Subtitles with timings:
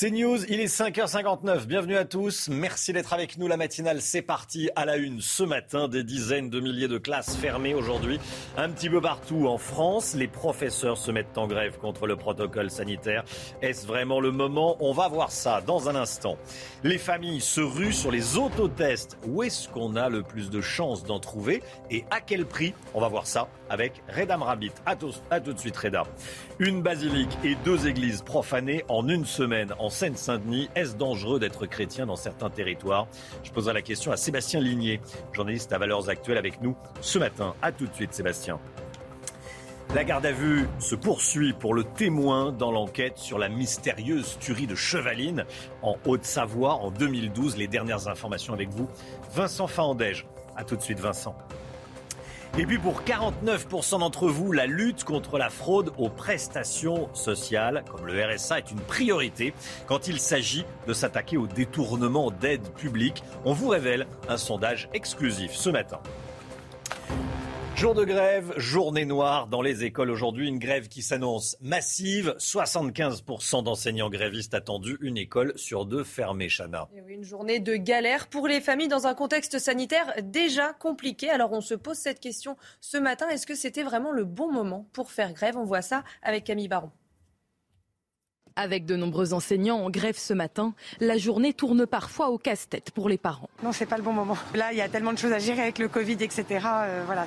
[0.00, 1.66] C'est News, il est 5h59.
[1.66, 2.48] Bienvenue à tous.
[2.48, 3.48] Merci d'être avec nous.
[3.48, 5.88] La matinale, c'est parti à la une ce matin.
[5.88, 8.20] Des dizaines de milliers de classes fermées aujourd'hui.
[8.56, 10.14] Un petit peu partout en France.
[10.14, 13.24] Les professeurs se mettent en grève contre le protocole sanitaire.
[13.60, 14.76] Est-ce vraiment le moment?
[14.78, 16.38] On va voir ça dans un instant.
[16.84, 19.18] Les familles se ruent sur les autotests.
[19.26, 21.60] Où est-ce qu'on a le plus de chances d'en trouver?
[21.90, 22.72] Et à quel prix?
[22.94, 24.70] On va voir ça avec Reda Mrabit.
[24.86, 24.92] À
[25.32, 26.04] à tout de suite, Reda.
[26.60, 30.68] Une basilique et deux églises profanées en une semaine en Seine-Saint-Denis.
[30.74, 33.06] Est-ce dangereux d'être chrétien dans certains territoires?
[33.44, 35.00] Je poserai la question à Sébastien Ligné,
[35.32, 37.54] journaliste à Valeurs Actuelles avec nous ce matin.
[37.62, 38.58] À tout de suite, Sébastien.
[39.94, 44.66] La garde à vue se poursuit pour le témoin dans l'enquête sur la mystérieuse tuerie
[44.66, 45.44] de Chevaline
[45.82, 47.56] en Haute-Savoie en 2012.
[47.56, 48.88] Les dernières informations avec vous,
[49.32, 50.26] Vincent Fahandège.
[50.56, 51.36] A tout de suite, Vincent.
[52.56, 58.06] Et puis pour 49% d'entre vous, la lutte contre la fraude aux prestations sociales, comme
[58.06, 59.54] le RSA, est une priorité
[59.86, 63.22] quand il s'agit de s'attaquer au détournement d'aide publique.
[63.44, 66.00] On vous révèle un sondage exclusif ce matin.
[67.78, 73.62] Jour de grève, journée noire dans les écoles aujourd'hui, une grève qui s'annonce massive, 75%
[73.62, 76.88] d'enseignants grévistes attendus, une école sur deux fermée, Chana.
[77.06, 81.30] une journée de galère pour les familles dans un contexte sanitaire déjà compliqué.
[81.30, 84.88] Alors on se pose cette question ce matin, est-ce que c'était vraiment le bon moment
[84.92, 85.56] pour faire grève?
[85.56, 86.90] On voit ça avec Camille Baron.
[88.60, 93.08] Avec de nombreux enseignants en grève ce matin, la journée tourne parfois au casse-tête pour
[93.08, 93.48] les parents.
[93.62, 94.36] Non, c'est pas le bon moment.
[94.52, 96.44] Là, il y a tellement de choses à gérer avec le Covid, etc.
[96.64, 97.26] Euh, voilà,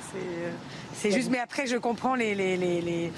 [0.94, 1.30] c'est juste.
[1.30, 3.10] Mais après, je comprends les, les, les,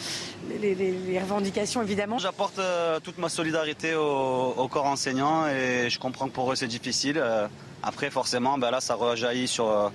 [0.75, 2.19] les revendications, évidemment.
[2.19, 6.69] J'apporte euh, toute ma solidarité au, corps enseignant et je comprends que pour eux, c'est
[6.69, 7.19] difficile.
[7.19, 7.49] Euh,
[7.83, 9.91] après, forcément, ben là, ça rejaillit sur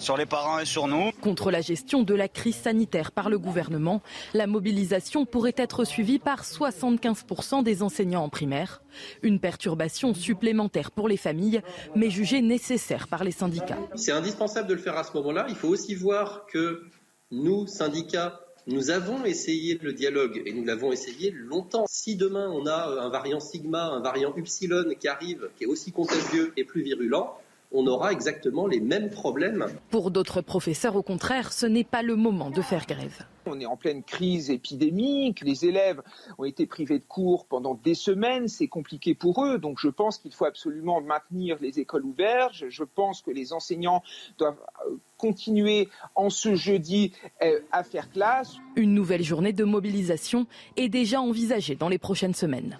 [0.00, 1.12] sur les parents et sur nous.
[1.20, 4.02] Contre la gestion de la crise sanitaire par le gouvernement,
[4.34, 8.82] la mobilisation pourrait être suivie par 75% des enseignants en primaire.
[9.22, 11.60] Une perturbation supplémentaire pour les familles,
[11.94, 13.78] mais jugée nécessaire par les syndicats.
[13.94, 15.46] C'est indispensable de le faire à ce moment-là.
[15.48, 16.82] Il faut aussi voir que
[17.30, 21.84] nous, syndicats, nous avons essayé le dialogue et nous l'avons essayé longtemps.
[21.88, 25.92] Si demain on a un variant sigma, un variant upsilon qui arrive, qui est aussi
[25.92, 27.36] contagieux et plus virulent,
[27.72, 29.66] on aura exactement les mêmes problèmes.
[29.90, 33.24] Pour d'autres professeurs, au contraire, ce n'est pas le moment de faire grève.
[33.46, 36.02] On est en pleine crise épidémique, les élèves
[36.38, 40.18] ont été privés de cours pendant des semaines, c'est compliqué pour eux, donc je pense
[40.18, 44.02] qu'il faut absolument maintenir les écoles ouvertes, je pense que les enseignants
[44.38, 48.56] doivent euh, continuer en ce jeudi euh, à faire classe.
[48.76, 52.78] Une nouvelle journée de mobilisation est déjà envisagée dans les prochaines semaines.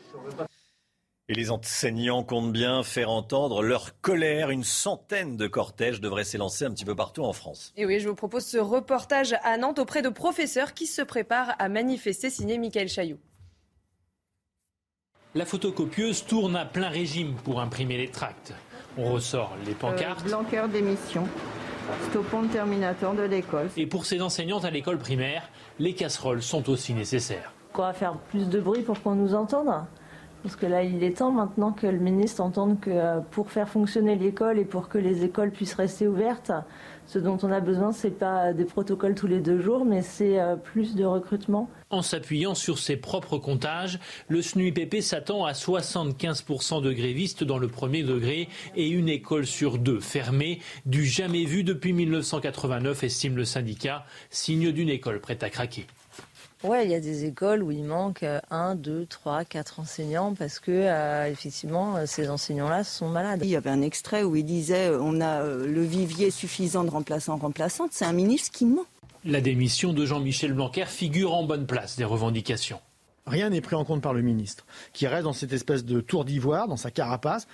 [1.31, 4.51] Et les enseignants comptent bien faire entendre leur colère.
[4.51, 7.73] Une centaine de cortèges devraient s'élancer un petit peu partout en France.
[7.77, 11.55] Et oui, je vous propose ce reportage à Nantes auprès de professeurs qui se préparent
[11.61, 13.21] à manifester, signé Michael Chailloux.
[15.37, 18.53] La photocopieuse tourne à plein régime pour imprimer les tracts.
[18.99, 20.23] On ressort les pancartes.
[20.27, 21.29] Euh, Blanqueur d'émission.
[22.11, 23.71] Stoppons le terminateur de l'école.
[23.77, 25.49] Et pour ces enseignantes à l'école primaire,
[25.79, 27.55] les casseroles sont aussi nécessaires.
[27.75, 29.87] On va faire plus de bruit pour qu'on nous entende?
[30.43, 33.69] Parce que là, il est temps maintenant que le ministre entende que euh, pour faire
[33.69, 36.53] fonctionner l'école et pour que les écoles puissent rester ouvertes,
[37.07, 40.01] ce dont on a besoin, ce n'est pas des protocoles tous les deux jours, mais
[40.01, 41.69] c'est euh, plus de recrutement.
[41.91, 47.69] En s'appuyant sur ses propres comptages, le SNUIPP s'attend à 75% de grévistes dans le
[47.69, 53.45] premier degré et une école sur deux fermée, du jamais vu depuis 1989, estime le
[53.45, 55.87] syndicat, signe d'une école prête à craquer.
[56.63, 60.35] Ouais, il y a des écoles où il manque euh, un, deux, trois, quatre enseignants
[60.35, 63.41] parce que euh, effectivement euh, ces enseignants-là sont malades.
[63.43, 67.39] Il y avait un extrait où il disait on a le vivier suffisant de remplaçants
[67.39, 67.93] remplaçantes.
[67.93, 68.85] C'est un ministre qui ment.
[69.25, 72.81] La démission de Jean-Michel Blanquer figure en bonne place des revendications.
[73.27, 76.27] Rien n'est pris en compte par le ministre, qui reste dans cette espèce de tour
[76.27, 77.47] d'ivoire, dans sa carapace,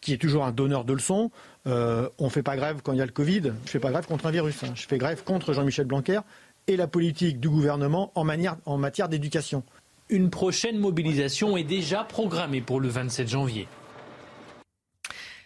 [0.00, 1.30] qui est toujours un donneur de leçons.
[1.64, 3.42] on ne fait pas grève quand il y a le Covid.
[3.42, 4.62] Je ne fais pas grève contre un virus.
[4.64, 4.72] Hein.
[4.74, 6.20] Je fais grève contre Jean-Michel Blanquer
[6.66, 9.62] et la politique du gouvernement en, matière d'éducation.
[10.08, 13.68] Une prochaine mobilisation est déjà programmée pour le 27 janvier.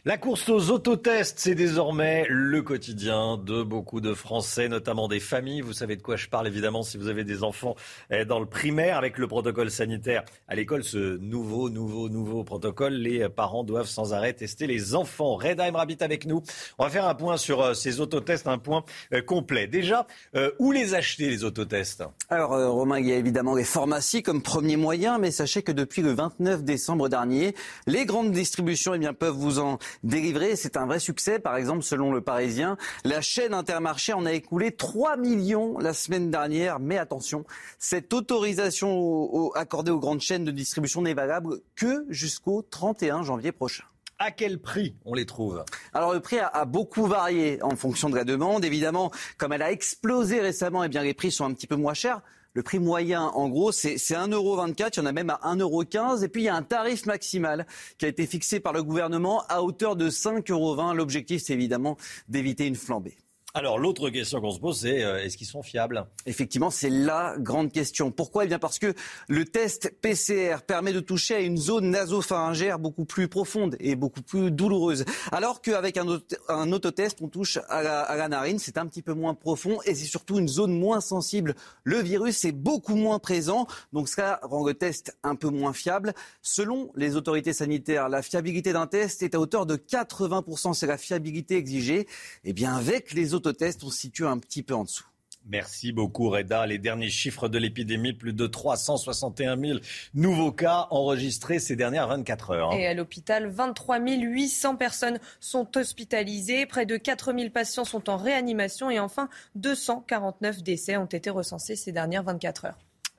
[0.06, 5.62] La course aux autotests, c'est désormais le quotidien de beaucoup de Français, notamment des familles.
[5.62, 7.74] Vous savez de quoi je parle évidemment si vous avez des enfants
[8.12, 10.84] eh, dans le primaire avec le protocole sanitaire à l'école.
[10.84, 15.34] Ce nouveau, nouveau, nouveau protocole, les parents doivent sans arrêt tester les enfants.
[15.34, 16.40] Redheim habite avec nous.
[16.78, 19.66] On va faire un point sur euh, ces autotests, un point euh, complet.
[19.66, 20.06] Déjà,
[20.36, 22.04] euh, où les acheter les autotests?
[22.30, 26.02] Alors Romain, il y a évidemment les pharmacies comme premier moyen, mais sachez que depuis
[26.02, 27.56] le 29 décembre dernier,
[27.88, 30.56] les grandes distributions eh bien, peuvent vous en délivrés.
[30.56, 31.38] C'est un vrai succès.
[31.38, 36.30] Par exemple, selon le Parisien, la chaîne Intermarché en a écoulé 3 millions la semaine
[36.30, 36.80] dernière.
[36.80, 37.44] Mais attention,
[37.78, 43.84] cette autorisation accordée aux grandes chaînes de distribution n'est valable que jusqu'au 31 janvier prochain.
[44.18, 45.62] À quel prix on les trouve?
[45.92, 48.64] Alors le prix a, beaucoup varié en fonction de la demande.
[48.64, 51.92] Évidemment, comme elle a explosé récemment, eh bien les prix sont un petit peu moins
[51.92, 52.22] chers.
[52.56, 54.88] Le prix moyen, en gros, c'est 1,24€.
[54.94, 56.24] Il y en a même à 1,15€.
[56.24, 57.66] Et puis, il y a un tarif maximal
[57.98, 60.94] qui a été fixé par le gouvernement à hauteur de 5,20€.
[60.94, 61.98] L'objectif, c'est évidemment
[62.30, 63.18] d'éviter une flambée.
[63.56, 66.04] Alors l'autre question qu'on se pose, c'est euh, est-ce qu'ils sont fiables?
[66.26, 68.10] Effectivement, c'est la grande question.
[68.10, 68.44] Pourquoi?
[68.44, 68.92] Eh bien parce que
[69.28, 74.20] le test PCR permet de toucher à une zone nasopharyngère beaucoup plus profonde et beaucoup
[74.20, 75.06] plus douloureuse.
[75.32, 76.04] Alors qu'avec un,
[76.50, 79.78] un, autotest, on touche à la, à la narine, c'est un petit peu moins profond
[79.86, 81.54] et c'est surtout une zone moins sensible.
[81.82, 86.12] Le virus est beaucoup moins présent, donc cela rend le test un peu moins fiable.
[86.42, 90.74] Selon les autorités sanitaires, la fiabilité d'un test est à hauteur de 80%.
[90.74, 92.06] C'est la fiabilité exigée.
[92.44, 95.06] Eh bien avec les autorités test, on se situe un petit peu en dessous.
[95.48, 96.66] Merci beaucoup Reda.
[96.66, 99.78] Les derniers chiffres de l'épidémie, plus de 361 000
[100.14, 102.72] nouveaux cas enregistrés ces dernières 24 heures.
[102.72, 108.16] Et à l'hôpital, 23 800 personnes sont hospitalisées, près de 4 000 patients sont en
[108.16, 112.78] réanimation et enfin 249 décès ont été recensés ces dernières 24 heures.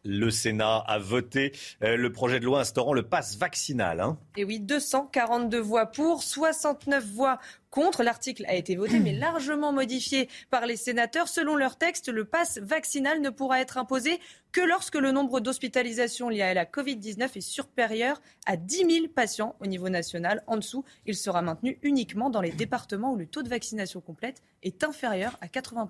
[0.10, 1.52] Le Sénat a voté
[1.84, 4.00] euh, le projet de loi instaurant le pass vaccinal.
[4.00, 4.18] Hein.
[4.38, 7.40] Et oui, 242 voix pour, 69 voix
[7.72, 8.04] contre.
[8.04, 11.28] L'article a été voté, mais largement modifié par les sénateurs.
[11.28, 14.18] Selon leur texte, le pass vaccinal ne pourra être imposé
[14.54, 19.58] que lorsque le nombre d'hospitalisations liées à la Covid-19 est supérieur à 10 000 patients
[19.60, 20.42] au niveau national.
[20.48, 24.42] En dessous, il sera maintenu uniquement dans les départements où le taux de vaccination complète
[24.64, 25.90] est inférieur à 80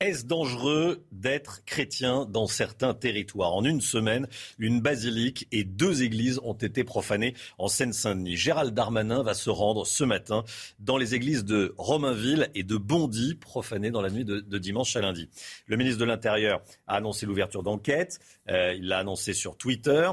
[0.00, 3.54] est-ce dangereux d'être chrétien dans certains territoires?
[3.54, 4.26] En une semaine,
[4.58, 8.36] une basilique et deux églises ont été profanées en Seine-Saint-Denis.
[8.36, 10.44] Gérald Darmanin va se rendre ce matin
[10.78, 15.00] dans les églises de Romainville et de Bondy, profanées dans la nuit de, dimanche à
[15.00, 15.28] lundi.
[15.66, 18.18] Le ministre de l'Intérieur a annoncé l'ouverture d'enquête.
[18.48, 20.10] Euh, il l'a annoncé sur Twitter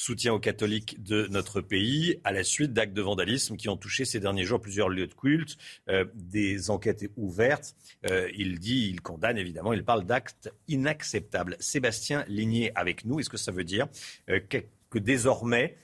[0.00, 4.06] soutien aux catholiques de notre pays à la suite d'actes de vandalisme qui ont touché
[4.06, 5.58] ces derniers jours plusieurs lieux de culte,
[5.90, 7.76] euh, des enquêtes ouvertes.
[8.10, 11.56] Euh, il dit, il condamne évidemment, il parle d'actes inacceptables.
[11.60, 13.88] Sébastien Ligné avec nous, est-ce que ça veut dire
[14.30, 15.76] euh, que, désormais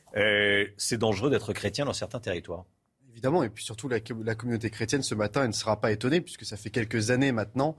[0.79, 2.65] c'est dangereux d'être chrétien dans certains territoires?
[3.11, 6.23] Évidemment, et puis surtout la, la, communauté chrétienne ce matin, elle ne sera pas étonnée
[6.23, 7.77] puisque ça fait quelques années maintenant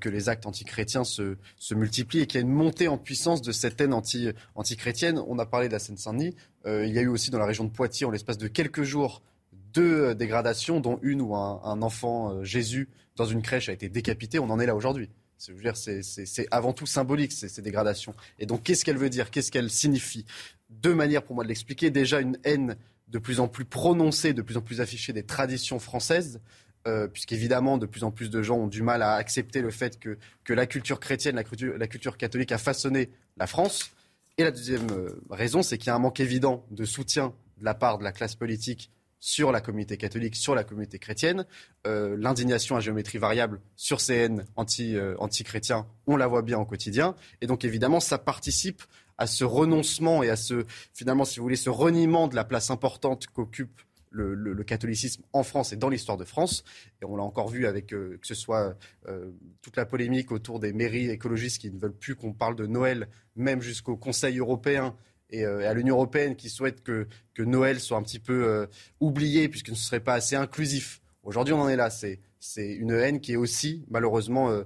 [0.00, 1.36] que les actes antichrétiens se,
[1.72, 5.22] multiplient et qu'il y a une montée en puissance de cette haine anti, antichrétienne.
[5.26, 6.34] On a parlé de la Seine-Saint-Denis.
[6.66, 8.82] Euh, il y a eu aussi dans la région de Poitiers, en l'espace de quelques
[8.82, 13.88] jours, deux euh, dégradations, dont une où un, enfant Jésus dans une crèche a été
[13.88, 14.38] décapité.
[14.38, 15.10] On en est là aujourd'hui.
[15.38, 18.14] C'est avant tout symbolique, ces dégradations.
[18.38, 19.30] Et donc, qu'est-ce qu'elle veut dire?
[19.30, 20.24] Qu'est-ce qu'elle signifie?
[20.70, 21.90] Deux manières pour moi de l'expliquer.
[21.90, 22.76] Déjà, une haine
[23.08, 26.40] de plus en plus prononcée, de plus en plus affichée des traditions françaises,
[26.86, 29.98] euh, puisqu'évidemment, de plus en plus de gens ont du mal à accepter le fait
[29.98, 33.90] que, que la culture chrétienne, la culture, catholique a façonné la France.
[34.38, 37.64] Et la deuxième euh, raison, c'est qu'il y a un manque évident de soutien de
[37.64, 41.46] la part de la classe politique sur la communauté catholique, sur la communauté chrétienne.
[41.86, 46.58] Euh, L'indignation à géométrie variable sur ces haines anti, euh, anti-chrétiens, on la voit bien
[46.58, 47.14] au quotidien.
[47.40, 48.82] Et donc évidemment, ça participe
[49.18, 52.70] à ce renoncement et à ce, finalement, si vous voulez, ce reniement de la place
[52.70, 53.80] importante qu'occupe
[54.16, 56.64] le, catholicisme en France et dans l'histoire de France.
[57.02, 58.76] Et on l'a encore vu avec euh, que ce soit
[59.08, 59.30] euh,
[59.62, 63.08] toute la polémique autour des mairies écologistes qui ne veulent plus qu'on parle de Noël,
[63.36, 64.96] même jusqu'au Conseil européen
[65.30, 68.66] et, euh, à l'Union européenne qui souhaite que, que, Noël soit un petit peu
[69.00, 71.00] oublié puisque ce ne serait pas assez inclusif.
[71.22, 71.90] Aujourd'hui, on en est là.
[71.90, 72.20] C'est,
[72.56, 74.62] une haine qui est aussi malheureusement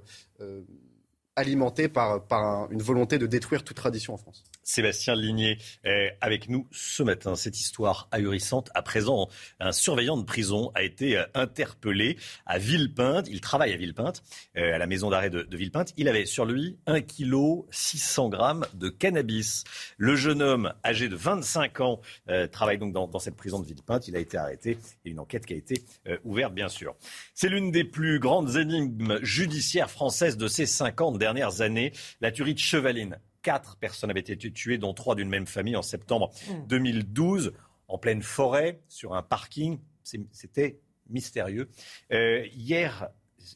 [1.35, 4.45] alimentée par, par une volonté de détruire toute tradition en France.
[4.63, 7.35] Sébastien Ligné est avec nous ce matin.
[7.35, 8.71] Cette histoire ahurissante.
[8.75, 13.27] À présent, un surveillant de prison a été euh, interpellé à Villepinte.
[13.29, 14.23] Il travaille à Villepinte,
[14.57, 15.93] euh, à la maison d'arrêt de, Villepinte.
[15.97, 19.65] Il avait sur lui 1 kg 600 grammes de cannabis.
[19.97, 24.09] Le jeune homme, âgé de 25 ans, euh, travaille donc dans, cette prison de Villepinte.
[24.09, 25.83] Il a été arrêté et une enquête qui a été
[26.25, 26.95] ouverte, bien sûr.
[27.35, 31.93] C'est l'une des plus grandes énigmes judiciaires françaises de ces 50 dernières années.
[32.21, 35.83] La tuerie de Chevaline Quatre personnes avaient été tuées, dont trois d'une même famille en
[35.83, 36.31] septembre
[36.69, 37.53] 2012, mmh.
[37.89, 39.79] en pleine forêt, sur un parking.
[40.03, 41.69] C'était mystérieux.
[42.13, 43.09] Euh, hier,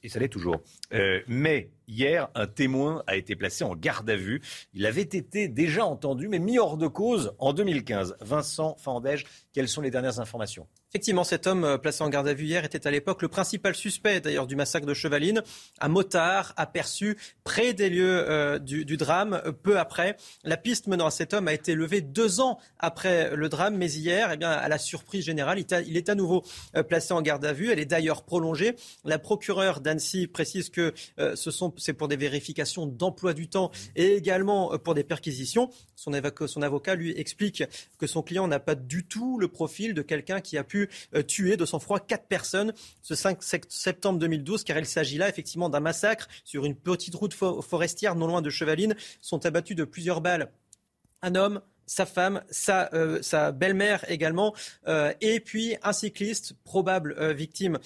[0.02, 0.62] et ça l'est toujours,
[0.92, 4.40] euh, mais Hier, un témoin a été placé en garde à vue.
[4.72, 8.16] Il avait été déjà entendu, mais mis hors de cause en 2015.
[8.20, 10.66] Vincent Fandège, quelles sont les dernières informations?
[10.96, 13.74] Effectivement, cet homme euh, placé en garde à vue hier était à l'époque le principal
[13.74, 15.42] suspect d'ailleurs du massacre de Chevaline.
[15.80, 20.16] Un motard aperçu près des lieux euh, du, drame peu après.
[20.44, 23.90] La piste menant à cet homme a été levée deux ans après le drame, mais
[23.90, 26.44] hier, eh bien, à la surprise générale, il, est à nouveau
[26.76, 27.72] euh, placé en garde à vue.
[27.72, 28.76] Elle est d'ailleurs prolongée.
[29.04, 34.78] La procureure d'Annecy précise que ce c'est pour des vérifications d'emploi du temps et également
[34.78, 35.70] pour des perquisitions.
[35.96, 36.12] Son
[36.62, 37.64] avocat lui explique
[37.98, 40.83] que son client n'a pas du tout le profil de quelqu'un qui a pu
[41.14, 42.72] euh, tuer de sang-froid quatre personnes
[43.02, 43.38] ce 5
[43.68, 48.26] septembre 2012, car il s'agit là effectivement d'un massacre sur une petite route forestière non
[48.26, 48.94] loin de Chevaline.
[49.20, 50.50] Sont abattus de plusieurs balles
[51.24, 54.54] un homme, sa femme, sa, euh, sa belle-mère également,
[54.88, 57.78] euh, et puis un cycliste, probable euh, victime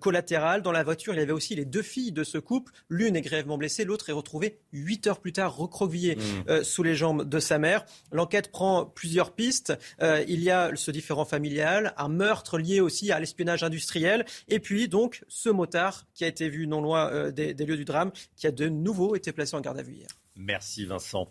[0.00, 0.62] collatérale.
[0.62, 2.72] Dans la voiture, il y avait aussi les deux filles de ce couple.
[2.88, 6.62] L'une est grièvement blessée, l'autre est retrouvée huit heures plus tard recroquevillée mmh.
[6.62, 7.84] sous les jambes de sa mère.
[8.12, 9.72] L'enquête prend plusieurs pistes.
[10.00, 14.88] il y a ce différent familial, un meurtre lié aussi à l'espionnage industriel, et puis
[14.88, 18.46] donc ce motard qui a été vu non loin des, des lieux du drame, qui
[18.46, 20.23] a de nouveau été placé en garde à vue hier.
[20.36, 21.30] Merci Vincent.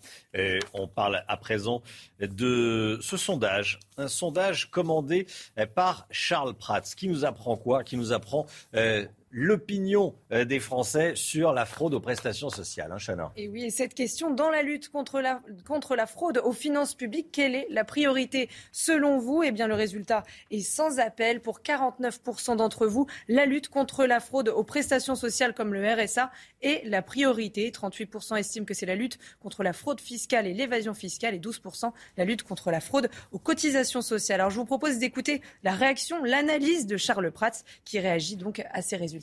[0.73, 1.81] on parle à présent
[2.19, 5.27] de ce sondage, un sondage commandé
[5.75, 7.83] par Charles Prats, qui nous apprend quoi?
[7.83, 8.45] Qui nous apprend
[8.75, 12.91] euh, l'opinion euh, des Français sur la fraude aux prestations sociales.
[12.91, 16.37] Hein, Chana et oui, et cette question, dans la lutte contre la, contre la fraude
[16.37, 19.41] aux finances publiques, quelle est la priorité selon vous?
[19.43, 21.41] Eh bien, le résultat est sans appel.
[21.41, 26.31] Pour 49% d'entre vous, la lutte contre la fraude aux prestations sociales comme le RSA
[26.61, 27.71] est la priorité.
[27.71, 31.91] 38% estiment que c'est la lutte contre la fraude fiscale et l'évasion fiscale et 12%
[32.17, 34.41] la lutte contre la fraude aux cotisations sociales.
[34.41, 38.81] Alors, je vous propose d'écouter la réaction, l'analyse de Charles Prats qui réagit donc à
[38.83, 39.22] ces résultats.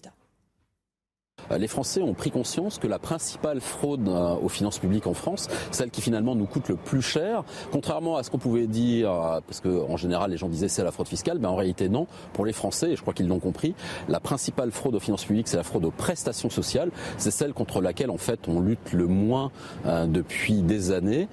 [1.50, 5.14] Euh, les Français ont pris conscience que la principale fraude euh, aux finances publiques en
[5.14, 9.10] France, celle qui finalement nous coûte le plus cher, contrairement à ce qu'on pouvait dire,
[9.12, 12.06] euh, parce qu'en général les gens disaient c'est la fraude fiscale, mais en réalité non.
[12.32, 13.74] Pour les Français, et je crois qu'ils l'ont compris,
[14.08, 16.90] la principale fraude aux finances publiques, c'est la fraude aux prestations sociales.
[17.18, 19.50] C'est celle contre laquelle en fait on lutte le moins
[19.84, 21.28] depuis des années,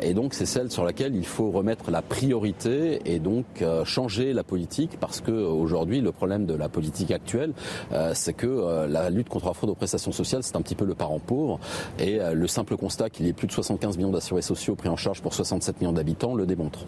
[0.00, 3.44] et donc c'est celle sur laquelle il faut remettre la priorité et donc
[3.84, 7.52] changer la politique, parce que aujourd'hui le problème de la politique actuelle,
[8.14, 10.94] c'est que la lutte contre la fraude aux prestations sociales, c'est un petit peu le
[10.94, 11.58] parent pauvre.
[11.98, 14.88] Et euh, le simple constat qu'il y ait plus de 75 millions d'assurés sociaux pris
[14.88, 16.86] en charge pour 67 millions d'habitants le démontre.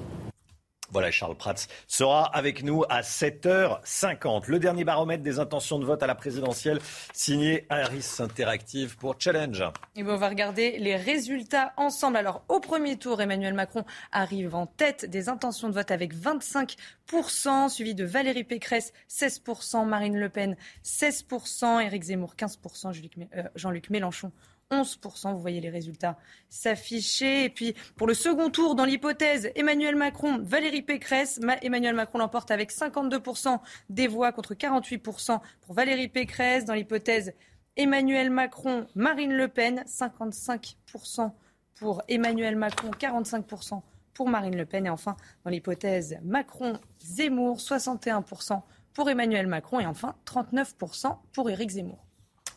[0.95, 4.45] Voilà, Charles Prats sera avec nous à 7h50.
[4.47, 6.79] Le dernier baromètre des intentions de vote à la présidentielle
[7.13, 9.65] signé Harris Interactive pour Challenge.
[9.97, 12.17] Et on va regarder les résultats ensemble.
[12.17, 17.69] Alors, au premier tour, Emmanuel Macron arrive en tête des intentions de vote avec 25%,
[17.71, 24.31] suivi de Valérie Pécresse, 16%, Marine Le Pen, 16%, Éric Zemmour, 15%, euh, Jean-Luc Mélenchon,
[24.71, 25.33] 11%.
[25.33, 26.17] Vous voyez les résultats
[26.49, 27.45] s'afficher.
[27.45, 32.51] Et puis, pour le second tour, dans l'hypothèse Emmanuel Macron, Valérie Pécresse, Emmanuel Macron l'emporte
[32.51, 36.65] avec 52% des voix contre 48% pour Valérie Pécresse.
[36.65, 37.35] Dans l'hypothèse
[37.77, 41.33] Emmanuel Macron, Marine Le Pen, 55%
[41.75, 43.83] pour Emmanuel Macron, 45%
[44.15, 44.87] pour Marine Le Pen.
[44.87, 48.63] Et enfin, dans l'hypothèse Macron-Zemmour, 61%
[48.95, 52.04] pour Emmanuel Macron et enfin 39% pour Éric Zemmour.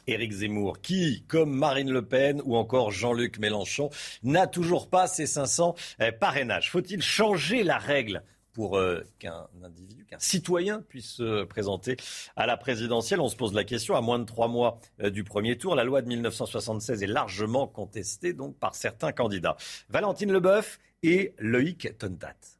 [0.08, 3.90] Éric Zemmour, qui, comme Marine Le Pen ou encore Jean-Luc Mélenchon,
[4.24, 6.72] n'a toujours pas ses 500 eh, parrainages.
[6.72, 8.24] Faut-il changer la règle
[8.54, 11.98] pour euh, qu'un individu, qu'un citoyen puisse se présenter
[12.36, 13.22] à la présidentielle?
[13.22, 15.76] On se pose la question à moins de trois mois euh, du premier tour.
[15.76, 19.58] La loi de 1976 est largement contestée donc par certains candidats.
[19.90, 22.57] Valentine Leboeuf et Loïc Tontat.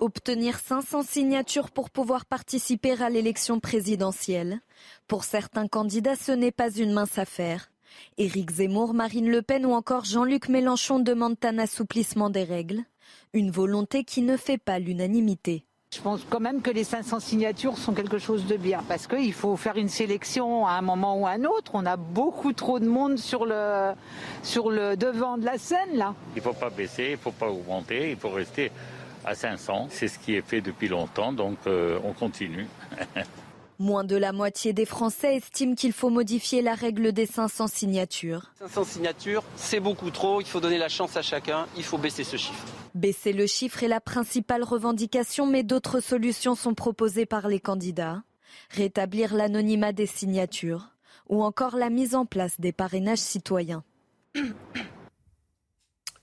[0.00, 4.60] Obtenir 500 signatures pour pouvoir participer à l'élection présidentielle.
[5.06, 7.70] Pour certains candidats, ce n'est pas une mince affaire.
[8.16, 12.80] Éric Zemmour, Marine Le Pen ou encore Jean-Luc Mélenchon demandent un assouplissement des règles.
[13.34, 15.66] Une volonté qui ne fait pas l'unanimité.
[15.94, 19.34] Je pense quand même que les 500 signatures sont quelque chose de bien parce qu'il
[19.34, 21.72] faut faire une sélection à un moment ou à un autre.
[21.74, 23.90] On a beaucoup trop de monde sur le,
[24.42, 26.14] sur le devant de la scène là.
[26.36, 28.70] Il ne faut pas baisser, il ne faut pas augmenter, il faut rester
[29.24, 29.88] à 500.
[29.90, 32.66] C'est ce qui est fait depuis longtemps, donc euh, on continue.
[33.78, 38.52] Moins de la moitié des Français estiment qu'il faut modifier la règle des 500 signatures.
[38.58, 42.22] 500 signatures, c'est beaucoup trop, il faut donner la chance à chacun, il faut baisser
[42.22, 42.62] ce chiffre.
[42.94, 48.22] Baisser le chiffre est la principale revendication, mais d'autres solutions sont proposées par les candidats.
[48.68, 50.90] Rétablir l'anonymat des signatures
[51.30, 53.82] ou encore la mise en place des parrainages citoyens.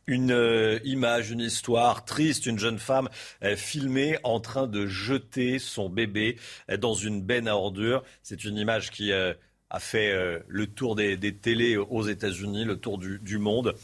[0.09, 3.09] Une euh, image, une histoire triste, une jeune femme
[3.43, 6.37] euh, filmée en train de jeter son bébé
[6.71, 8.05] euh, dans une benne à ordures.
[8.23, 9.35] C'est une image qui a
[9.79, 10.13] fait
[10.47, 13.75] le tour des, télés aux États-Unis, le tour du, monde.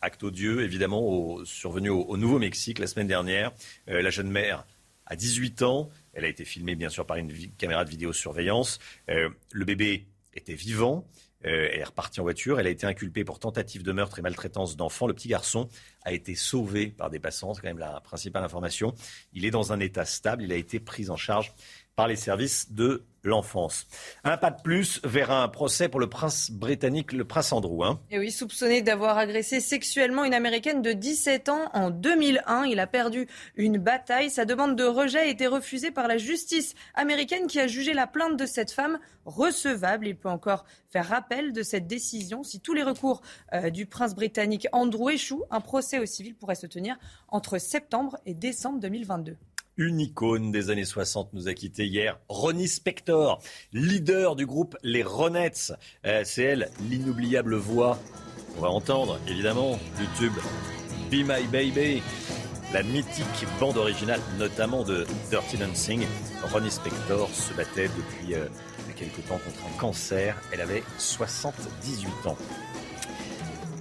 [0.00, 3.52] Acte odieux, évidemment, survenu au, Nouveau-Mexique la semaine dernière.
[3.86, 4.64] La jeune mère
[5.04, 5.90] a 18 ans.
[6.14, 8.78] Elle a été filmée, bien sûr, par une caméra de vidéosurveillance.
[9.06, 11.06] le bébé était vivant.
[11.42, 12.60] Elle est repartie en voiture.
[12.60, 15.06] Elle a été inculpée pour tentative de meurtre et maltraitance d'enfant.
[15.06, 15.68] Le petit garçon
[16.02, 17.54] a été sauvé par des passants.
[17.54, 18.94] C'est quand même la principale information.
[19.32, 20.42] Il est dans un état stable.
[20.42, 21.52] Il a été pris en charge
[22.00, 23.86] par les services de l'enfance.
[24.24, 27.84] Un pas de plus vers un procès pour le prince britannique, le prince Andrew.
[27.84, 28.00] Hein.
[28.10, 32.64] Et oui, soupçonné d'avoir agressé sexuellement une américaine de 17 ans en 2001.
[32.64, 34.30] Il a perdu une bataille.
[34.30, 38.06] Sa demande de rejet a été refusée par la justice américaine qui a jugé la
[38.06, 40.06] plainte de cette femme recevable.
[40.06, 42.42] Il peut encore faire rappel de cette décision.
[42.44, 43.20] Si tous les recours
[43.52, 46.96] euh, du prince britannique Andrew échouent, un procès au civil pourrait se tenir
[47.28, 49.36] entre septembre et décembre 2022
[49.80, 52.18] une icône des années 60 nous a quitté hier.
[52.28, 55.72] Ronnie Spector, leader du groupe Les Ronettes.
[56.04, 57.98] Euh, c'est elle, l'inoubliable voix.
[58.58, 60.36] On va entendre, évidemment, du tube
[61.10, 62.02] Be My Baby.
[62.74, 66.06] La mythique bande originale, notamment de Dirty Dancing.
[66.52, 68.48] Ronnie Spector se battait depuis euh,
[68.96, 70.36] quelques temps contre un cancer.
[70.52, 72.36] Elle avait 78 ans.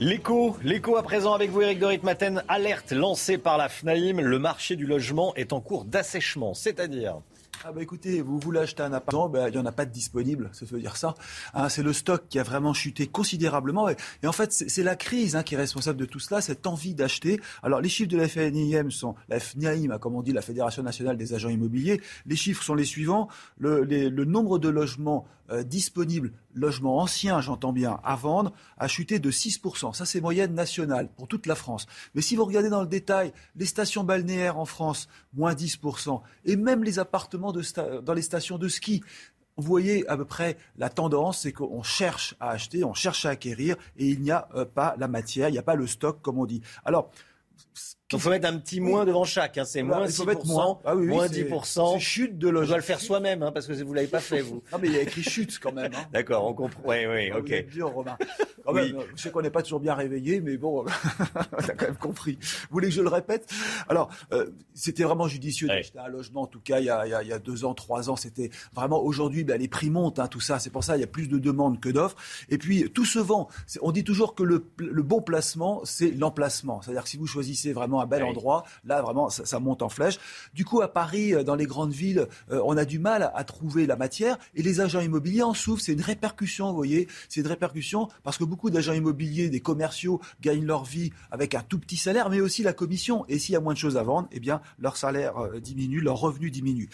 [0.02, 2.42] L'écho, l'écho à présent avec vous, Eric Dorit Maten.
[2.48, 4.22] Alerte lancée par la FNAIM.
[4.22, 7.20] Le marché du logement est en cours d'assèchement, c'est-à-dire
[7.66, 9.92] ah bah écoutez, vous voulez acheter un appartement, bah, il n'y en a pas de
[9.92, 11.16] disponible, ça veut dire ça.
[11.54, 13.90] Hein, c'est le stock qui a vraiment chuté considérablement.
[13.90, 16.94] Et, en fait, c'est la crise hein, qui est responsable de tout cela, cette envie
[16.94, 17.42] d'acheter.
[17.62, 21.18] Alors les chiffres de la FNIM sont, la FNIM, comme on dit, la Fédération nationale
[21.18, 23.28] des agents immobiliers, les chiffres sont les suivants.
[23.58, 29.32] Le nombre de logements euh, disponibles, logements anciens, j'entends bien, à vendre, a chuté de
[29.32, 29.94] 6%.
[29.94, 31.86] Ça, c'est moyenne nationale pour toute la France.
[32.16, 36.56] Mais si vous regardez dans le détail, les stations balnéaires en France, moins 10%, et
[36.56, 39.02] même les appartements dans les stations de ski,
[39.60, 43.32] vous voyez à peu près la tendance, c'est qu'on cherche à acheter, on cherche à
[43.32, 46.22] acquérir, et il n'y a euh, pas la matière, il n'y a pas le stock,
[46.22, 46.62] comme on dit.
[46.86, 47.12] Alors,
[48.18, 49.58] il faut mettre un petit moins devant chaque.
[49.58, 49.66] Hein.
[49.66, 51.94] C'est moins 6%, moins, ah moins 10%.
[51.94, 52.64] C'est chute de logement.
[52.64, 54.64] On doit le faire soi-même, hein, parce que vous l'avez pas fait, vous.
[54.72, 55.92] non, mais il y a écrit chute quand même.
[55.94, 56.06] Hein.
[56.14, 56.82] D'accord, on comprend.
[56.86, 57.68] Oui, oui, ok.
[57.68, 58.18] Dur, Romain.
[58.66, 60.86] Quand même, Je sais qu'on n'est pas toujours bien réveillé, mais bon,
[61.36, 62.38] on a quand même compris.
[62.42, 63.52] Vous voulez que je le répète?
[63.88, 66.42] Alors, euh, c'était vraiment judicieux d'acheter un logement.
[66.42, 69.02] En tout cas, il y a, il y a, deux ans, trois ans, c'était vraiment.
[69.04, 70.58] Aujourd'hui, ben, les prix montent, hein, tout ça.
[70.58, 72.18] C'est pour ça il y a plus de demandes que d'offres.
[72.50, 73.50] Et puis, tout se vend.
[73.82, 76.82] On dit toujours que le, le bon placement, c'est l'emplacement.
[76.82, 80.20] C'est-à-dire que si vous choisissez vraiment un bel endroit, Là, vraiment, ça, monte en flèche.
[80.54, 83.44] Du coup, à Paris, euh, dans les grandes villes, euh, on a du mal à
[83.44, 85.84] trouver la matière et les agents immobiliers en souffrent.
[85.84, 87.08] C'est une répercussion, vous voyez.
[87.28, 91.62] C'est une répercussion parce que beaucoup d'agents immobiliers, des commerciaux, gagnent leur vie avec un
[91.62, 93.26] tout petit salaire, mais aussi la commission.
[93.28, 96.00] Et s'il y a moins de choses à vendre, eh bien, leur salaire euh, diminue,
[96.00, 96.90] leur revenu diminue.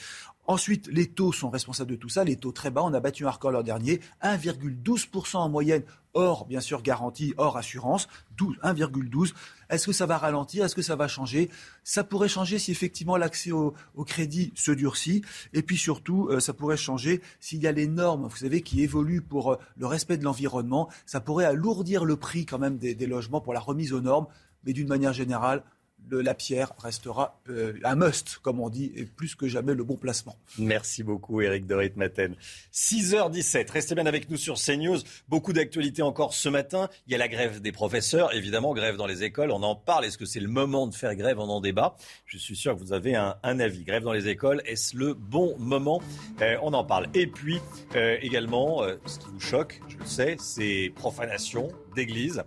[0.48, 2.84] Ensuite, les taux sont responsables de tout ça, les taux très bas.
[2.84, 7.58] On a battu un record l'an dernier, 1,12% en moyenne, hors bien sûr garantie, hors
[7.58, 9.34] assurance, 1,12.
[9.70, 10.64] Est-ce que ça va ralentir?
[10.64, 11.50] Est-ce que ça va changer?
[11.84, 13.74] Ça pourrait changer si effectivement l'accès au,
[14.06, 15.24] crédit se durcit.
[15.54, 18.84] Et puis surtout, euh, ça pourrait changer s'il y a les normes, vous savez, qui
[18.84, 20.90] évoluent pour euh, le respect de l'environnement.
[21.08, 24.28] Ça pourrait alourdir le prix quand même des, des logements pour la remise aux normes.
[24.64, 25.64] Mais d'une manière générale,
[26.12, 29.96] la pierre restera euh, un must, comme on dit, et plus que jamais le bon
[29.96, 30.36] placement.
[30.58, 32.36] Merci beaucoup, Eric de Maten.
[32.74, 35.00] 6h17, restez bien avec nous sur CNews.
[35.30, 36.90] Beaucoup d'actualités encore ce matin.
[37.08, 39.52] Il y a la grève des professeurs, évidemment, grève dans les écoles.
[39.52, 40.06] On en parle.
[40.06, 41.40] Est-ce que c'est le moment de faire grève?
[41.40, 41.96] On en débat.
[42.26, 43.84] Je suis sûr que vous avez un, avis.
[43.84, 46.02] Grève dans les écoles, est-ce le bon moment?
[46.42, 47.08] Euh, On en parle.
[47.14, 47.60] Et puis,
[47.96, 52.44] euh, également, ce qui vous choque, je le sais, c'est profanation d'église.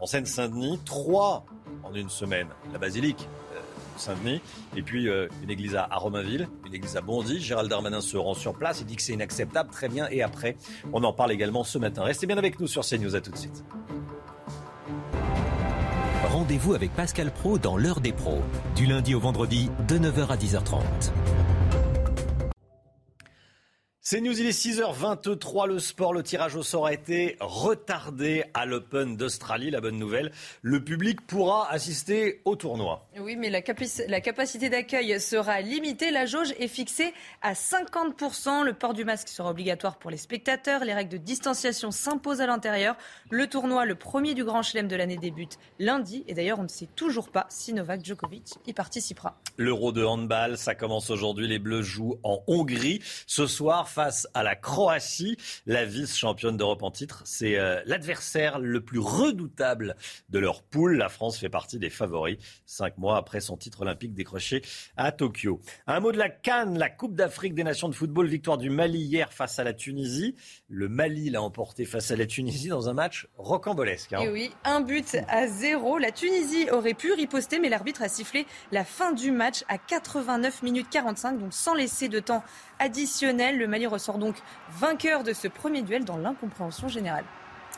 [0.00, 1.46] En Seine-Saint-Denis, trois
[1.82, 2.48] en une semaine.
[2.72, 3.60] La basilique, euh,
[3.96, 4.40] Saint-Denis,
[4.76, 7.40] et puis euh, une église à, Romainville, une église à Bondy.
[7.40, 10.56] Gérald Darmanin se rend sur place, il dit que c'est inacceptable, très bien, et après,
[10.92, 12.02] on en parle également ce matin.
[12.02, 13.64] Restez bien avec nous sur CNews, à tout de suite.
[16.28, 18.40] Rendez-vous avec Pascal Pro dans l'heure des pros,
[18.74, 20.80] du lundi au vendredi de 9h à 10h30.
[24.04, 28.66] C'est News, il est 6h23, le sport, le tirage au sort a été retardé à
[28.66, 29.70] l'Open d'Australie.
[29.70, 33.08] La bonne nouvelle, le public pourra assister au tournoi.
[33.20, 33.60] Oui, mais la,
[34.08, 36.10] la capacité d'accueil sera limitée.
[36.10, 38.64] La jauge est fixée à 50%.
[38.64, 40.84] Le port du masque sera obligatoire pour les spectateurs.
[40.84, 42.96] Les règles de distanciation s'imposent à l'intérieur.
[43.30, 46.24] Le tournoi, le premier du Grand Chelem de l'année, débute lundi.
[46.26, 49.38] Et d'ailleurs, on ne sait toujours pas si Novak Djokovic y participera.
[49.58, 51.46] L'Euro de handball, ça commence aujourd'hui.
[51.46, 53.00] Les Bleus jouent en Hongrie.
[53.28, 57.22] Ce soir, face à la Croatie, la vice-championne d'Europe en titre.
[57.26, 59.96] C'est euh, l'adversaire le plus redoutable
[60.30, 60.96] de leur poule.
[60.96, 64.62] La France fait partie des favoris, cinq mois après son titre olympique décroché
[64.96, 65.60] à Tokyo.
[65.86, 68.98] Un mot de la Cannes, la Coupe d'Afrique des Nations de football, victoire du Mali
[68.98, 70.34] hier face à la Tunisie.
[70.68, 74.14] Le Mali l'a emporté face à la Tunisie dans un match rocambolesque.
[74.14, 74.20] Hein.
[74.22, 75.98] Et oui, un but à zéro.
[75.98, 80.62] La Tunisie aurait pu riposter, mais l'arbitre a sifflé la fin du match à 89
[80.62, 82.42] minutes 45, donc sans laisser de temps
[82.82, 83.58] additionnel.
[83.58, 84.36] Le Mali ressort donc
[84.70, 87.24] vainqueur de ce premier duel dans l'incompréhension générale.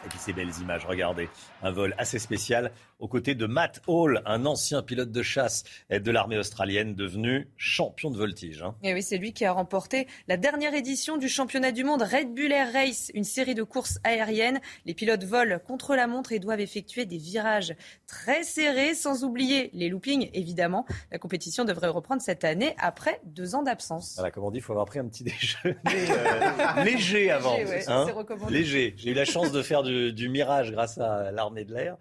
[0.04, 1.28] Et puis ces belles images, regardez,
[1.62, 6.10] un vol assez spécial aux côtés de Matt Hall, un ancien pilote de chasse de
[6.10, 8.62] l'armée australienne devenu champion de voltige.
[8.62, 8.74] Hein.
[8.82, 12.34] Et oui, c'est lui qui a remporté la dernière édition du championnat du monde Red
[12.34, 14.60] Bull Air Race, une série de courses aériennes.
[14.86, 17.74] Les pilotes volent contre la montre et doivent effectuer des virages
[18.06, 20.86] très serrés, sans oublier les loopings, évidemment.
[21.10, 24.14] La compétition devrait reprendre cette année après deux ans d'absence.
[24.16, 27.56] Voilà, comme on dit, il faut avoir pris un petit déjeuner euh, léger avant.
[27.56, 28.06] Léger, hein.
[28.48, 28.94] léger.
[28.96, 31.96] J'ai eu la chance de faire du, du mirage grâce à l'armée de l'air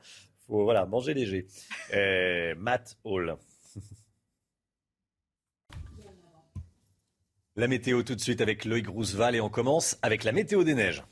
[0.47, 1.47] faut voilà, manger léger.
[1.93, 3.37] Euh, Matt Hall.
[7.55, 10.73] La météo tout de suite avec Loïc Rousseval et on commence avec la météo des
[10.73, 11.03] neiges.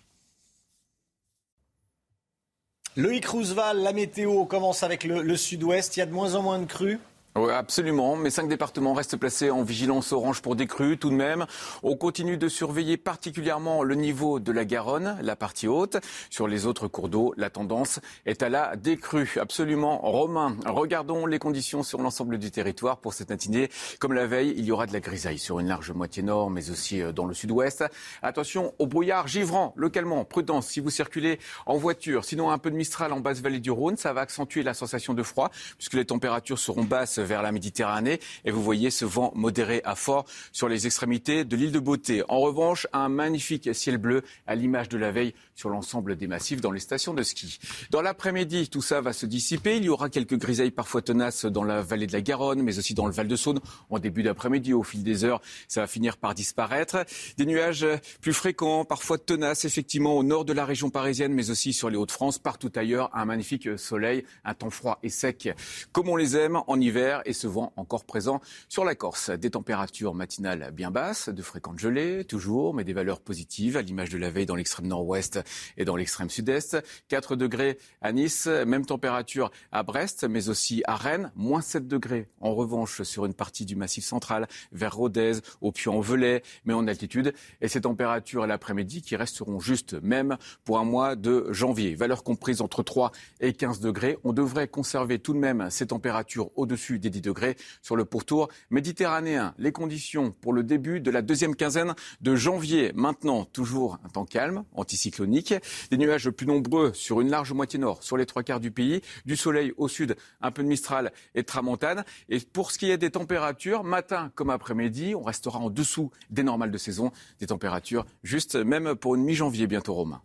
[2.96, 5.96] Loïc Rousseval, la météo commence avec le, le sud-ouest.
[5.96, 7.00] Il y a de moins en moins de crues.
[7.38, 8.18] Oui, absolument.
[8.18, 11.46] Mais cinq départements restent placés en vigilance orange pour des crues tout de même.
[11.82, 15.96] On continue de surveiller particulièrement le niveau de la Garonne, la partie haute.
[16.30, 19.38] Sur les autres cours d'eau, la tendance est à la décrue.
[19.40, 20.00] Absolument.
[20.00, 23.70] Romain, regardons les conditions sur l'ensemble du territoire pour cette matinée.
[24.00, 26.70] Comme la veille, il y aura de la grisaille sur une large moitié nord, mais
[26.70, 27.86] aussi euh, dans le sud-ouest.
[28.24, 30.26] Attention au brouillard givrant, localement.
[30.26, 32.26] Prudence si vous circulez en voiture.
[32.26, 35.14] Sinon, un peu de mistral en basse vallée du Rhône, ça va accentuer la sensation
[35.14, 38.20] de froid puisque les températures seront basses vers la Méditerranée.
[38.46, 42.24] Et vous voyez ce vent modéré à fort sur les extrémités de l'île de Beauté.
[42.30, 46.62] En revanche, un magnifique ciel bleu à l'image de la veille sur l'ensemble des massifs
[46.62, 47.60] dans les stations de ski.
[47.92, 49.78] Dans l'après-midi, tout ça va se dissiper.
[49.78, 52.94] Il y aura quelques grisailles parfois tenaces dans la vallée de la Garonne, mais aussi
[52.94, 54.74] dans le Val-de-Saône en début d'après-midi.
[54.74, 57.06] Au fil des heures, ça va finir par disparaître.
[57.38, 57.86] Des nuages
[58.22, 61.98] plus fréquents, parfois tenaces, effectivement, au nord de la région parisienne, mais aussi sur les
[61.98, 63.10] Hauts-de-France, partout ailleurs.
[63.14, 65.50] Un magnifique soleil, un temps froid et sec,
[65.92, 69.30] comme on les aime en hiver et ce vent encore présent sur la Corse.
[69.30, 74.10] Des températures matinales bien basses, de fréquentes gelées, toujours, mais des valeurs positives, à l'image
[74.10, 75.40] de la veille dans l'extrême nord-ouest
[75.78, 76.78] et dans l'extrême sud-est.
[77.10, 82.28] 4 degrés à Nice, même température à Brest, mais aussi à Rennes, moins 7 degrés.
[82.40, 87.34] En revanche, sur une partie du massif central, vers Rodez, au Puy-en-Velay, mais en altitude.
[87.62, 91.96] Et ces températures l'après-midi qui resteront juste même pour un mois de janvier.
[91.96, 94.18] Valeurs comprises entre 3 et 15 degrés.
[94.24, 98.50] On devrait conserver tout de même ces températures au-dessus des 10 degrés sur le pourtour
[98.70, 99.54] méditerranéen.
[99.58, 102.92] Les conditions pour le début de la deuxième quinzaine de janvier.
[102.96, 105.54] Maintenant, toujours un temps calme, anticyclonique.
[105.90, 109.02] Des nuages plus nombreux sur une large moitié nord, sur les trois quarts du pays.
[109.26, 112.06] Du soleil au sud, un peu de Mistral et Tramontane.
[112.30, 116.44] Et pour ce qui est des températures, matin comme après-midi, on restera en dessous des
[116.44, 117.12] normales de saison.
[117.40, 120.22] Des températures juste même pour une mi-janvier bientôt romain.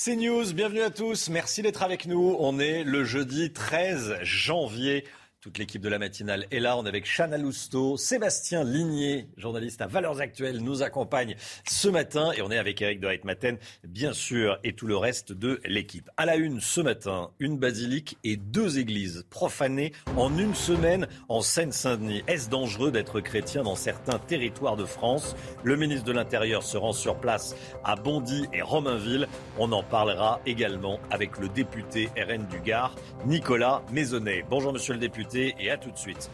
[0.00, 1.28] C'est News, bienvenue à tous.
[1.28, 2.36] Merci d'être avec nous.
[2.38, 5.04] On est le jeudi 13 janvier.
[5.48, 6.76] Toute l'équipe de la matinale est là.
[6.76, 12.32] On est avec Chana Lousteau, Sébastien Ligné, journaliste à Valeurs Actuelles, nous accompagne ce matin.
[12.36, 16.10] Et on est avec Eric de Reitmaten, bien sûr, et tout le reste de l'équipe.
[16.18, 21.40] À la une ce matin, une basilique et deux églises profanées en une semaine en
[21.40, 22.24] Seine-Saint-Denis.
[22.26, 25.34] Est-ce dangereux d'être chrétien dans certains territoires de France?
[25.64, 29.26] Le ministre de l'Intérieur se rend sur place à Bondy et Romainville.
[29.56, 34.44] On en parlera également avec le député RN du Gard, Nicolas Maisonnet.
[34.50, 36.30] Bonjour, monsieur le député et à tout de suite.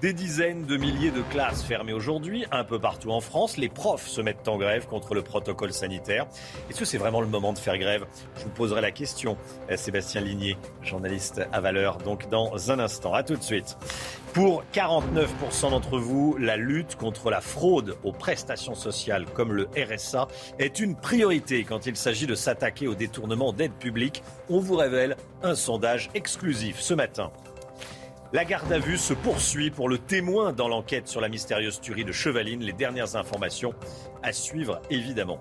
[0.00, 3.58] Des dizaines de milliers de classes fermées aujourd'hui, un peu partout en France.
[3.58, 6.26] Les profs se mettent en grève contre le protocole sanitaire.
[6.70, 8.06] Est-ce que c'est vraiment le moment de faire grève?
[8.38, 9.36] Je vous poserai la question.
[9.76, 13.12] Sébastien Ligné, journaliste à valeur, donc dans un instant.
[13.12, 13.76] À tout de suite.
[14.32, 20.28] Pour 49% d'entre vous, la lutte contre la fraude aux prestations sociales comme le RSA
[20.58, 24.22] est une priorité quand il s'agit de s'attaquer au détournement d'aide publique.
[24.48, 27.30] On vous révèle un sondage exclusif ce matin.
[28.32, 32.04] La garde à vue se poursuit pour le témoin dans l'enquête sur la mystérieuse tuerie
[32.04, 32.62] de Chevaline.
[32.62, 33.74] Les dernières informations
[34.22, 35.40] à suivre, évidemment.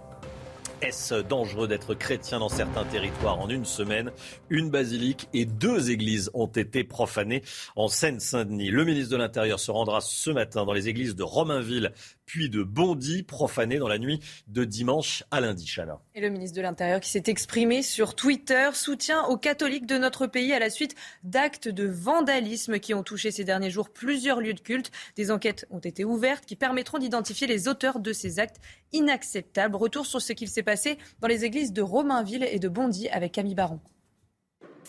[0.82, 4.12] Est-ce dangereux d'être chrétien dans certains territoires en une semaine?
[4.50, 7.44] Une basilique et deux églises ont été profanées
[7.76, 8.72] en Seine-Saint-Denis.
[8.72, 11.92] Le ministre de l'Intérieur se rendra ce matin dans les églises de Romainville,
[12.30, 15.66] puis de Bondy, profanés dans la nuit de dimanche à lundi.
[15.66, 16.00] Chana.
[16.14, 20.28] Et le ministre de l'Intérieur qui s'est exprimé sur Twitter soutient aux catholiques de notre
[20.28, 24.54] pays à la suite d'actes de vandalisme qui ont touché ces derniers jours plusieurs lieux
[24.54, 24.92] de culte.
[25.16, 28.62] Des enquêtes ont été ouvertes qui permettront d'identifier les auteurs de ces actes
[28.94, 29.76] inacceptables.
[29.76, 33.32] Retour sur ce qu'il s'est passé dans les églises de Romainville et de Bondy avec
[33.32, 33.80] Camille Baron.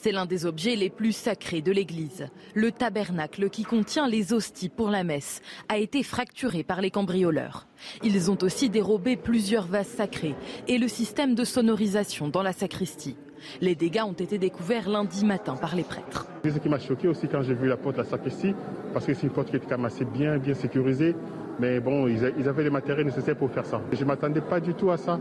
[0.03, 2.29] C'est l'un des objets les plus sacrés de l'Église.
[2.55, 7.67] Le tabernacle qui contient les hosties pour la messe a été fracturé par les cambrioleurs.
[8.03, 10.35] Ils ont aussi dérobé plusieurs vases sacrés
[10.69, 13.17] et le système de sonorisation dans la sacristie.
[13.61, 16.27] Les dégâts ont été découverts lundi matin par les prêtres.
[16.45, 18.55] Ce qui m'a choqué aussi quand j'ai vu la porte de la sacristie,
[18.93, 21.15] parce que c'est une porte qui était quand même assez bien, bien sécurisée.
[21.59, 23.81] Mais bon, ils avaient les matériels nécessaires pour faire ça.
[23.93, 25.21] Je ne m'attendais pas du tout à ça.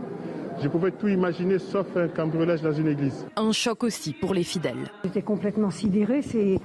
[0.62, 3.26] Je pouvais tout imaginer sauf un cambriolage dans une église.
[3.36, 4.90] Un choc aussi pour les fidèles.
[5.04, 6.22] J'étais complètement sidéré.
[6.22, 6.58] C'est.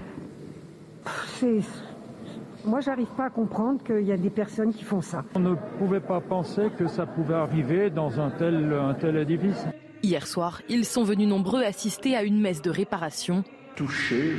[2.66, 5.24] Moi, j'arrive pas à comprendre qu'il y a des personnes qui font ça.
[5.36, 9.68] On ne pouvait pas penser que ça pouvait arriver dans un tel, un tel édifice.
[10.06, 13.44] Hier soir, ils sont venus nombreux assister à une messe de réparation.
[13.76, 14.36] Toucher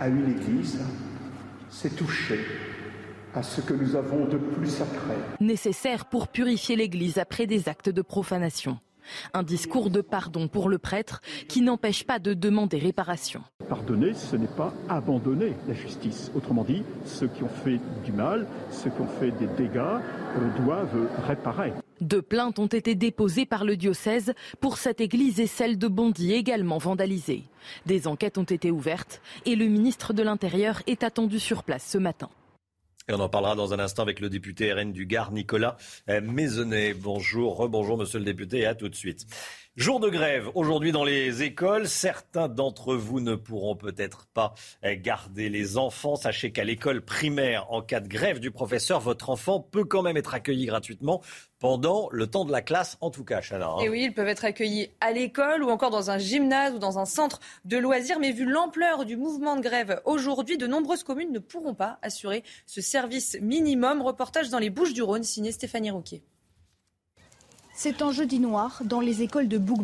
[0.00, 0.80] à une église,
[1.70, 2.40] c'est toucher
[3.32, 5.14] à ce que nous avons de plus sacré.
[5.38, 8.80] Nécessaire pour purifier l'Église après des actes de profanation.
[9.34, 13.42] Un discours de pardon pour le prêtre qui n'empêche pas de demander réparation.
[13.68, 16.30] Pardonner, ce n'est pas abandonner la justice.
[16.34, 20.64] Autrement dit, ceux qui ont fait du mal, ceux qui ont fait des dégâts, euh,
[20.64, 21.72] doivent réparer.
[22.00, 26.32] Deux plaintes ont été déposées par le diocèse pour cette église et celle de Bondy
[26.32, 27.44] également vandalisée.
[27.86, 31.98] Des enquêtes ont été ouvertes et le ministre de l'Intérieur est attendu sur place ce
[31.98, 32.28] matin.
[33.08, 35.76] Et on en parlera dans un instant avec le député RN du Gard, Nicolas
[36.08, 36.94] Maisonnet.
[36.94, 39.26] Bonjour, rebonjour monsieur le député et à tout de suite.
[39.76, 41.88] Jour de grève aujourd'hui dans les écoles.
[41.88, 44.52] Certains d'entre vous ne pourront peut-être pas
[44.84, 46.14] garder les enfants.
[46.14, 50.18] Sachez qu'à l'école primaire, en cas de grève du professeur, votre enfant peut quand même
[50.18, 51.22] être accueilli gratuitement
[51.58, 53.68] pendant le temps de la classe, en tout cas, Chana.
[53.68, 53.78] Hein.
[53.82, 56.98] Et oui, ils peuvent être accueillis à l'école ou encore dans un gymnase ou dans
[56.98, 58.18] un centre de loisirs.
[58.20, 62.44] Mais vu l'ampleur du mouvement de grève aujourd'hui, de nombreuses communes ne pourront pas assurer
[62.66, 64.02] ce service minimum.
[64.02, 66.22] Reportage dans les Bouches du Rhône, signé Stéphanie Rouquier.
[67.84, 69.80] C'est un jeudi noir dans les écoles de bouc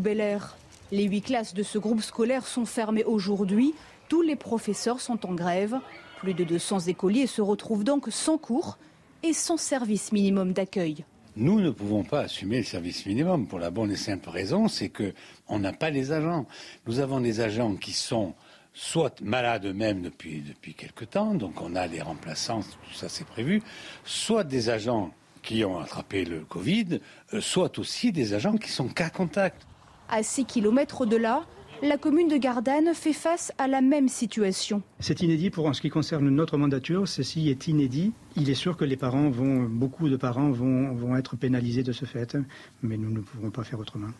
[0.93, 3.75] Les huit classes de ce groupe scolaire sont fermées aujourd'hui.
[4.09, 5.75] Tous les professeurs sont en grève.
[6.21, 8.79] Plus de 200 écoliers se retrouvent donc sans cours
[9.25, 11.05] et sans service minimum d'accueil.
[11.35, 14.91] Nous ne pouvons pas assumer le service minimum pour la bonne et simple raison, c'est
[14.91, 16.47] qu'on n'a pas les agents.
[16.87, 18.33] Nous avons des agents qui sont
[18.75, 23.27] soit malades eux-mêmes depuis, depuis quelque temps, donc on a des remplaçants, tout ça c'est
[23.27, 23.61] prévu,
[24.05, 25.11] soit des agents
[25.49, 27.01] qui ont attrapé le Covid,
[27.33, 29.67] euh, soit aussi des agents qui sont cas contact.
[30.11, 31.47] À 6 km de là,
[31.81, 34.83] la commune de Gardanne fait face à la même situation.
[35.01, 37.09] C'est inédit pour en ce qui concerne notre mandature.
[37.09, 38.13] Ceci est inédit.
[38.37, 41.93] Il est sûr que les parents vont, beaucoup de parents vont, vont être pénalisés de
[41.93, 42.37] ce fait,
[42.83, 44.11] mais nous ne pourrons pas faire autrement.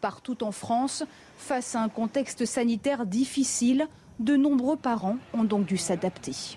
[0.00, 1.04] Partout en France,
[1.36, 3.86] face à un contexte sanitaire difficile,
[4.18, 6.56] de nombreux parents ont donc dû s'adapter.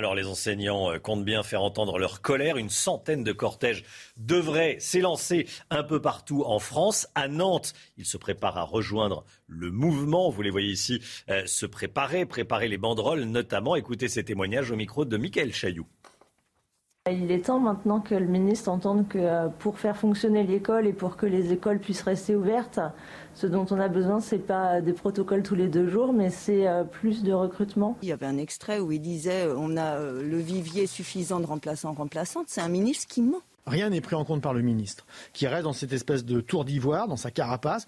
[0.00, 2.56] Alors les enseignants euh, comptent bien faire entendre leur colère.
[2.56, 3.84] Une centaine de cortèges
[4.16, 7.06] devraient s'élancer un peu partout en France.
[7.14, 10.30] À Nantes, ils se préparent à rejoindre le mouvement.
[10.30, 13.76] Vous les voyez ici euh, se préparer, préparer les banderoles notamment.
[13.76, 15.86] Écoutez ces témoignages au micro de Michael Chailloux.
[17.10, 20.92] Il est temps maintenant que le ministre entende que euh, pour faire fonctionner l'école et
[20.92, 22.78] pour que les écoles puissent rester ouvertes,
[23.34, 26.66] ce dont on a besoin, c'est pas des protocoles tous les deux jours, mais c'est
[26.66, 27.96] euh, plus de recrutement.
[28.02, 31.46] Il y avait un extrait où il disait euh, on a le vivier suffisant de
[31.46, 32.46] remplaçants remplaçantes.
[32.48, 33.40] C'est un ministre qui ment.
[33.66, 36.64] Rien n'est pris en compte par le ministre, qui reste dans cette espèce de tour
[36.64, 37.86] d'ivoire, dans sa carapace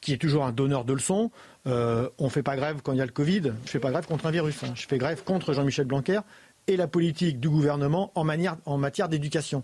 [0.00, 1.30] qui est toujours un donneur de leçons.
[1.64, 3.42] on ne fait pas grève quand il y a le Covid.
[3.42, 4.64] Je ne fais pas grève contre un virus.
[4.64, 4.72] Hein.
[4.74, 6.18] Je fais grève contre Jean-Michel Blanquer
[6.66, 8.26] et la politique du gouvernement en,
[8.66, 9.62] en matière d'éducation.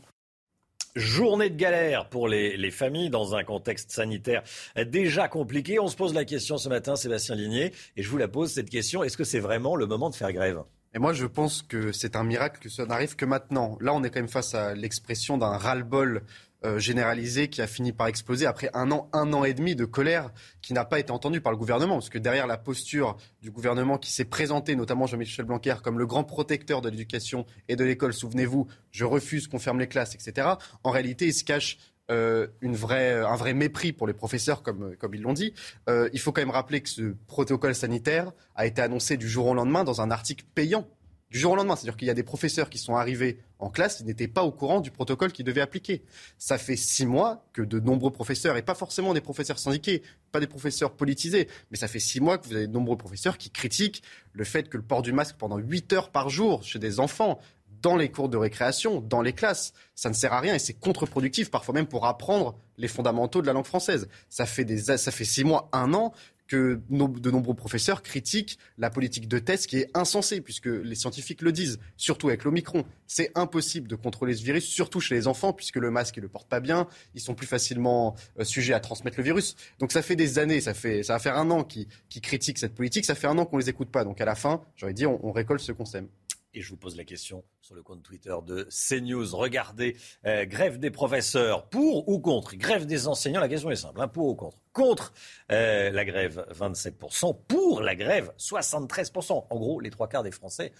[0.96, 4.42] Journée de galère pour les, familles dans un contexte sanitaire
[4.87, 5.79] déjà compliqué.
[5.79, 8.70] On se pose la question ce matin, Sébastien Ligné, et je vous la pose cette
[8.70, 10.62] question est-ce que c'est vraiment le moment de faire grève?
[10.94, 13.77] Et moi, je pense que c'est un miracle que ça n'arrive que maintenant.
[13.81, 16.22] Là, on est quand même face à l'expression d'un ras-le-bol
[16.64, 19.85] euh, généralisé qui a fini par exploser après un an, un an et demi de
[19.85, 21.94] colère qui n'a pas été entendue par le gouvernement.
[21.94, 26.07] Parce que derrière la posture du gouvernement qui s'est présenté, notamment Jean-Michel Blanquer, comme le
[26.07, 30.49] grand protecteur de l'éducation et de l'école, souvenez-vous, je refuse qu'on ferme les classes, etc.
[30.83, 31.79] En réalité, il se cache
[32.11, 35.53] euh, une un vrai mépris pour les professeurs, comme, comme ils l'ont dit.
[35.88, 39.47] Euh, il faut quand même rappeler que ce protocole sanitaire a été annoncé du jour
[39.47, 40.88] au lendemain dans un article payant
[41.31, 41.77] du jour au lendemain.
[41.77, 44.53] C'est-à-dire qu'il y a des professeurs qui sont arrivés en classe, ils n'étaient pas au
[44.53, 46.03] courant du protocole qu'ils devaient appliquer.
[46.38, 50.41] Ça fait six mois que de nombreux professeurs, et pas forcément des professeurs syndiqués, pas
[50.41, 53.51] des professeurs politisés, mais ça fait six mois que vous avez de nombreux professeurs qui
[53.51, 57.01] critiquent le fait que le port du masque pendant huit heures par jour chez des
[57.01, 57.41] enfants
[57.83, 59.73] dans les cours de récréation, dans les classes.
[59.95, 63.47] Ça ne sert à rien et c'est contre-productif, parfois même pour apprendre les fondamentaux de
[63.47, 64.09] la langue française.
[64.29, 66.12] Ça fait six mois, un an
[66.49, 71.43] que de nombreux professeurs critiquent la politique de test qui est insensée, puisque les scientifiques
[71.43, 72.85] le disent, surtout avec l'Omicron.
[73.07, 76.29] C'est impossible de contrôler ce virus, surtout chez les enfants, puisque le masque, ils le
[76.29, 79.55] portent pas bien, ils sont plus facilement euh, sujets à transmettre le virus.
[79.79, 81.87] Donc ça fait des années, ça, fait, ça va faire un an qu'ils
[82.23, 84.05] critiquent cette politique, ça fait un an qu'on les écoute pas.
[84.05, 86.09] Donc à la fin, j'aurais dit, on, on récolte ce qu'on sème.
[86.55, 89.37] Et je vous pose la question sur le compte Twitter de CNews.
[89.37, 92.57] Regardez, euh, grève des professeurs, pour ou contre?
[92.57, 94.57] Grève des enseignants, la question est simple, hein, pour ou contre?
[94.73, 95.13] Contre
[95.53, 99.47] euh, la grève, 27%, pour la grève, 73%.
[99.51, 100.73] En gros, les trois quarts des Français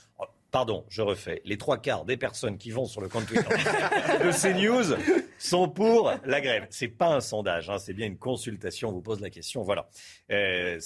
[0.50, 1.42] Pardon, je refais.
[1.44, 3.44] Les trois quarts des personnes qui vont sur le compte Twitter
[4.24, 4.96] de CNews
[5.38, 6.66] sont pour la grève.
[6.70, 8.90] C'est pas un sondage, hein, c'est bien une consultation.
[8.90, 9.62] On vous pose la question.
[9.62, 9.88] Voilà.
[10.31, 10.79] Euh,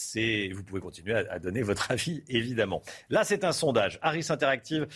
[0.55, 2.83] vous pouvez continuer à, donner votre avis, évidemment.
[3.11, 3.99] Là, c'est un sondage.
[4.03, 4.87] Harris Interactive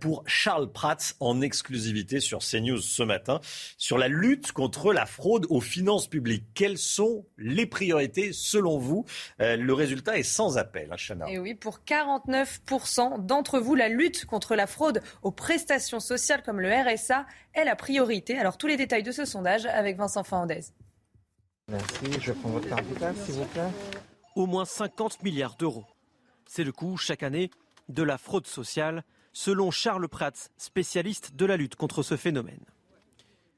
[0.00, 3.40] pour Charles Prats en exclusivité sur CNews ce matin
[3.78, 6.44] sur la lutte contre la fraude aux finances publiques.
[6.54, 9.04] Quelles sont les priorités selon vous?
[9.40, 11.28] Euh, Le résultat est sans appel, hein, Chana.
[11.28, 16.60] Et oui, pour 49% d'entre vous, la lutte contre la fraude aux prestations sociales comme
[16.60, 18.38] le RSA est la priorité.
[18.38, 20.60] Alors tous les détails de ce sondage avec Vincent Fernandez.
[21.68, 22.84] Merci, je prends votre carte
[23.24, 23.62] s'il vous plaît.
[24.36, 25.84] Au moins 50 milliards d'euros.
[26.46, 27.50] C'est le coût chaque année
[27.88, 32.64] de la fraude sociale, selon Charles Prats, spécialiste de la lutte contre ce phénomène.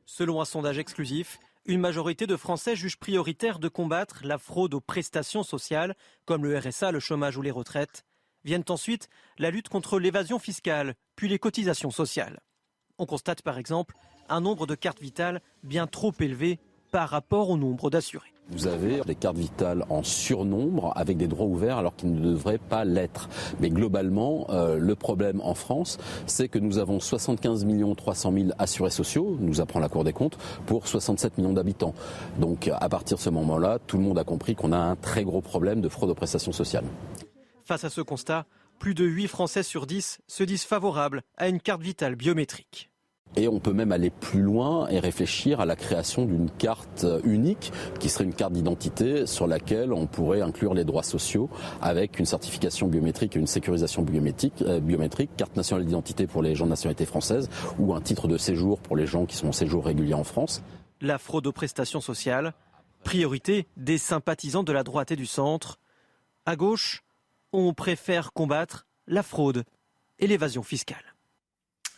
[0.06, 4.80] Selon un sondage exclusif, une majorité de Français jugent prioritaire de combattre la fraude aux
[4.80, 8.04] prestations sociales, comme le RSA, le chômage ou les retraites,
[8.44, 9.08] Viennent ensuite
[9.38, 12.40] la lutte contre l'évasion fiscale, puis les cotisations sociales.
[12.98, 13.94] On constate par exemple
[14.28, 16.58] un nombre de cartes vitales bien trop élevé
[16.90, 18.32] par rapport au nombre d'assurés.
[18.50, 22.58] Vous avez des cartes vitales en surnombre avec des droits ouverts alors qu'ils ne devraient
[22.58, 23.28] pas l'être.
[23.60, 28.90] Mais globalement, euh, le problème en France, c'est que nous avons 75 300 000 assurés
[28.90, 31.94] sociaux, nous apprend la Cour des comptes, pour 67 millions d'habitants.
[32.38, 35.24] Donc à partir de ce moment-là, tout le monde a compris qu'on a un très
[35.24, 36.86] gros problème de fraude aux prestations sociales.
[37.64, 38.46] Face à ce constat,
[38.78, 42.87] plus de 8 Français sur 10 se disent favorables à une carte vitale biométrique.
[43.36, 47.72] Et on peut même aller plus loin et réfléchir à la création d'une carte unique,
[48.00, 51.48] qui serait une carte d'identité sur laquelle on pourrait inclure les droits sociaux
[51.80, 56.54] avec une certification biométrique et une sécurisation biométrique, euh, biométrique carte nationale d'identité pour les
[56.54, 59.52] gens de nationalité française ou un titre de séjour pour les gens qui sont en
[59.52, 60.62] séjour régulier en France.
[61.00, 62.54] La fraude aux prestations sociales,
[63.04, 65.78] priorité des sympathisants de la droite et du centre.
[66.44, 67.02] À gauche,
[67.52, 69.64] on préfère combattre la fraude
[70.18, 71.07] et l'évasion fiscale.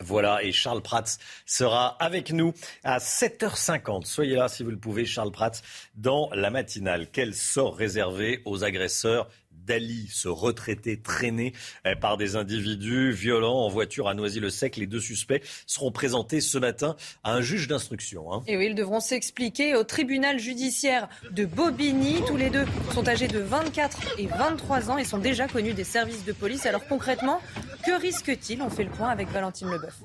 [0.01, 4.07] Voilà, et Charles Prats sera avec nous à 7h50.
[4.07, 5.61] Soyez là si vous le pouvez, Charles Prats,
[5.95, 7.09] dans la matinale.
[7.13, 9.29] Quel sort réservé aux agresseurs
[9.67, 11.53] d'Ali, ce retraité traîné
[11.87, 14.77] euh, par des individus violents en voiture à Noisy-le-Sec.
[14.77, 18.33] Les deux suspects seront présentés ce matin à un juge d'instruction.
[18.33, 18.43] Hein.
[18.47, 22.23] Et oui, ils devront s'expliquer au tribunal judiciaire de Bobigny.
[22.27, 25.85] Tous les deux sont âgés de 24 et 23 ans et sont déjà connus des
[25.85, 26.67] services de police.
[26.67, 27.41] Alors concrètement,
[27.85, 28.63] que risque-t-il?
[28.63, 30.01] On fait le point avec Valentine Leboeuf.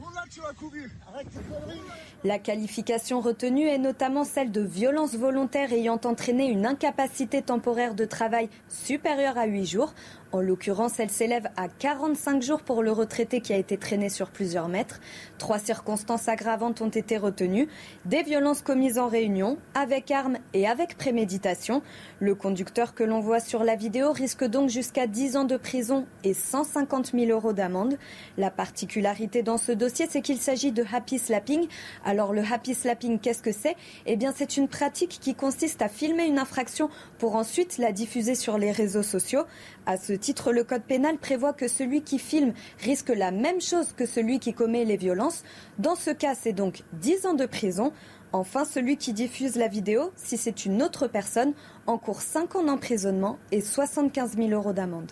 [2.23, 8.05] La qualification retenue est notamment celle de violence volontaire ayant entraîné une incapacité temporaire de
[8.05, 9.93] travail supérieure à 8 jours.
[10.35, 14.31] En l'occurrence, elle s'élève à 45 jours pour le retraité qui a été traîné sur
[14.31, 14.99] plusieurs mètres.
[15.37, 17.69] Trois circonstances aggravantes ont été retenues.
[18.03, 21.81] Des violences commises en réunion, avec armes et avec préméditation.
[22.19, 26.05] Le conducteur que l'on voit sur la vidéo risque donc jusqu'à 10 ans de prison
[26.25, 27.97] et 150 000 euros d'amende.
[28.37, 31.65] La particularité dans ce dossier, c'est qu'il s'agit de happy slapping.
[32.03, 33.77] Alors le happy slapping, qu'est-ce que c'est?
[34.05, 38.35] Eh bien c'est une pratique qui consiste à filmer une infraction pour ensuite la diffuser
[38.35, 39.45] sur les réseaux sociaux.
[39.87, 43.93] À ce titre, le code pénal prévoit que celui qui filme risque la même chose
[43.93, 45.43] que celui qui commet les violences.
[45.77, 47.93] Dans ce cas, c'est donc 10 ans de prison.
[48.31, 51.53] Enfin, celui qui diffuse la vidéo, si c'est une autre personne,
[51.85, 55.11] encourt 5 ans d'emprisonnement et 75 000 euros d'amende.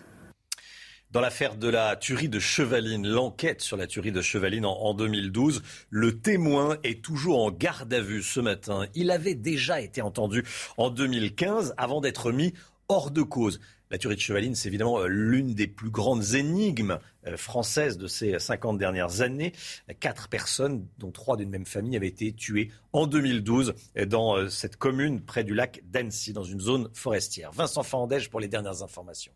[1.12, 4.96] Dans l'affaire de la tuerie de Chevaline, l'enquête sur la tuerie de Chevaline en, en,
[4.96, 8.88] 2012, le témoin est toujours en garde à vue ce matin.
[8.96, 10.44] Il avait déjà été entendu
[10.78, 12.56] en 2015 avant d'être mis
[12.88, 13.60] hors de cause.
[13.94, 18.08] La tuerie de Chevaline, c'est évidemment euh, l'une des plus grandes énigmes euh, françaises de
[18.08, 19.54] ces 50 dernières années.
[20.00, 24.78] Quatre personnes, dont trois d'une même famille, avaient été tuées en 2012 euh, dans cette
[24.78, 27.52] commune près du lac d'Annecy, dans une zone forestière.
[27.52, 29.32] Vincent Fandège pour les dernières informations.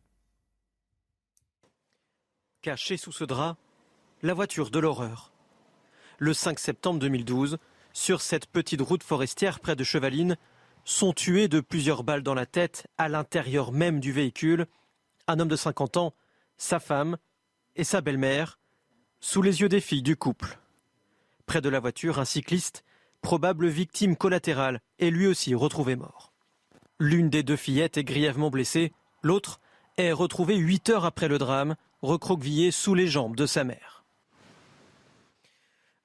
[2.64, 3.58] Cachée sous ce drap,
[4.24, 5.34] la voiture de l'horreur.
[6.18, 7.60] Le 5 septembre 2012,
[7.94, 10.36] sur cette petite route forestière près de Chevaline,
[10.88, 14.68] sont tués de plusieurs balles dans la tête à l'intérieur même du véhicule.
[15.28, 16.14] Un homme de 50 ans,
[16.56, 17.18] sa femme
[17.76, 18.58] et sa belle-mère.
[19.20, 20.60] sous les yeux des filles du couple.
[21.48, 22.86] Près de la voiture, un cycliste,
[23.22, 26.32] probable victime collatérale, est lui aussi retrouvé mort.
[27.00, 29.60] L'une des deux fillettes est grièvement blessée, l'autre
[29.98, 34.06] est retrouvée huit heures après le drame, recroquevillée sous les jambes de sa mère.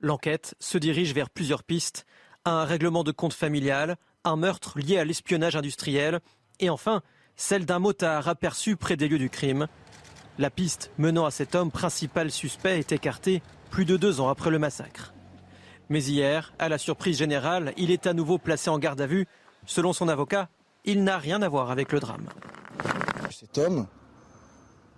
[0.01, 2.07] L'enquête se dirige vers plusieurs pistes,
[2.47, 6.20] un règlement de compte familial, un meurtre lié à l'espionnage industriel
[6.60, 7.02] et enfin
[7.37, 9.66] celle d'un motard aperçu près des lieux du crime.
[10.38, 14.50] La piste menant à cet homme principal suspect est écartée plus de deux ans après
[14.50, 15.12] le massacre.
[15.88, 19.27] Mais hier, à la surprise générale, il est à nouveau placé en garde à vue.
[19.66, 20.48] Selon son avocat,
[20.85, 22.29] il n'a rien à voir avec le drame.
[23.31, 23.87] Cet homme,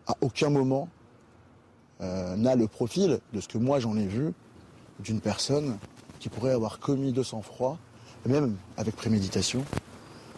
[0.07, 0.89] à aucun moment,
[2.01, 4.33] euh, n'a le profil de ce que moi j'en ai vu
[5.01, 5.79] d'une personne
[6.21, 7.79] qui pourrait avoir commis de sang-froid,
[8.27, 9.65] même avec préméditation,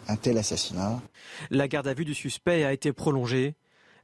[0.09, 1.01] un tel assassinat.
[1.51, 3.55] La garde à vue du suspect a été prolongée.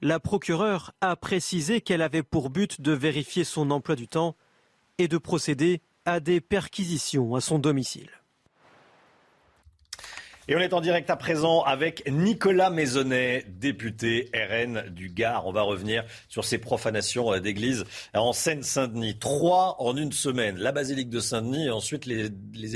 [0.00, 4.36] La procureure a précisé qu'elle avait pour but de vérifier son emploi du temps
[4.98, 8.10] et de procéder à des perquisitions à son domicile.
[10.48, 15.46] Et on est en direct à présent avec Nicolas Maisonnet, député RN du Gard.
[15.46, 19.20] On va revenir sur ces profanations euh, d'églises en Seine-Saint-Denis.
[19.20, 20.56] Trois en une semaine.
[20.58, 22.26] La basilique de Saint-Denis et ensuite les,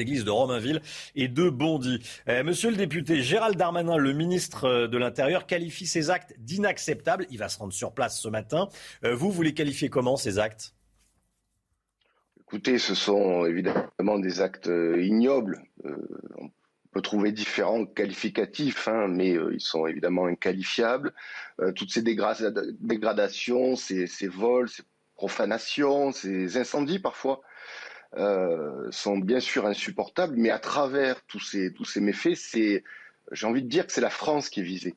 [0.01, 0.81] églises de Romainville
[1.17, 1.99] et de Bondy.
[2.29, 7.27] Euh, monsieur le député, Gérald Darmanin, le ministre euh, de l'Intérieur, qualifie ces actes d'inacceptables.
[7.31, 8.69] Il va se rendre sur place ce matin.
[9.03, 10.73] vous, vous les qualifiez comment ces actes?
[12.43, 15.65] Écoutez, ce sont évidemment des actes ignobles
[16.97, 21.13] peut trouver différents qualificatifs, hein, mais euh, ils sont évidemment inqualifiables.
[21.61, 24.83] Euh, toutes ces dégradations, ces, vols, ces
[25.15, 27.43] profanations, ces incendies parfois,
[28.17, 33.87] euh, sont bien sûr insupportables, mais à travers tous ces, méfaits, j'ai envie de dire
[33.87, 34.95] que c'est la France qui est visée.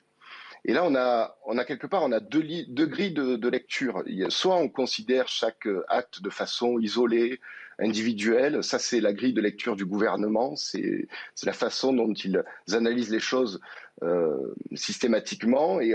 [0.66, 2.42] Et là, on a, quelque part, on a deux,
[2.86, 4.04] grilles de, lecture.
[4.30, 7.40] Soit on considère chaque acte de façon isolée,
[7.80, 8.64] individuelle.
[8.64, 10.56] Ça, c'est la grille de lecture du gouvernement.
[10.56, 11.08] C'est
[11.44, 13.62] la façon dont ils analysent les choses
[14.04, 15.80] euh, systématiquement.
[15.80, 15.94] Et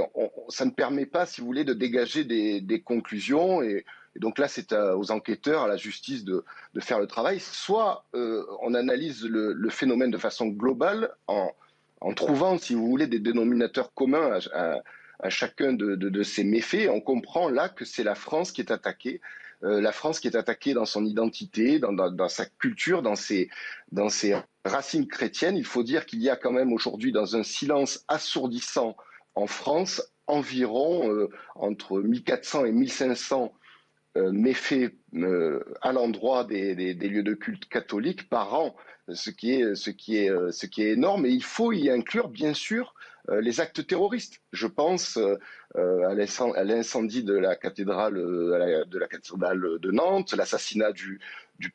[0.48, 3.62] ça ne permet pas, si vous voulez, de dégager des, conclusions.
[3.62, 3.84] Et,
[4.16, 6.44] donc là, c'est aux enquêteurs, à la justice de,
[6.80, 7.38] faire le travail.
[7.38, 11.50] Soit euh, on analyse le, phénomène de façon globale en,
[12.12, 16.88] trouvant, si vous voulez, des dénominateurs communs à, chacun de, ces méfaits.
[16.90, 19.20] On comprend là que c'est la France qui est attaquée
[19.62, 23.48] euh, la France qui est attaquée dans son identité, dans, sa culture, dans ses,
[23.92, 25.56] dans ses racines chrétiennes.
[25.56, 28.94] Il faut dire qu'il y a quand même aujourd'hui, dans un silence assourdissant
[29.34, 33.52] en France, environ euh, entre 1400 et 1500
[34.16, 34.94] euh, méfaits
[35.82, 38.74] à l'endroit des, lieux de culte catholiques par an,
[39.12, 41.26] ce qui est, ce qui est, énorme.
[41.26, 42.94] Et il faut y inclure, bien sûr,
[43.30, 44.40] euh, les actes terroristes.
[44.52, 45.36] Je pense euh,
[45.76, 51.20] euh, à l'incendie de la cathédrale de Nantes, l'assassinat du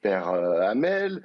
[0.02, 1.24] père Hamel,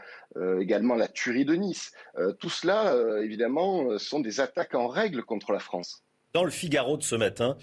[0.60, 1.92] également la tuerie de Nice.
[2.40, 6.02] tout cela, évidemment, sont des attaques en règle contre la France.
[6.35, 7.57] Dans le Figaro de ce matin,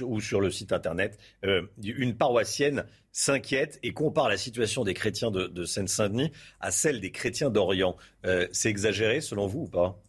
[0.00, 1.18] ou sur le site internet,
[1.82, 7.10] une paroissienne s'inquiète et compare la situation des chrétiens de, de Seine-Saint-Denis à celle des
[7.10, 7.96] chrétiens d'Orient.
[8.50, 10.00] C'est exagéré selon vous ou pas?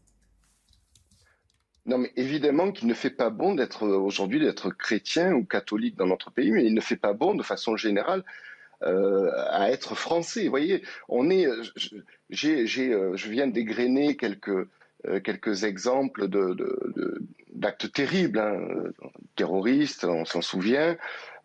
[1.88, 6.08] Non, mais évidemment qu'il ne fait pas bon d'être aujourd'hui d'être chrétien ou catholique dans
[6.08, 8.24] notre pays, mais il ne fait pas bon de façon générale
[8.84, 10.44] euh, à être français.
[10.44, 11.48] Vous voyez, on est,
[12.30, 14.70] j'ai, j'ai, euh, je viens d'égrener quelques euh,
[15.24, 17.22] quelques exemples de, de,
[17.54, 18.60] d'actes terribles, hein,
[19.36, 20.98] terroristes, on s'en souvient.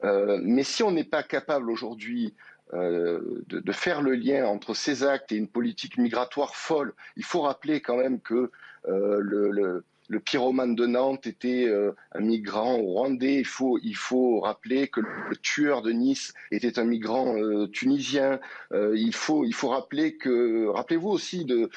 [0.04, 2.34] Euh, mais si on n'est pas capable aujourd'hui
[2.74, 7.24] euh, de, de, faire le lien entre ces actes et une politique migratoire folle, il
[7.24, 8.50] faut rappeler quand même que
[8.88, 13.36] euh, le le pyromane de Nantes était euh, un migrant rwandais.
[13.36, 18.38] Il faut, il faut rappeler que le tueur de Nice était un migrant euh, tunisien.
[18.72, 21.70] Euh, il, faut, il faut rappeler que, rappelez-vous aussi de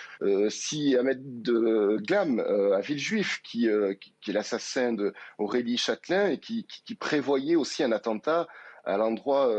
[0.50, 3.70] si Ahmed de Glam à Villejuif, qui,
[4.22, 8.48] qui, est l'assassin d'Aurélie Châtelain et qui, qui, prévoyait aussi un attentat
[8.84, 9.50] à l'endroit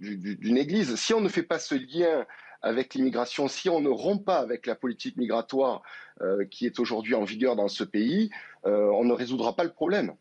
[0.00, 0.96] d'une église.
[0.96, 2.26] Si on ne fait pas ce lien
[2.62, 5.82] avec l'immigration, si on ne rompt pas avec la politique migratoire
[6.20, 8.30] euh, qui est aujourd'hui en vigueur dans ce pays,
[8.64, 10.14] euh, on ne résoudra pas le problème.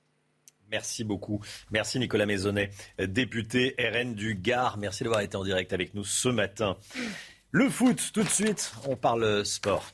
[0.72, 1.42] Merci beaucoup.
[1.72, 4.78] Merci Nicolas Maisonnet, député RN du Gard.
[4.78, 6.76] Merci d'avoir été en direct avec nous ce matin.
[7.52, 9.94] Le foot, tout de suite, on parle sport.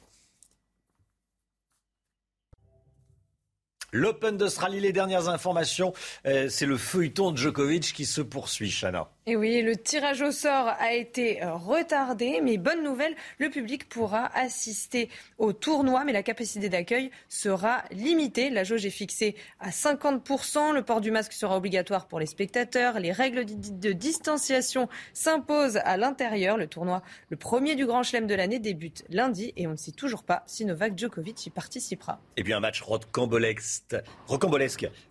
[3.93, 5.93] L'Open d'Australie, les dernières informations,
[6.25, 9.09] euh, c'est le feuilleton de Djokovic qui se poursuit, Chana.
[9.27, 13.87] Et oui, le tirage au sort a été euh, retardé, mais bonne nouvelle, le public
[13.87, 18.49] pourra assister au tournoi, mais la capacité d'accueil sera limitée.
[18.49, 22.99] La jauge est fixée à 50%, le port du masque sera obligatoire pour les spectateurs,
[22.99, 26.57] les règles de distanciation s'imposent à l'intérieur.
[26.57, 29.91] Le tournoi, le premier du Grand Chelem de l'année, débute lundi et on ne sait
[29.91, 32.19] toujours pas si Novak Djokovic y participera.
[32.37, 33.95] Et puis un match rocambolesque,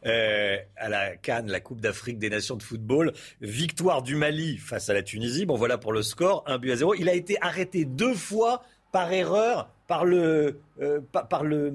[0.05, 3.13] euh, à la Cannes, la Coupe d'Afrique des Nations de football.
[3.41, 5.47] Victoire du Mali face à la Tunisie.
[5.47, 6.95] Bon, voilà pour le score, un but à zéro.
[6.95, 11.75] Il a été arrêté deux fois par erreur par le euh, par, le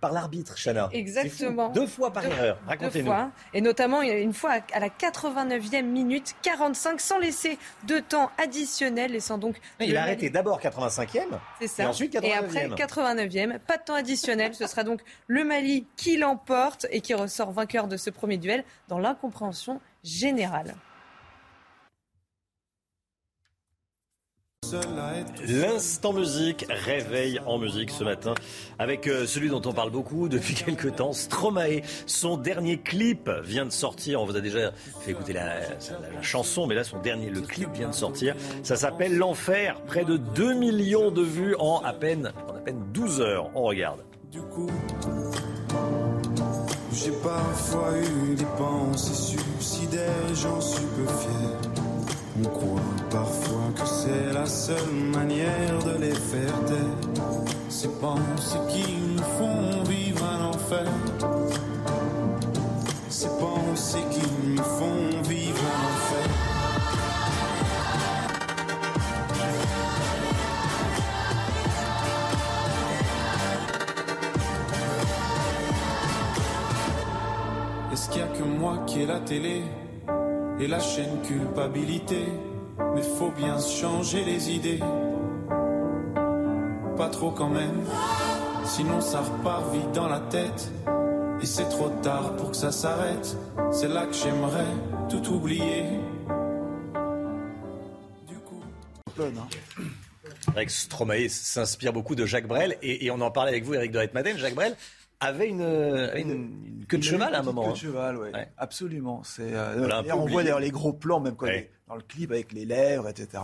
[0.00, 0.88] par l'arbitre, Chana.
[0.92, 1.68] Exactement.
[1.70, 2.58] Deux fois par erreur.
[2.66, 3.12] Racontez-nous.
[3.52, 7.56] Et notamment une fois à la 89e minute 45 sans laisser
[7.86, 9.60] de temps additionnel, laissant donc.
[9.78, 11.06] Il a arrêté d'abord 85e.
[11.60, 11.84] C'est ça.
[11.84, 12.24] Et ensuite 89e.
[12.24, 14.52] Et après 89e, pas de temps additionnel.
[14.54, 18.64] Ce sera donc le Mali qui l'emporte et qui ressort vainqueur de ce premier duel
[18.88, 20.74] dans l'incompréhension générale.
[25.46, 28.34] L'instant musique, réveille en musique ce matin
[28.78, 31.82] avec euh, celui dont on parle beaucoup depuis quelques temps, Stromae.
[32.06, 34.20] Son dernier clip vient de sortir.
[34.20, 35.60] On vous a déjà fait écouter la,
[36.22, 38.34] chanson, mais là son dernier, le clip vient de sortir.
[38.62, 39.80] Ça s'appelle L'Enfer.
[39.86, 43.50] Près de 2 millions de vues en à peine, en à peine 12 heures.
[43.54, 44.00] On regarde.
[44.32, 44.70] Du coup,
[46.92, 49.36] j'ai parfois eu des pensées
[50.34, 51.64] j'en suis peu fier.
[53.14, 56.98] Parfois que c'est la seule manière de les faire taire.
[57.68, 60.90] Ces pensées qui nous font vivre un enfer.
[63.08, 66.28] Ces pensées qui nous font vivre un enfer.
[77.92, 79.62] Est-ce qu'il n'y a que moi qui ai la télé
[80.58, 82.24] et la chaîne culpabilité?
[82.78, 84.80] Mais faut bien changer les idées.
[86.96, 87.84] Pas trop quand même,
[88.64, 90.72] sinon ça repart vite dans la tête.
[91.42, 93.36] Et c'est trop tard pour que ça s'arrête.
[93.72, 94.66] C'est là que j'aimerais
[95.08, 95.84] tout oublier.
[98.28, 98.62] Du coup.
[100.48, 103.98] Avec Stromae s'inspire beaucoup de Jacques Brel et, on en parlait avec vous, Eric de
[103.98, 104.38] Retmaden.
[104.38, 104.76] Jacques Brel
[105.20, 107.62] avait une, une, queue de cheval à un moment.
[107.62, 107.76] Queue de hein.
[107.76, 108.28] cheval, oui.
[108.56, 109.22] Absolument.
[109.24, 111.46] C'est, euh, on voit d'ailleurs les gros plans, même quand
[111.88, 113.42] dans le clip avec les lèvres, etc.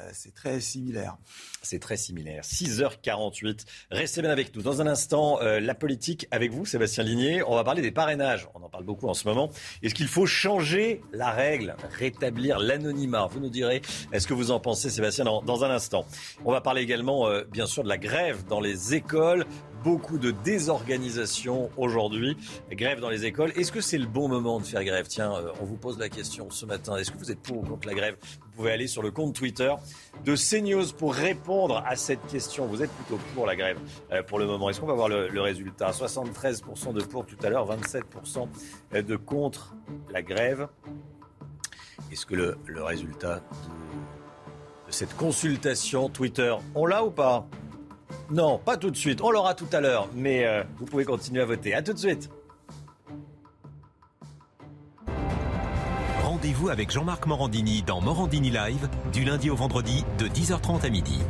[0.00, 1.16] Euh, c'est très similaire.
[1.62, 2.42] C'est très similaire.
[2.42, 3.64] 6h48.
[3.92, 4.62] Restez bien avec nous.
[4.62, 7.44] Dans un instant, euh, la politique avec vous, Sébastien Ligné.
[7.44, 8.48] On va parler des parrainages.
[8.54, 9.50] On en parle beaucoup en ce moment.
[9.82, 13.26] Est-ce qu'il faut changer la règle, rétablir l'anonymat?
[13.26, 16.04] Vous nous direz, est-ce que vous en pensez, Sébastien, dans, dans un instant?
[16.44, 19.46] On va parler également, bien sûr, de la grève dans les écoles
[19.84, 22.38] beaucoup de désorganisation aujourd'hui.
[22.72, 23.52] Grève dans les écoles.
[23.54, 25.06] Est-ce que c'est le bon moment de faire grève?
[25.06, 26.96] Tiens, euh, on vous pose la question ce matin.
[26.96, 28.16] Est-ce que vous êtes pour ou contre la grève?
[28.22, 29.72] Vous pouvez aller sur le compte Twitter
[30.24, 32.66] de CNews pour répondre à cette question.
[32.66, 33.78] Vous êtes plutôt pour la grève
[34.10, 34.70] euh, pour le moment.
[34.70, 35.90] Est-ce qu'on va voir le, résultat?
[35.90, 38.48] 73% de pour tout à l'heure, 27%
[39.02, 39.74] de contre
[40.10, 40.68] la grève.
[42.10, 43.42] Est-ce que le, résultat
[44.86, 47.46] de cette consultation Twitter, on l'a ou pas?
[48.30, 49.20] Non, pas tout de suite.
[49.22, 51.74] On l'aura tout à l'heure, mais euh, vous pouvez continuer à voter.
[51.74, 52.30] À tout de suite.
[56.22, 61.20] Rendez-vous avec Jean-Marc Morandini dans Morandini Live du lundi au vendredi de 10h30 à midi.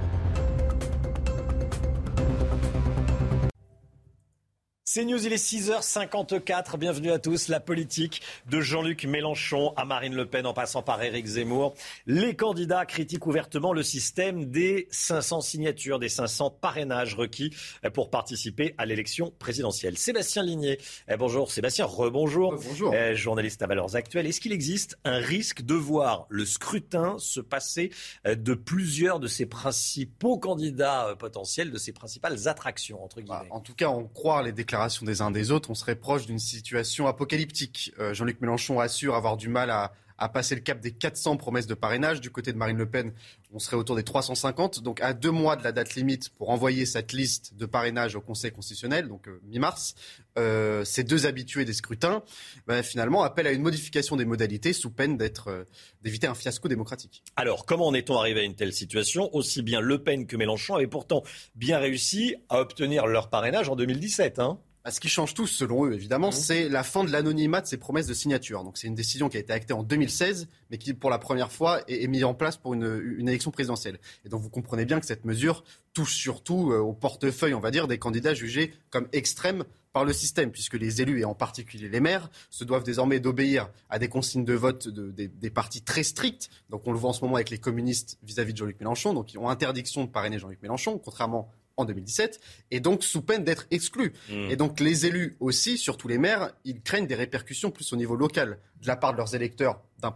[4.94, 6.78] C'est News, il est 6h54.
[6.78, 7.48] Bienvenue à tous.
[7.48, 11.74] La politique de Jean-Luc Mélenchon à Marine Le Pen en passant par Éric Zemmour.
[12.06, 17.50] Les candidats critiquent ouvertement le système des 500 signatures, des 500 parrainages requis
[17.92, 19.98] pour participer à l'élection présidentielle.
[19.98, 20.78] Sébastien Ligné.
[21.08, 21.50] Eh, bonjour.
[21.50, 22.54] Sébastien, rebonjour.
[22.54, 22.94] Bonjour.
[22.94, 24.28] Eh, journaliste à Valeurs Actuelles.
[24.28, 27.90] Est-ce qu'il existe un risque de voir le scrutin se passer
[28.28, 33.48] euh, de plusieurs de ces principaux candidats euh, potentiels, de ces principales attractions, entre guillemets?
[33.48, 36.26] Bah, en tout cas, on croit les déclarations des uns des autres, on serait proche
[36.26, 37.92] d'une situation apocalyptique.
[37.98, 39.92] Euh, Jean-Luc Mélenchon assure avoir du mal à,
[40.32, 42.20] passer le cap des 400 promesses de parrainage.
[42.20, 43.12] Du côté de Marine Le Pen,
[43.52, 44.82] on serait autour des 350.
[44.82, 48.22] Donc à deux mois de la date limite pour envoyer cette liste de parrainage au
[48.22, 49.94] Conseil constitutionnel, donc euh, mi-mars,
[50.38, 52.22] euh, ces deux habitués des scrutins,
[52.66, 57.22] ben, finalement appellent à une modification des modalités sous peine d'éviter un fiasco démocratique.
[57.36, 60.74] Alors comment en est-on arrivé à une telle situation Aussi bien Le Pen que Mélenchon
[60.74, 61.22] avaient pourtant
[61.54, 64.38] bien réussi à obtenir leur parrainage en 2017.
[64.38, 64.58] Hein?
[64.84, 66.32] Bah, ce qui change tout, selon eux, évidemment, mmh.
[66.32, 68.64] c'est la fin de l'anonymat de ces promesses de signature.
[68.64, 71.50] Donc, c'est une décision qui a été actée en 2016, mais qui, pour la première
[71.50, 73.98] fois, est, mise en place pour une, une, élection présidentielle.
[74.26, 75.64] Et donc, vous comprenez bien que cette mesure
[75.94, 79.64] touche surtout euh, au portefeuille, on va dire, des candidats jugés comme extrêmes
[79.94, 83.70] par le système, puisque les élus, et en particulier les maires, se doivent désormais d'obéir
[83.88, 86.50] à des consignes de vote des, partis très strictes.
[86.68, 89.32] Donc on le voit en ce moment avec les communistes vis-à-vis de Jean-Luc Mélenchon, donc
[89.32, 93.66] ils ont interdiction de parrainer Jean-Luc Mélenchon, contrairement en 2017, et donc sous peine d'être
[93.70, 94.12] exclus.
[94.28, 94.50] Mmh.
[94.50, 98.16] Et donc les élus aussi, surtout les maires, ils craignent des répercussions plus au niveau
[98.16, 100.10] local de la part de leurs électeurs d'un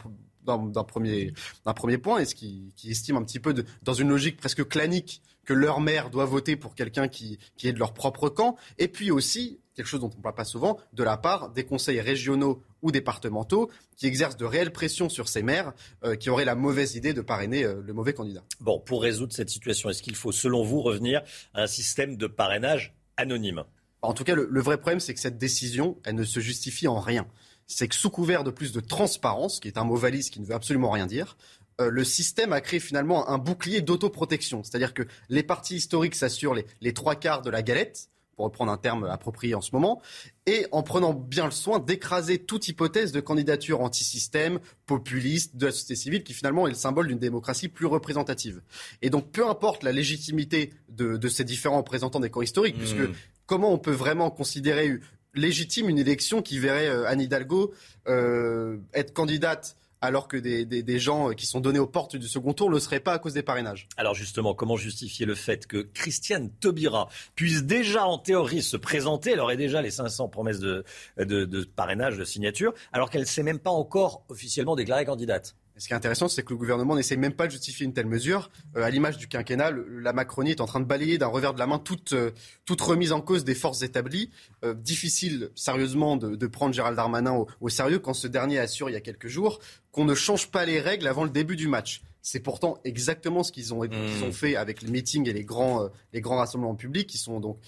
[0.85, 1.33] premier,
[1.77, 5.23] premier point, et ce qui, qui estiment un petit peu dans une logique presque clanique
[5.45, 8.89] que leur maire doit voter pour quelqu'un qui, qui est de leur propre camp, et
[8.89, 12.01] puis aussi quelque chose dont on ne parle pas souvent, de la part des conseils
[12.01, 15.73] régionaux ou départementaux qui exercent de réelles pressions sur ces maires
[16.05, 18.43] euh, qui auraient la mauvaise idée de parrainer euh, le mauvais candidat.
[18.61, 21.23] Bon, pour résoudre cette situation, est-ce qu'il faut, selon vous, revenir
[21.55, 23.65] à un système de parrainage anonyme?
[24.03, 26.87] En tout cas, le, le vrai problème, c'est que cette décision, elle ne se justifie
[26.87, 27.27] en rien.
[27.67, 30.47] C'est que sous couvert de plus de transparence, qui est un mot valise qui ne
[30.47, 31.37] veut absolument rien dire,
[31.81, 34.65] euh, le système a créé finalement un bouclier d'autoprotection.
[34.65, 38.09] C'est-à-dire que les partis historiques s'assurent les, trois quarts de la galette,
[38.39, 40.01] pour reprendre un terme approprié en ce moment,
[40.47, 45.73] et en prenant bien le soin d'écraser toute hypothèse de candidature anti-système, populiste, de la
[45.73, 48.63] société civile, qui finalement est le symbole d'une démocratie plus représentative.
[49.03, 52.79] Et donc, peu importe la légitimité de, ces différents représentants des corps historiques, mmh.
[52.79, 53.11] puisque
[53.47, 55.01] comment on peut vraiment considérer
[55.35, 57.75] légitime une élection qui verrait euh, Anne Hidalgo
[58.07, 62.69] euh, être candidate alors que des, gens qui sont donnés aux portes du second tour
[62.69, 63.89] ne le seraient pas à cause des parrainages.
[63.97, 69.33] Alors justement, comment justifier le fait que Christiane Taubira puisse déjà en théorie se présenter,
[69.33, 70.85] elle aurait déjà les 500 promesses de,
[71.17, 75.87] de parrainage, de signature, alors qu'elle ne s'est même pas encore officiellement déclarée candidate ce
[75.87, 78.51] qui est intéressant, c'est que le gouvernement n'essaie même pas de justifier une telle mesure.
[78.77, 81.59] Euh, à l'image du quinquennat, la Macronie est en train de balayer d'un revers de
[81.59, 82.33] la main toute, euh,
[82.65, 84.31] toute remise en cause des forces établies.
[84.65, 88.97] Euh, difficile, sérieusement, de, prendre Gérald Darmanin au, sérieux quand ce dernier assure il y
[88.97, 89.61] a quelques jours
[89.93, 92.03] qu'on ne change pas les règles avant le début du match.
[92.23, 94.23] C'est pourtant exactement ce qu'ils ont, mmh.
[94.25, 97.59] ont, fait avec les meetings et les grands, les grands rassemblements publics qui sont donc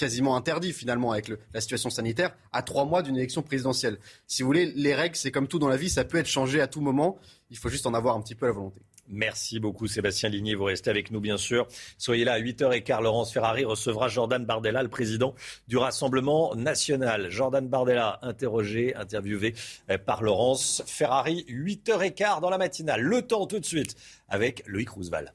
[0.00, 3.98] quasiment interdit finalement avec la situation sanitaire à trois mois d'une élection présidentielle.
[4.26, 6.62] Si vous voulez, les règles, c'est comme tout dans la vie, ça peut être changé
[6.62, 7.18] à tout moment.
[7.50, 8.80] Il faut juste en avoir un petit peu la volonté.
[9.12, 11.66] Merci beaucoup Sébastien Ligné, vous restez avec nous bien sûr.
[11.98, 15.34] Soyez là à 8h15, Laurence Ferrari recevra Jordan Bardella, le président
[15.68, 17.28] du Rassemblement national.
[17.28, 19.54] Jordan Bardella, interrogé, interviewé
[19.90, 23.02] euh, par Laurence Ferrari, 8h15 dans la matinale.
[23.02, 23.96] Le temps tout de suite
[24.28, 25.34] avec Loïc Roosevelt.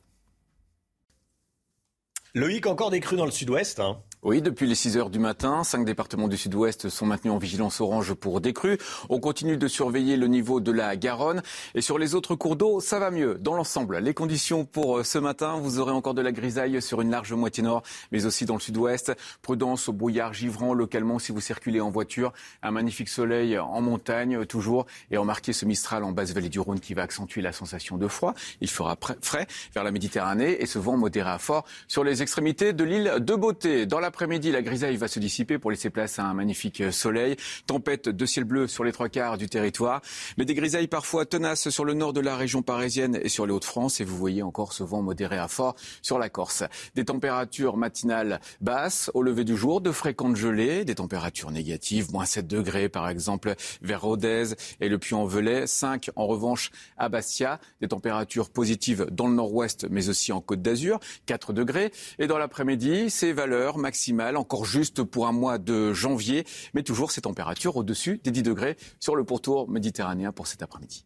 [2.36, 3.80] Loïc, encore des crues dans le sud-ouest.
[3.80, 3.98] Hein.
[4.26, 7.80] Oui, depuis les 6 heures du matin, cinq départements du sud-ouest sont maintenus en vigilance
[7.80, 8.80] orange pour des crues.
[9.10, 11.44] On continue de surveiller le niveau de la Garonne.
[11.76, 13.36] Et sur les autres cours d'eau, ça va mieux.
[13.36, 17.02] Dans l'ensemble, les conditions pour euh, ce matin, vous aurez encore de la grisaille sur
[17.02, 19.16] une large moitié nord, mais aussi dans le sud-ouest.
[19.44, 22.34] Prudence au brouillard givrant localement si vous circulez en voiture.
[22.64, 24.88] Un magnifique soleil en montagne, toujours.
[25.12, 28.08] Et remarquez ce Mistral en basse vallée du Rhône qui va accentuer la sensation de
[28.08, 28.34] froid.
[28.60, 29.46] Il fera frais
[29.76, 33.36] vers la Méditerranée et ce vent modéré à fort sur les extrémités de l'île de
[33.36, 33.86] Beauté.
[33.86, 37.36] Dans la l'après-midi, la grisaille va se dissiper pour laisser place à un magnifique soleil.
[37.68, 40.02] Tempête de ciel bleu sur les trois quarts du territoire.
[40.38, 43.52] Mais des grisailles parfois tenaces sur le nord de la région parisienne et sur les
[43.52, 44.00] Hauts-de-France.
[44.00, 46.64] Et vous voyez encore ce vent modéré à fort sur la Corse.
[46.96, 52.24] Des températures matinales basses au lever du jour, de fréquentes gelées, des températures négatives, moins
[52.24, 55.68] 7 degrés par exemple vers Rodez et le Puy-en-Velay.
[55.68, 57.60] 5 en revanche à Bastia.
[57.82, 61.02] Des températures positives dans le nord-ouest mais aussi en Côte d'Azur.
[61.26, 61.92] 4 degrés.
[62.18, 67.12] Et dans l'après-midi, ces valeurs maximales encore juste pour un mois de janvier, mais toujours
[67.12, 71.06] ces températures au-dessus des 10 degrés sur le pourtour méditerranéen pour cet après-midi.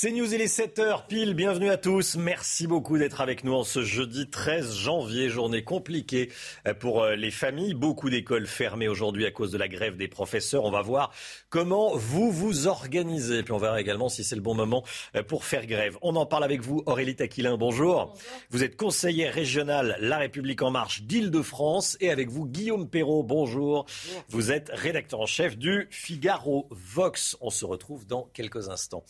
[0.00, 2.14] C'est News, il est 7h pile, bienvenue à tous.
[2.14, 6.30] Merci beaucoup d'être avec nous en ce jeudi 13 janvier, journée compliquée
[6.68, 7.74] euh, pour euh, les familles.
[7.74, 10.62] Beaucoup d'écoles fermées aujourd'hui à cause de la grève des professeurs.
[10.62, 11.12] On va voir
[11.48, 13.42] comment vous vous organisez.
[13.42, 14.84] Puis on verra également si c'est le bon moment
[15.16, 15.98] euh, pour faire grève.
[16.00, 18.16] On en parle avec vous, Aurélie Taquilin, bonjour.
[18.50, 23.84] Vous êtes conseillère régionale La République En Marche d'Île-de-France et avec vous Guillaume Perrault, bonjour.
[24.28, 27.36] Vous êtes rédacteur en chef du Figaro Vox.
[27.40, 29.02] On se retrouve dans quelques instants,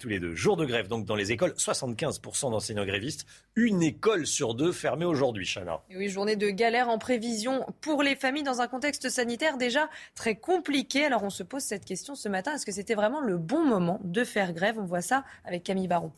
[0.00, 0.31] tous les deux.
[0.34, 3.26] Jour de grève donc dans les écoles, 75% d'enseignants grévistes,
[3.56, 5.80] une école sur deux fermée aujourd'hui, Chana.
[5.94, 10.36] oui, journée de galère en prévision pour les familles dans un contexte sanitaire déjà très
[10.36, 11.04] compliqué.
[11.04, 14.00] Alors on se pose cette question ce matin, est-ce que c'était vraiment le bon moment
[14.04, 14.78] de faire grève?
[14.78, 16.12] On voit ça avec Camille Baron.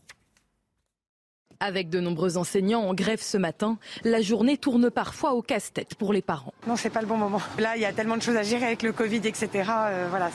[1.65, 6.13] Avec de nombreux enseignants en grève ce matin, la journée tourne parfois au casse-tête pour
[6.13, 6.53] les parents.
[6.67, 7.41] Non, c'est pas le bon moment.
[7.59, 9.49] Là, il y a tellement de choses à gérer avec le Covid, etc.
[9.55, 10.29] Euh, voilà,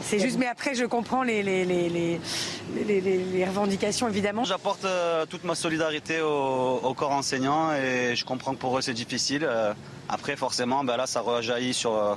[0.00, 0.38] c'est juste.
[0.38, 2.18] Mais après, je comprends les, les, les,
[2.74, 4.42] les revendications, évidemment.
[4.42, 8.94] J'apporte euh, toute ma solidarité au, corps enseignant et je comprends que pour eux, c'est
[8.94, 9.44] difficile.
[9.44, 9.72] Euh,
[10.08, 12.14] Après, forcément, ben là, ça rejaillit sur, euh,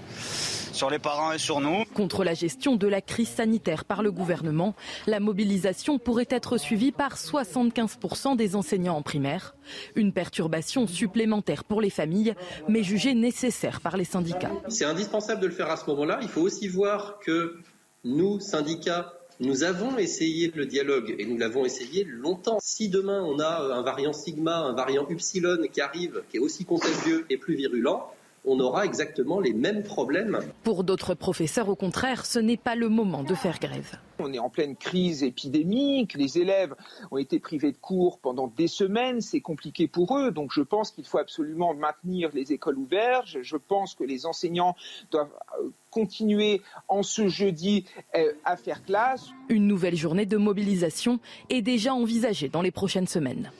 [0.73, 1.85] sur les parents et sur nous.
[1.93, 4.75] Contre la gestion de la crise sanitaire par le gouvernement,
[5.07, 9.55] la mobilisation pourrait être suivie par 75% des enseignants en primaire.
[9.95, 12.33] Une perturbation supplémentaire pour les familles,
[12.69, 14.51] mais jugée nécessaire par les syndicats.
[14.69, 16.19] C'est indispensable de le faire à ce moment-là.
[16.21, 17.57] Il faut aussi voir que
[18.03, 22.57] nous, syndicats, nous avons essayé le dialogue et nous l'avons essayé longtemps.
[22.61, 26.63] Si demain on a un variant sigma, un variant upsilon qui arrive, qui est aussi
[26.63, 28.14] contagieux et plus virulent,
[28.45, 30.39] on aura exactement les mêmes problèmes.
[30.63, 33.97] Pour d'autres professeurs, au contraire, ce n'est pas le moment de faire grève.
[34.19, 36.73] On est en pleine crise épidémique, les élèves
[37.11, 40.91] ont été privés de cours pendant des semaines, c'est compliqué pour eux, donc je pense
[40.91, 44.75] qu'il faut absolument maintenir les écoles ouvertes, je pense que les enseignants
[45.11, 47.85] doivent euh, continuer en ce jeudi
[48.15, 49.29] euh, à faire classe.
[49.49, 51.19] Une nouvelle journée de mobilisation
[51.49, 53.51] est déjà envisagée dans les prochaines semaines.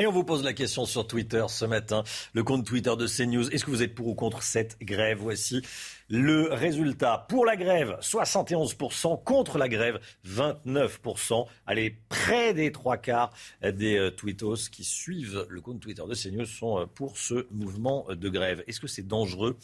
[0.00, 3.48] Et on vous pose la question sur Twitter ce matin, le compte Twitter de CNews.
[3.50, 5.18] Est-ce que vous êtes pour ou contre cette grève?
[5.20, 5.62] Voici
[6.08, 7.26] le résultat.
[7.28, 9.22] Pour la grève, 71%.
[9.24, 11.46] Contre la grève, 29%.
[11.66, 13.32] Allez, près des trois quarts
[13.62, 18.06] des euh, tweetos qui suivent le compte Twitter de CNews sont euh, pour ce mouvement
[18.10, 18.62] de grève.
[18.66, 19.56] Est-ce que c'est dangereux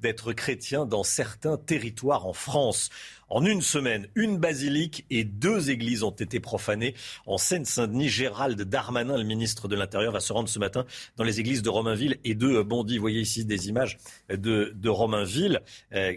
[0.00, 2.90] d'être chrétien dans certains territoires en France?
[3.30, 6.94] En une semaine, une basilique et deux églises ont été profanées
[7.26, 8.08] en Seine-Saint-Denis.
[8.08, 10.86] Gérald Darmanin, le ministre de l'Intérieur, va se rendre ce matin
[11.16, 12.96] dans les églises de Romainville et de Bondy.
[12.96, 13.98] Vous voyez ici des images
[14.30, 15.60] de, de Romainville
[15.94, 16.14] euh,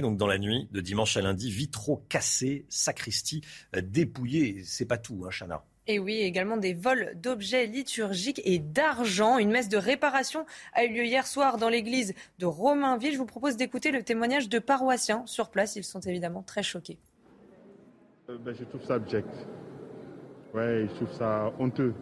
[0.00, 1.50] donc dans la nuit de dimanche à lundi.
[1.50, 3.42] Vitraux cassés, sacristie
[3.74, 4.62] euh, dépouillée.
[4.64, 5.64] C'est pas tout, hein, Chana.
[5.88, 9.38] Et oui, également des vols d'objets liturgiques et d'argent.
[9.38, 13.12] Une messe de réparation a eu lieu hier soir dans l'église de Romainville.
[13.12, 15.76] Je vous propose d'écouter le témoignage de paroissiens sur place.
[15.76, 16.98] Ils sont évidemment très choqués.
[18.28, 19.28] Euh, ben, je trouve ça abject.
[20.54, 21.94] Ouais, je trouve ça honteux.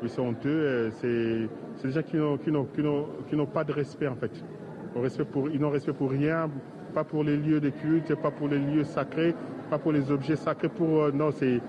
[0.00, 0.48] Oui, c'est honteux.
[0.48, 1.48] Euh,
[1.80, 4.32] c'est des gens qui n'ont pas de respect, en fait.
[5.30, 6.48] Pour, ils n'ont respect pour rien,
[6.94, 9.34] pas pour les lieux de culte, pas pour les lieux sacrés,
[9.70, 10.68] pas pour les objets sacrés.
[10.68, 11.60] Pour, euh, non, c'est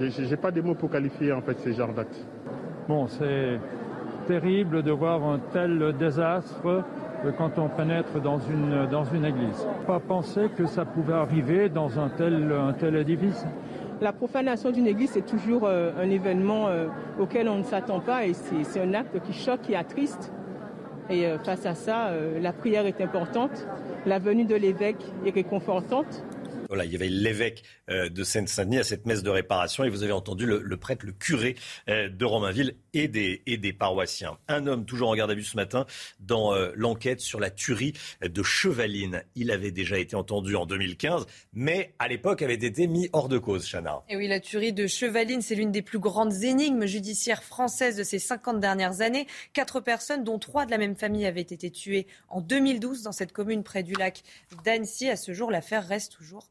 [0.00, 2.26] n'ai pas des mots pour qualifier en fait ces genres d'actes.
[2.88, 3.60] Bon, c'est
[4.26, 6.84] terrible de voir un tel désastre
[7.38, 9.66] quand on pénètre dans une, dans une église.
[9.86, 13.46] Pas penser que ça pouvait arriver dans un tel, un tel édifice.
[14.00, 16.88] La profanation d'une église, c'est toujours euh, un événement euh,
[17.20, 20.32] auquel on ne s'attend pas et c'est un acte qui choque, qui attriste.
[21.10, 23.66] Et euh, face à ça, la prière est importante,
[24.06, 26.24] la venue de l'évêque est réconfortante.
[26.72, 30.04] Voilà, il y avait l'évêque euh, de Seine-Saint-Denis à cette messe de réparation et vous
[30.04, 31.54] avez entendu le, prêtre, le curé
[31.90, 34.38] euh, de Romainville et des, et des paroissiens.
[34.48, 35.86] Un homme toujours en garde à vue ce matin
[36.20, 39.22] dans euh, l'enquête sur la tuerie de Chevaline.
[39.34, 43.38] Il avait déjà été entendu en 2015, mais à l'époque avait été mis hors de
[43.38, 44.02] cause, Chana.
[44.08, 48.02] Et oui, la tuerie de Chevaline, c'est l'une des plus grandes énigmes judiciaires françaises de
[48.02, 49.26] ces 50 dernières années.
[49.52, 53.32] Quatre personnes, dont trois de la même famille, avaient été tuées en 2012 dans cette
[53.32, 54.22] commune près du lac
[54.64, 55.08] d'Annecy.
[55.08, 56.48] À ce jour, l'affaire reste toujours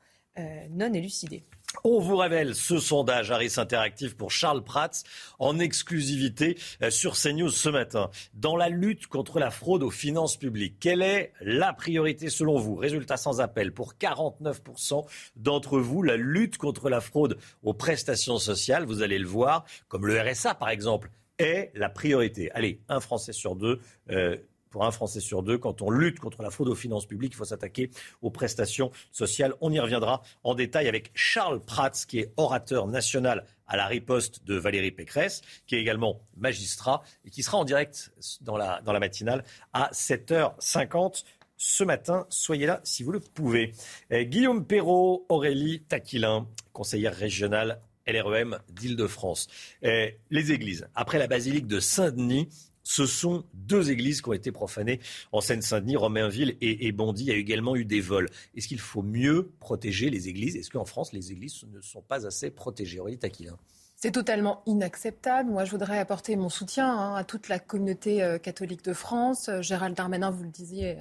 [0.70, 1.44] non élucidé.
[1.84, 5.04] On vous révèle ce sondage Harris Interactif pour Charles Prats
[5.40, 8.10] en exclusivité euh, sur CNews ce matin.
[8.34, 12.76] Dans la lutte contre la fraude aux finances publiques, quelle est la priorité selon vous?
[12.76, 15.06] Résultat sans appel pour 49%
[15.38, 20.06] d'entre vous, la lutte contre la fraude aux prestations sociales, vous allez le voir, comme
[20.06, 21.10] le RSA par exemple,
[21.40, 22.52] est la priorité.
[22.52, 23.80] Allez, un Français sur deux
[24.12, 24.38] euh,
[24.72, 25.58] pour un Français sur deux.
[25.58, 27.92] Quand on lutte contre la fraude aux finances publiques, il faut s'attaquer
[28.22, 29.54] aux prestations sociales.
[29.62, 34.44] On y reviendra en détail avec Charles Prats, qui est orateur national à la riposte
[34.46, 38.12] de Valérie Pécresse, qui est également magistrat et qui sera en direct
[38.42, 39.44] dans la, matinale
[39.74, 41.24] à 7h50
[41.58, 42.26] ce matin.
[42.30, 43.74] Soyez là si vous le pouvez.
[44.10, 49.48] Eh, Guillaume Perrault, Aurélie Taquilin, conseillère régionale LREM d'Île-de-France.
[49.84, 50.88] Eh, les églises.
[50.96, 52.50] Après la basilique de Saint-Denis,
[52.84, 55.00] ce sont deux églises qui ont été profanées
[55.32, 57.24] en Seine-Saint-Denis, Romainville et, Bondy.
[57.24, 58.30] Il y a également eu des vols.
[58.56, 60.56] Est-ce qu'il faut mieux protéger les églises?
[60.56, 63.00] Est-ce qu'en France, les églises ne sont pas assez protégées?
[63.00, 63.58] Aurélie Taquilin
[64.04, 65.52] c'est totalement inacceptable.
[65.52, 69.48] Moi, je voudrais apporter mon soutien hein, à toute la communauté euh, catholique de France.
[69.48, 70.98] Euh, Gérald Darmanin, vous le disiez,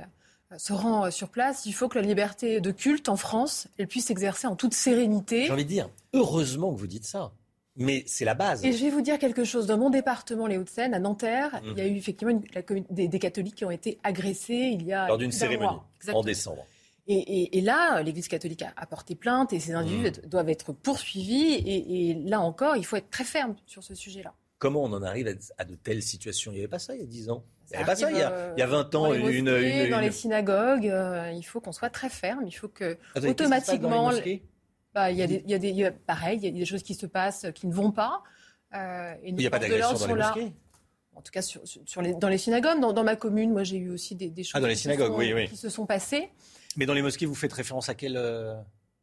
[0.52, 1.64] euh, se rend sur place.
[1.64, 5.46] Il faut que la liberté de culte en France, elle puisse s'exercer en toute sérénité.
[5.46, 7.32] J'ai envie de dire, heureusement que vous dites ça
[7.76, 8.64] mais c'est la base.
[8.64, 9.66] Et je vais vous dire quelque chose.
[9.66, 12.40] Dans mon département, les Hauts-de-Seine, à Nanterre, il y a eu effectivement
[12.90, 15.08] des, catholiques qui ont été agressés il y a.
[15.08, 15.78] Lors d'une cérémonie,
[16.12, 16.66] en décembre.
[17.06, 20.28] Et, là, l'Église catholique a, porté plainte et ces individus mmh.
[20.28, 21.54] doivent être poursuivis.
[21.66, 24.34] Et, là encore, il faut être très ferme sur ce sujet-là.
[24.58, 26.52] Comment on en arrive à, de telles situations?
[26.52, 27.44] Il n'y avait pas ça il y a 10 ans.
[27.68, 29.08] Il n'y avait pas ça il y, a, il y a 20 ans.
[29.08, 32.44] Dans les, une, dans les synagogues, euh, il faut qu'on soit très ferme.
[32.46, 34.10] Il faut que automatiquement.
[34.94, 36.82] Bah, il y a des, il y a des, pareil, il y a des choses
[36.82, 38.22] qui se passent qui ne vont pas.
[38.74, 40.52] Euh, et il n'y a pas d'agression dans les mosquées
[41.12, 42.80] en tout cas sur, les, dans les synagogues.
[42.80, 45.48] Dans, ma commune, moi j'ai eu aussi des, choses ah, dans les synagogues, oui, oui.
[45.48, 46.30] qui se sont passées.
[46.76, 48.16] Mais dans les mosquées, vous faites référence à quelle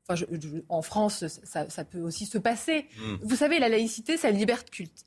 [0.07, 0.25] enfin,
[0.69, 2.87] En France, ça, peut aussi se passer.
[2.97, 3.17] Hmm.
[3.21, 5.05] Vous savez, la laïcité, c'est la liberté de culte,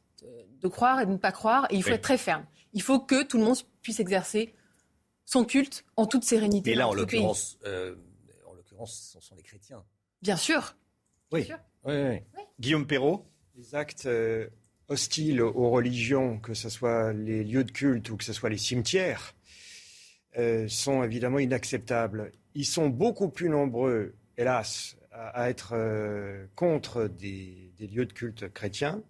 [0.61, 2.45] de croire et de ne pas croire, et il faut être très ferme.
[2.75, 4.55] Il faut que tout le monde puisse exercer
[5.25, 6.73] son culte en toute sérénité.
[6.73, 7.97] Et là, en l'occurrence, euh,
[8.47, 9.83] en l'occurrence, ce sont les chrétiens.
[10.23, 10.77] Bien sûr.
[11.33, 11.49] Oui.
[11.85, 12.19] Oui, oui.
[12.59, 13.27] Guillaume Perrault.
[13.57, 14.49] Les actes euh,
[14.89, 18.59] hostiles aux religions, que ce soit les lieux de culte ou que ce soit les
[18.59, 19.35] cimetières,
[20.39, 22.33] euh, sont évidemment inacceptables.
[22.55, 25.75] Ils sont beaucoup plus nombreux, hélas, à, être
[26.55, 29.03] contre des, des lieux de culte chrétiens,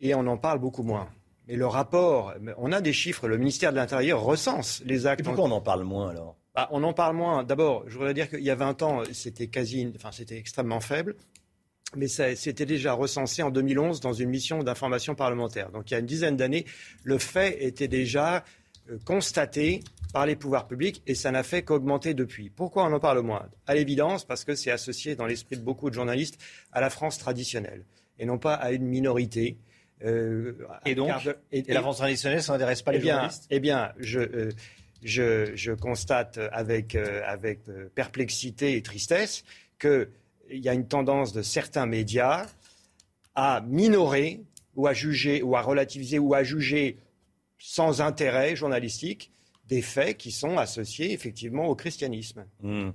[0.00, 1.08] et on en parle beaucoup moins.
[1.46, 5.24] Mais le rapport, on a des chiffres, le ministère de l'Intérieur recense les actes.
[5.24, 6.36] pourquoi on en parle moins alors?
[6.54, 7.44] Bah, On en parle moins.
[7.44, 11.16] D'abord, je voudrais dire qu'il y a 20 ans, c'était quasi, enfin, c'était extrêmement faible.
[11.96, 15.70] Mais c'était déjà recensé en 2011 dans une mission d'information parlementaire.
[15.70, 16.64] Donc il y a une dizaine d'années,
[17.04, 18.42] le fait était déjà
[18.90, 22.50] euh, constaté par les pouvoirs publics et ça n'a fait qu'augmenter depuis.
[22.50, 23.48] Pourquoi on en parle moins?
[23.68, 26.40] À l'évidence, parce que c'est associé dans l'esprit de beaucoup de journalistes
[26.72, 27.84] à la France traditionnelle
[28.18, 29.56] et non pas à une minorité
[30.04, 30.52] euh,
[30.84, 31.12] et donc,
[31.52, 33.46] et, la France traditionnelle, ça n'intéresse pas les eh bien, journalistes?
[33.50, 34.50] Eh bien, je, euh,
[35.04, 37.60] je, je, constate avec, euh, avec
[37.94, 39.44] perplexité et tristesse
[39.78, 40.08] qu'il
[40.50, 42.46] y a une tendance de certains médias
[43.34, 44.40] à minorer
[44.74, 46.98] ou à juger ou à relativiser ou à juger
[47.58, 49.30] sans intérêt journalistique
[49.66, 52.46] des faits qui sont associés effectivement au christianisme.
[52.60, 52.90] Hmm.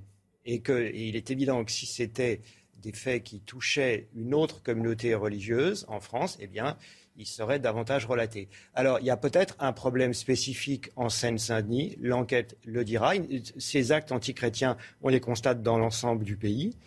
[0.46, 2.42] Et qu'il est évident que si c'était
[2.78, 6.78] des faits qui touchaient une autre communauté religieuse en France, eh bien,
[7.20, 8.48] ils seraient davantage relatés.
[8.74, 13.12] Alors, il y a peut-être un problème spécifique en Seine-Saint-Denis, l'enquête le dira.
[13.58, 16.78] Ces actes antichrétiens, on les constate dans l'ensemble du pays.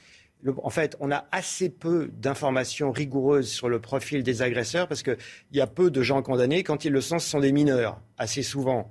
[0.62, 5.18] en fait, on a assez peu d'informations rigoureuses sur le profil des agresseurs parce qu'il
[5.52, 6.62] y a peu de gens condamnés.
[6.62, 8.90] Quand ils le sont, ce sont des mineurs, assez souvent.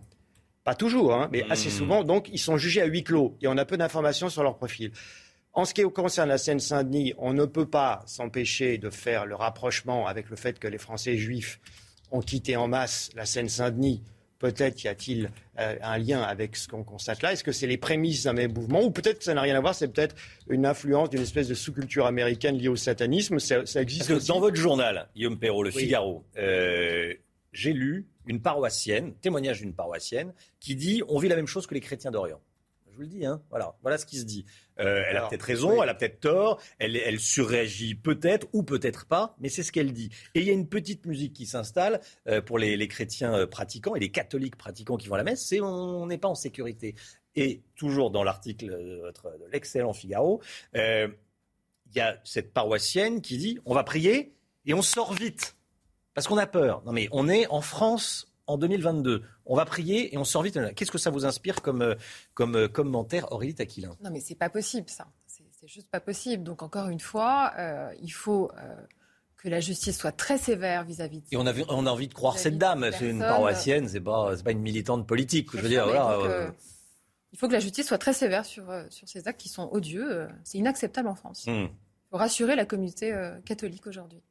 [0.63, 1.71] Pas toujours, hein, mais assez mmh.
[1.71, 2.03] souvent.
[2.03, 4.91] Donc, ils sont jugés à huis clos et on a peu d'informations sur leur profil.
[5.54, 10.08] En ce qui concerne la Seine-Saint-Denis, on ne peut pas s'empêcher de faire le rapprochement
[10.08, 11.60] avec le fait que les Français juifs
[12.12, 14.02] ont quitté en masse la Seine-Saint-Denis.
[14.39, 15.30] Peut-être y a-t-il
[15.60, 17.34] euh, un lien avec ce qu'on constate là.
[17.34, 19.60] Est-ce que c'est les prémices d'un même mouvement ou peut-être que ça n'a rien à
[19.60, 20.16] voir, c'est peut-être
[20.49, 23.38] une influence d'une espèce de sous-culture américaine liée au satanisme?
[23.39, 27.14] Ça, existe Parce que dans votre journal, Guillaume Perrault, Le Figaro, euh,
[27.52, 31.74] j'ai lu une paroissienne, témoignage d'une paroissienne, qui dit on vit la même chose que
[31.74, 32.39] les chrétiens d'Orient.
[33.02, 33.41] Vous le dis, hein.
[33.49, 34.45] voilà, voilà ce qui se dit.
[34.78, 39.08] Euh, elle a peut-être raison, elle a peut-être tort, elle, elle surréagit peut-être ou peut-être
[39.08, 40.12] pas, mais c'est ce qu'elle dit.
[40.36, 43.95] Et il y a une petite musique qui s'installe euh, pour les, chrétiens euh, pratiquants
[43.95, 46.93] et les catholiques pratiquants qui vont à la messe, c'est on n'est pas en sécurité.
[47.34, 50.43] Et toujours dans l'article de, de l'excellent Figaro,
[50.76, 51.12] il
[51.95, 54.36] y a cette paroissienne qui dit on va prier
[54.68, 55.56] et on sort vite
[56.14, 56.84] parce qu'on a peur.
[56.86, 59.24] Non mais on est en France en 2022.
[59.45, 60.60] On va prier et on sort vite.
[60.76, 61.95] Qu'est-ce que ça vous inspire comme, euh,
[62.34, 65.08] comme euh, commentaire, Aurélie Taquilin Non, mais c'est pas possible, ça.
[65.28, 66.43] C'est juste pas possible.
[66.43, 68.52] Donc, encore une fois, euh, il faut.
[69.38, 72.14] que la justice soit très sévère vis-à-vis de Et on a, on a envie de
[72.14, 72.89] croire cette dame.
[72.91, 75.49] C'est une paroissienne, c'est pas, pas une militante politique.
[75.54, 75.88] Je veux dire,
[77.34, 80.28] il faut que la justice soit très sévère sur, sur ces actes qui sont odieux.
[80.43, 81.45] C'est inacceptable en France.
[81.47, 81.68] Hmm.
[81.70, 84.22] Il faut rassurer la communauté catholique aujourd'hui.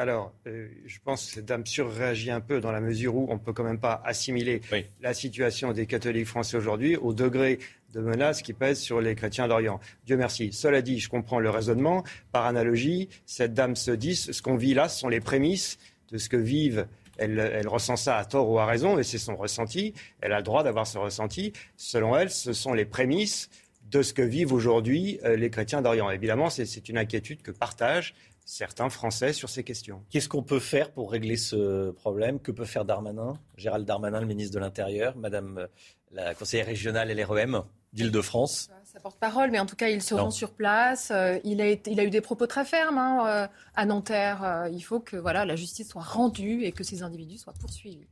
[0.00, 3.34] Alors, euh, je pense que cette dame surréagit un peu dans la mesure où on
[3.34, 4.62] ne peut quand même pas assimiler
[5.02, 7.58] la situation des catholiques français aujourd'hui au degré
[7.92, 9.78] de menace qui pèse sur les chrétiens d'Orient.
[10.06, 10.54] Dieu merci.
[10.54, 12.02] Cela dit, je comprends le raisonnement.
[12.32, 15.78] Par analogie, cette dame se dit, ce qu'on vit là, ce sont les prémices
[16.10, 16.86] de ce que vivent
[17.18, 19.92] elle, ressent ça à tort ou à raison, et c'est son ressenti.
[20.22, 21.52] Elle a le droit d'avoir ce ressenti.
[21.76, 23.50] Selon elle, ce sont les prémices
[23.90, 26.10] de ce que vivent aujourd'hui euh, les chrétiens d'Orient.
[26.10, 28.14] Évidemment, c'est une inquiétude que partagent
[28.50, 30.04] certains Français sur ces questions.
[30.10, 32.40] Qu'est-ce qu'on peut faire pour régler ce problème?
[32.40, 33.38] Que peut faire Darmanin?
[33.56, 35.66] Gérald Darmanin, le ministre de l'Intérieur, Madame euh,
[36.10, 40.52] la conseillère régionale LREM d'Île-de-France Ça porte-parole, mais en tout cas, il se rend sur
[40.52, 41.12] place.
[41.12, 44.68] Euh, il, a il, a eu des propos très fermes hein, euh, à Nanterre.
[44.72, 48.06] il faut que voilà, la justice soit rendue et que ces individus soient poursuivis.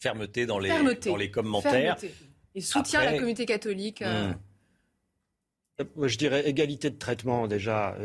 [0.00, 0.68] Fermeté dans les,
[1.04, 1.96] Dans les commentaires.
[2.56, 4.02] Et soutien à la communauté catholique.
[4.02, 4.34] Hmm.
[5.96, 7.96] Je dirais égalité de traitement déjà.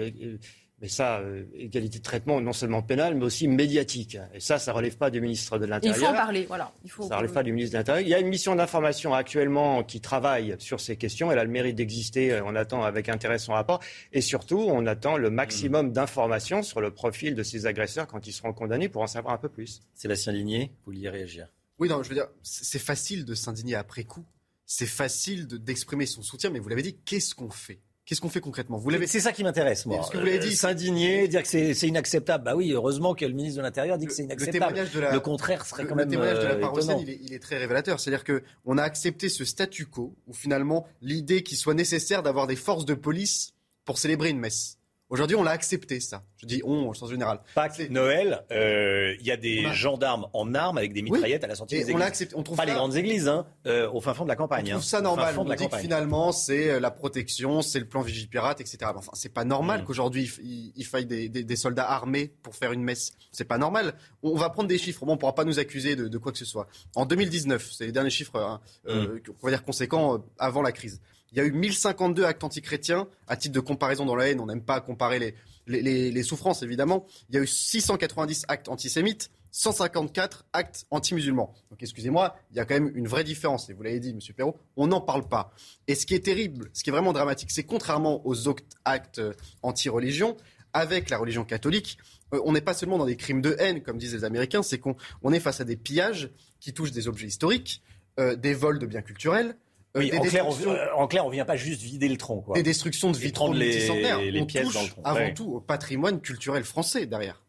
[0.80, 4.18] Mais ça, euh, égalité de traitement non seulement pénale, mais aussi médiatique.
[4.34, 5.98] Et ça, ça ne relève pas du ministre de l'Intérieur.
[5.98, 6.72] Il faut en parler, voilà.
[6.84, 8.02] Il faut ça ne relève pas du ministre de l'Intérieur.
[8.02, 11.32] Il y a une mission d'information actuellement qui travaille sur ces questions.
[11.32, 12.40] Elle a le mérite d'exister.
[12.46, 13.82] On attend avec intérêt son rapport.
[14.14, 18.34] Et surtout, on attend le maximum d'informations sur le profil de ces agresseurs quand ils
[18.34, 19.82] seront condamnés pour en savoir un peu plus.
[19.96, 21.48] Sébastien Ligné, vous vouliez réagir?
[21.80, 24.26] Oui, non, je veux dire, c'est facile de s'indigner après coup.
[24.66, 27.80] C'est facile d'exprimer son soutien, mais vous l'avez dit, qu'est-ce qu'on fait?
[28.08, 28.78] Qu'est-ce qu'on fait concrètement?
[28.78, 30.02] Vous C'est ça qui m'intéresse, moi.
[30.02, 30.56] Ce que vous l'avez dit.
[30.56, 32.46] S'indigner, dire que c'est inacceptable.
[32.46, 34.80] Bah oui, heureusement que le ministre de l'Intérieur dit que c'est inacceptable.
[35.12, 36.06] Le, contraire serait quand même.
[36.06, 38.00] Le témoignage de la paroissienne, il, il est, très révélateur.
[38.00, 42.56] C'est-à-dire qu'on a accepté ce statu quo où finalement l'idée qu'il soit nécessaire d'avoir des
[42.56, 43.54] forces de police
[43.84, 44.77] pour célébrer une messe.
[45.10, 46.24] Aujourd'hui, on l'a accepté, ça.
[46.36, 47.40] Je dis on, au sens général.
[47.56, 51.56] Pâques, Noël, il euh, y a des gendarmes en armes avec des mitraillettes à la
[51.56, 51.96] sortie des églises.
[51.96, 52.36] On accepté.
[52.36, 54.66] On trouve pas les grandes églises, hein, euh, au fin fond de la campagne.
[54.66, 54.86] On trouve hein.
[54.86, 55.36] ça normal.
[55.38, 58.80] On dit que finalement, c'est euh, la protection, c'est le plan Vigipirate, etc.
[58.96, 59.86] Enfin, c'est pas normal mm.
[59.86, 60.30] qu'aujourd'hui,
[60.76, 63.14] il, faille des, soldats armés pour faire une messe.
[63.32, 63.94] C'est pas normal.
[64.24, 65.06] On va prendre des chiffres.
[65.06, 66.68] Bon, on pourra pas nous accuser de, quoi que ce soit.
[66.96, 69.20] En 2019, c'est les derniers chiffres, hein, mm.
[69.42, 71.00] on va dire conséquents avant la crise.
[71.32, 73.08] Il y a eu 1052 actes antichrétiens.
[73.28, 75.36] À titre de comparaison dans la haine, on n'aime pas comparer
[75.68, 77.06] les, souffrances, évidemment.
[77.30, 81.54] Il y a eu 690 actes antisémites, 154 actes anti-musulmans.
[81.70, 83.70] Donc excusez-moi, il y a quand même une vraie différence.
[83.70, 84.20] Et vous l'avez dit, M.
[84.36, 85.52] Perrault, on n'en parle pas.
[85.88, 88.48] Et ce qui est terrible, ce qui est vraiment dramatique, c'est contrairement aux
[88.86, 89.22] actes
[89.62, 90.38] anti-religion,
[90.74, 91.98] avec la religion catholique,
[92.34, 94.80] euh, on n'est pas seulement dans des crimes de haine, comme disent les Américains, c'est
[94.80, 94.96] qu'on
[95.34, 97.82] est face à des pillages qui touchent des objets historiques,
[98.20, 99.58] euh, des vols de biens culturels,
[99.98, 102.42] oui, en, clair, on, euh, en clair, on vient pas juste vider le tronc.
[102.42, 102.56] Quoi.
[102.56, 104.20] Des destructions de vitraux multicentenaires.
[104.20, 105.02] Les, on pièces touche dans le tronc.
[105.04, 107.42] avant tout au patrimoine culturel français derrière.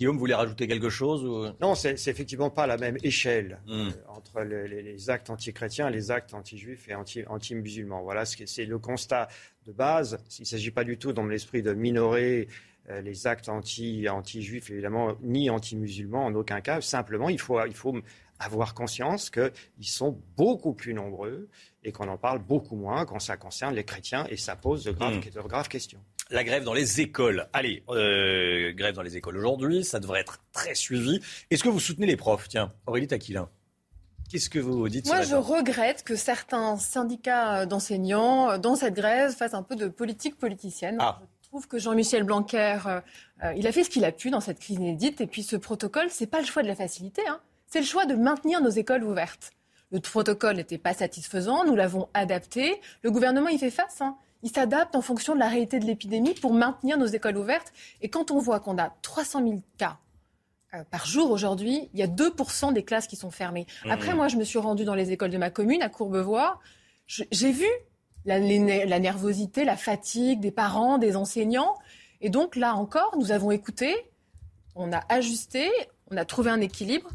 [0.00, 3.72] Guillaume, vous voulez rajouter quelque chose Non, c'est effectivement pas la même échelle hmm.
[3.72, 8.02] euh, entre les, actes anti-chrétiens, les actes anti-juifs et anti-musulmans.
[8.02, 9.28] voilà, c'est le constat
[9.66, 10.18] de base.
[10.38, 12.48] Il ne s'agit pas du tout, dans l'esprit, de minorer
[12.88, 16.80] euh, les actes anti-juifs, évidemment, ni anti-musulmans en aucun cas.
[16.80, 18.00] Simplement, il faut, il faut
[18.40, 19.52] avoir conscience qu'ils
[19.86, 21.48] sont beaucoup plus nombreux
[21.84, 24.92] et qu'on en parle beaucoup moins quand ça concerne les chrétiens et ça pose de
[24.92, 25.30] graves, hmm.
[25.30, 26.00] de graves questions.
[26.30, 27.48] La grève dans les écoles.
[27.52, 31.20] Allez, euh, grève dans les écoles aujourd'hui, ça devrait être très suivi.
[31.50, 32.48] Est-ce que vous soutenez les profs?
[32.48, 33.48] Tiens, Aurélie Taquilin.
[34.30, 39.32] Qu'est-ce que vous dites Moi, je regrette que certains syndicats d'enseignants, euh, dans cette grève,
[39.32, 40.96] fassent un peu de politique politicienne.
[41.00, 41.20] Ah.
[41.42, 44.60] Je trouve que Jean-Michel Blanquer, euh, il a fait ce qu'il a pu dans cette
[44.60, 45.20] crise inédite.
[45.20, 47.22] Et puis, ce protocole, c'est pas le choix de la facilité.
[47.26, 47.40] Hein.
[47.70, 49.52] C'est le choix de maintenir nos écoles ouvertes.
[49.92, 52.80] Le protocole n'était pas satisfaisant, nous l'avons adapté.
[53.02, 54.00] Le gouvernement y fait face.
[54.00, 54.16] Hein.
[54.42, 57.72] Il s'adapte en fonction de la réalité de l'épidémie pour maintenir nos écoles ouvertes.
[58.00, 59.98] Et quand on voit qu'on a 300 000 cas
[60.74, 63.66] euh, par jour aujourd'hui, il y a 2% des classes qui sont fermées.
[63.84, 63.90] Mmh.
[63.90, 66.58] Après, moi, je me suis rendue dans les écoles de ma commune, à Courbevoie.
[67.06, 67.66] J'ai vu
[68.24, 71.76] la, la, nervosité, la fatigue des parents, des enseignants.
[72.20, 73.96] Et donc, là encore, nous avons écouté,
[74.74, 75.70] on a ajusté,
[76.10, 77.10] on a trouvé un équilibre.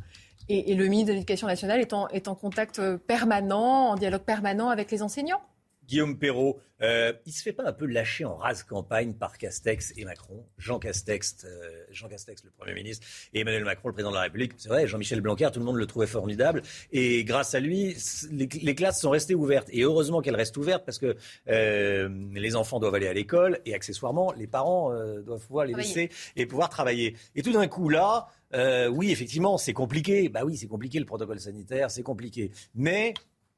[0.50, 4.24] Et, le ministre de l'Éducation nationale est en, est en contact euh, permanent, en dialogue
[4.24, 5.42] permanent avec les enseignants.
[5.88, 9.94] Guillaume Perrault, euh, il se fait pas un peu lâcher en rase campagne par Castex
[9.98, 10.46] et Macron?
[10.58, 14.24] Jean Castex, euh, Jean Castex, le Premier ministre, et Emmanuel Macron, le Président de la
[14.24, 14.54] République.
[14.58, 16.64] C'est vrai, Jean-Michel Blanquer, tout le monde le trouvait formidable.
[16.92, 17.96] Et grâce à lui,
[18.32, 19.70] les, classes sont restées ouvertes.
[19.72, 21.16] Et heureusement qu'elles restent ouvertes parce que
[21.48, 25.74] euh, les enfants doivent aller à l'école et accessoirement, les parents euh, doivent pouvoir les
[25.74, 27.16] laisser et pouvoir travailler.
[27.36, 30.30] Et tout d'un coup, là, euh, oui, effectivement, c'est compliqué.
[30.30, 32.52] Bah oui, c'est compliqué le protocole sanitaire, c'est compliqué.
[32.74, 33.14] Mais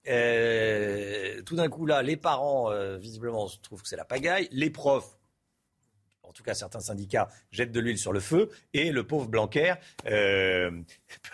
[0.08, 4.48] euh, tout d'un coup, là, les parents, euh, visiblement, trouvent que c'est la pagaille.
[4.52, 5.18] Les profs,
[6.24, 8.50] en tout cas certains syndicats, jettent de l'huile sur le feu.
[8.74, 10.84] Et le pauvre Blanquer peut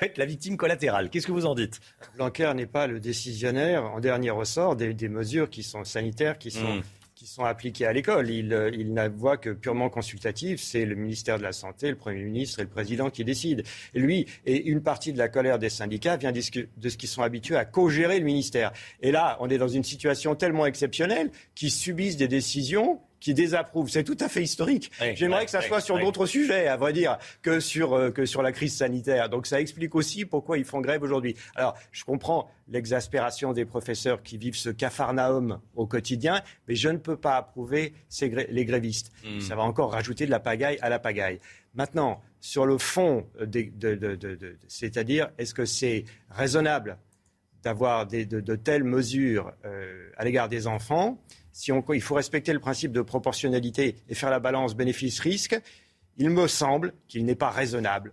[0.01, 1.09] être la victime collatérale.
[1.09, 1.79] Qu'est-ce que vous en dites?
[2.15, 6.77] Blanquer n'est pas le décisionnaire, en dernier ressort, des, mesures qui sont sanitaires, qui sont...
[6.77, 6.83] Hmm
[7.15, 8.29] qui sont appliquées à l'école.
[8.29, 10.59] Il, euh, il n'a voix que purement consultative.
[10.59, 13.63] C'est le ministère de la Santé, le Premier ministre et le Président qui décident.
[13.93, 17.55] Lui, et une partie de la colère des syndicats vient de ce qu'ils sont habitués
[17.55, 18.73] à co-gérer le ministère.
[19.01, 23.89] Et là, on est dans une situation tellement exceptionnelle qu'ils subissent des décisions qui désapprouve.
[23.89, 24.91] C'est tout à fait historique.
[25.15, 28.41] J'aimerais que ça soit sur d'autres sujets, à vrai dire, que sur, euh, que sur
[28.41, 29.29] la crise sanitaire.
[29.29, 31.33] Donc ça explique aussi pourquoi ils font grève aujourd'hui.
[31.55, 36.97] Alors, je comprends l'exaspération des professeurs qui vivent ce cafarnaum au quotidien, mais je ne
[36.97, 39.13] peux pas approuver les grévistes.
[39.23, 39.39] Hmm.
[39.39, 41.39] Ça va encore rajouter de la pagaille à la pagaille.
[41.75, 43.25] Maintenant, sur le fond,
[44.67, 46.97] c'est-à-dire, est-ce que c'est raisonnable
[47.63, 51.17] d'avoir de, telles mesures euh, à l'égard des enfants
[51.53, 55.61] si il faut respecter le principe de proportionnalité et faire la balance bénéfice-risque,
[56.17, 58.11] il me semble qu'il n'est pas raisonnable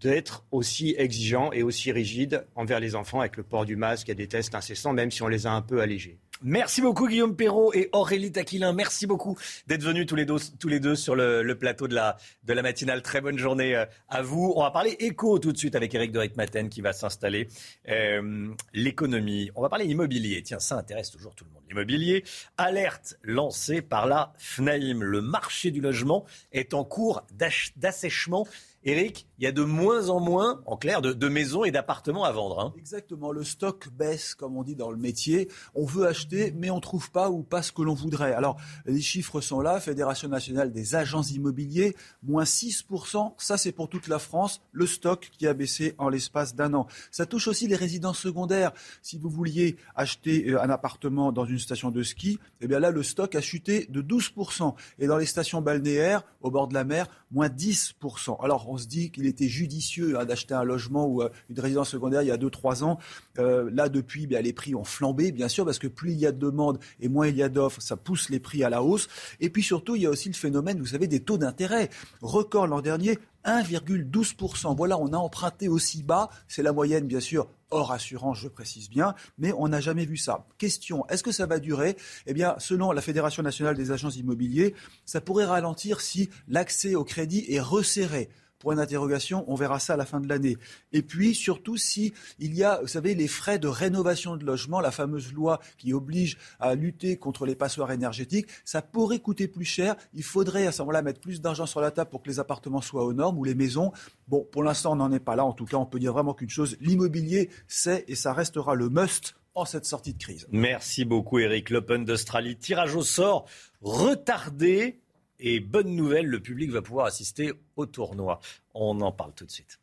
[0.00, 4.14] d'être aussi exigeant et aussi rigide envers les enfants avec le port du masque et
[4.14, 6.18] des tests incessants, même si on les a un peu allégés.
[6.46, 8.74] Merci beaucoup Guillaume Perrault et Aurélie Taquilin.
[8.74, 9.34] Merci beaucoup
[9.66, 12.60] d'être venus tous les deux, tous les deux sur le, plateau de la, de la
[12.60, 13.00] matinale.
[13.00, 14.52] Très bonne journée euh, à vous.
[14.54, 17.48] On va parler éco tout de suite avec Eric de Maten qui va s'installer.
[17.88, 19.52] Euh, l'économie.
[19.54, 20.42] On va parler immobilier.
[20.42, 21.62] Tiens, ça intéresse toujours tout le monde.
[21.66, 22.24] L'immobilier.
[22.58, 25.02] Alerte lancée par la FNAIM.
[25.02, 28.46] Le marché du logement est en cours d'assèchement.
[28.84, 32.32] Eric, il y a de moins en moins, en clair, de, maisons et d'appartements à
[32.32, 32.60] vendre.
[32.60, 32.74] Hein.
[32.78, 33.32] Exactement.
[33.32, 35.48] Le stock baisse, comme on dit dans le métier.
[35.74, 38.32] On veut acheter, mais on ne trouve pas ou pas ce que l'on voudrait.
[38.32, 38.56] Alors,
[38.86, 39.80] les chiffres sont là.
[39.80, 43.34] Fédération nationale des agents immobiliers, moins 6%.
[43.38, 44.62] Ça, c'est pour toute la France.
[44.72, 46.86] Le stock qui a baissé en l'espace d'un an.
[47.10, 48.72] Ça touche aussi les résidences secondaires.
[49.02, 52.90] Si vous vouliez acheter euh, un appartement dans une station de ski, eh bien là,
[52.90, 54.74] le stock a chuté de 12%.
[54.98, 58.42] Et dans les stations balnéaires, au bord de la mer, moins 10%.
[58.42, 61.58] Alors, on se dit qu'il il était judicieux hein, d'acheter un logement ou euh, une
[61.58, 62.98] résidence secondaire il y a 2-3 ans.
[63.38, 66.32] Euh, là, depuis, les prix ont flambé, bien sûr, parce que plus il y a
[66.32, 69.08] de demandes et moins il y a d'offres, ça pousse les prix à la hausse.
[69.40, 71.90] Et puis surtout, il y a aussi le phénomène, vous savez, des taux d'intérêt.
[72.20, 74.76] Record l'an dernier, 1,12%.
[74.76, 76.30] Voilà, on a emprunté aussi bas.
[76.48, 80.16] C'est la moyenne, bien sûr, hors assurance, je précise bien, mais on n'a jamais vu
[80.16, 80.46] ça.
[80.58, 81.96] Question, est-ce que ça va durer?
[82.26, 87.04] Eh bien, selon la Fédération nationale des agents immobiliers, ça pourrait ralentir si l'accès au
[87.04, 88.28] crédit est resserré
[88.64, 89.44] point d'interrogation.
[89.46, 90.56] On verra ça à la fin de l'année.
[90.92, 94.80] Et puis, surtout, si il y a, vous savez, les frais de rénovation de logement,
[94.80, 99.66] la fameuse loi qui oblige à lutter contre les passoires énergétiques, ça pourrait coûter plus
[99.66, 99.96] cher.
[100.14, 102.80] Il faudrait à ce moment-là mettre plus d'argent sur la table pour que les appartements
[102.80, 103.92] soient aux normes ou les maisons.
[104.28, 105.44] Bon, pour l'instant, on n'en est pas là.
[105.44, 108.88] En tout cas, on peut dire vraiment qu'une chose, l'immobilier, c'est et ça restera le
[108.88, 110.46] must en cette sortie de crise.
[110.50, 111.70] Merci beaucoup, Eric.
[111.70, 113.46] L'Open d'Australie, tirage au sort
[113.82, 115.03] retardé
[115.46, 118.40] et bonne nouvelle, le public va pouvoir assister au tournoi.
[118.72, 119.78] On en parle tout de suite.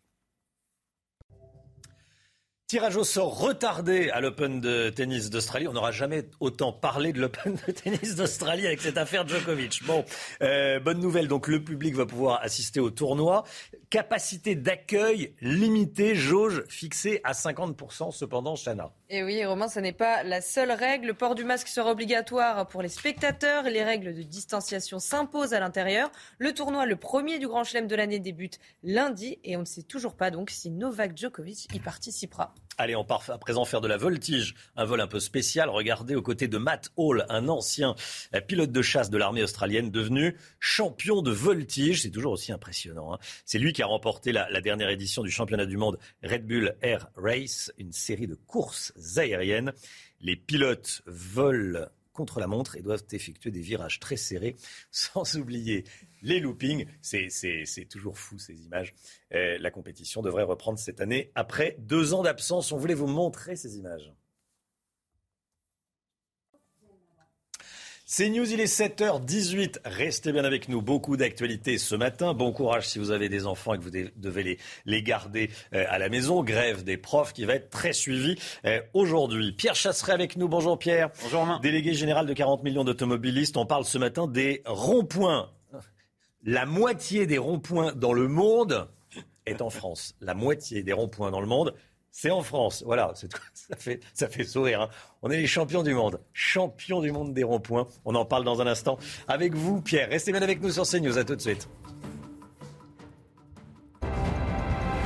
[2.66, 5.68] Tirage au sort retardé à l'Open de tennis d'Australie.
[5.68, 9.84] On n'aura jamais autant parlé de l'Open de tennis d'Australie avec cette affaire Djokovic.
[9.86, 10.04] Bon,
[10.42, 11.28] euh, bonne nouvelle.
[11.28, 13.44] Donc le public va pouvoir assister au tournoi.
[13.90, 18.94] Capacité d'accueil limitée, jauge fixée à 50% cependant, Chana.
[19.14, 21.08] Et oui, Romain, ce n'est pas la seule règle.
[21.08, 23.64] Le port du masque sera obligatoire pour les spectateurs.
[23.64, 26.10] Les règles de distanciation s'imposent à l'intérieur.
[26.38, 29.84] Le tournoi, le premier du Grand Chelem de l'année, débute lundi et on ne sait
[29.84, 32.56] toujours pas donc si Novak Djokovic y participera.
[32.78, 35.70] Allez, on part à présent faire de la voltige, un vol un peu spécial.
[35.70, 37.96] Regardez aux côtés de Matt Hall, un ancien
[38.48, 42.04] pilote de chasse de l'armée australienne devenu champion de voltige.
[42.04, 43.14] C'est toujours aussi impressionnant.
[43.14, 43.20] Hein.
[43.46, 47.10] C'est lui qui a remporté la, dernière édition du championnat du monde Red Bull Air
[47.18, 49.74] Race, une série de courses aériennes.
[50.20, 54.56] Les pilotes volent contre la montre et doivent effectuer des virages très serrés,
[54.92, 55.86] sans oublier
[56.22, 56.86] les loopings.
[57.02, 58.94] C'est toujours fou ces images.
[59.34, 62.72] Euh, la compétition devrait reprendre cette année après deux ans d'absence.
[62.72, 64.12] On voulait vous montrer ces images.
[68.14, 69.78] C'est News, il est 7h18.
[69.86, 70.82] Restez bien avec nous.
[70.82, 72.34] Beaucoup d'actualités ce matin.
[72.34, 75.86] Bon courage si vous avez des enfants et que vous devez les, les garder euh,
[75.88, 76.44] à la maison.
[76.44, 79.54] Grève des profs qui va être très suivie euh, aujourd'hui.
[79.54, 80.50] Pierre Chasseret avec nous.
[80.50, 81.10] Bonjour Pierre.
[81.24, 81.62] Bonjour Romain.
[81.62, 83.56] Délégué général de 40 millions d'automobilistes.
[83.56, 85.50] On parle ce matin des ronds-points.
[86.44, 88.90] La moitié des ronds-points dans le monde
[89.46, 90.16] est en France.
[90.20, 91.74] La moitié des ronds-points dans le monde
[92.12, 92.84] c'est en France.
[92.86, 93.14] Voilà,
[94.14, 94.82] ça fait, sourire.
[94.82, 94.90] Hein.
[95.22, 96.20] On est les champions du monde.
[96.34, 97.88] Champions du monde des ronds-points.
[98.06, 98.98] On en parle dans un instant
[99.28, 100.10] avec vous, Pierre.
[100.10, 101.18] Restez bien avec nous sur CNews.
[101.18, 101.70] À tout de suite.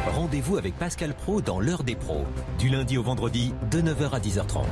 [0.07, 2.25] Rendez-vous avec Pascal Pro dans l'heure des pros.
[2.57, 4.65] Du lundi au vendredi, de 9h à 10h30.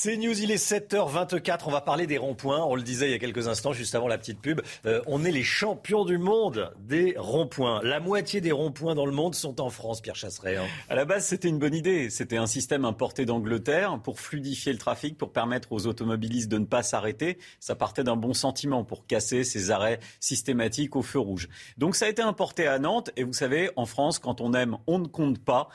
[0.00, 1.62] C'est News, il est 7h24.
[1.66, 2.62] On va parler des ronds-points.
[2.62, 4.60] On le disait il y a quelques instants, juste avant la petite pub.
[4.86, 7.80] Euh, on est les champions du monde des ronds-points.
[7.82, 10.56] La moitié des ronds-points dans le monde sont en France, Pierre Chasseret.
[10.56, 10.66] Hein.
[10.88, 12.10] À la base, c'était une bonne idée.
[12.10, 16.64] C'était un système importé d'Angleterre pour fluidifier le trafic, pour permettre aux automobilistes de ne
[16.64, 17.36] pas s'arrêter.
[17.58, 21.48] Ça partait d'un bon sentiment pour casser ces arrêts systématiques au feu rouge.
[21.76, 23.10] Donc ça a été importé à Nantes.
[23.16, 25.68] Et vous savez, en France, quand on aime, on ne compte pas.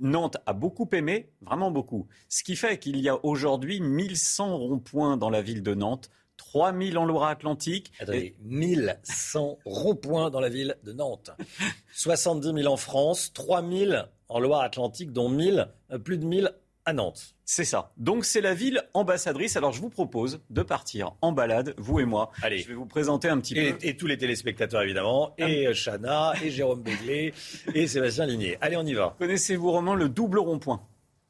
[0.00, 2.06] Nantes a beaucoup aimé, vraiment beaucoup.
[2.30, 3.41] Ce qui fait qu'il y a aujourd'hui
[3.80, 6.10] 1100 ronds-points dans la ville de Nantes.
[6.36, 7.92] 3000 en Loire-Atlantique.
[8.00, 11.30] Attendez, 1100 ronds-points dans la ville de Nantes.
[11.92, 16.52] 70 000 en France, 3000 en Loire-Atlantique, dont 1000, euh, plus de 1000
[16.84, 17.34] à Nantes.
[17.44, 17.92] C'est ça.
[17.96, 19.56] Donc c'est la ville ambassadrice.
[19.56, 22.32] Alors je vous propose de partir en balade, vous et moi.
[22.42, 22.58] Allez.
[22.58, 23.76] Je vais vous présenter un petit peu.
[23.82, 27.34] Et tous les téléspectateurs évidemment, et euh, Chana, et Jérôme Béglé,
[27.74, 28.58] et Sébastien Ligné.
[28.60, 29.14] Allez, on y va.
[29.18, 30.82] Connaissez-vous Romain le double rond-point?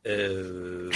[0.06, 0.90] Euh...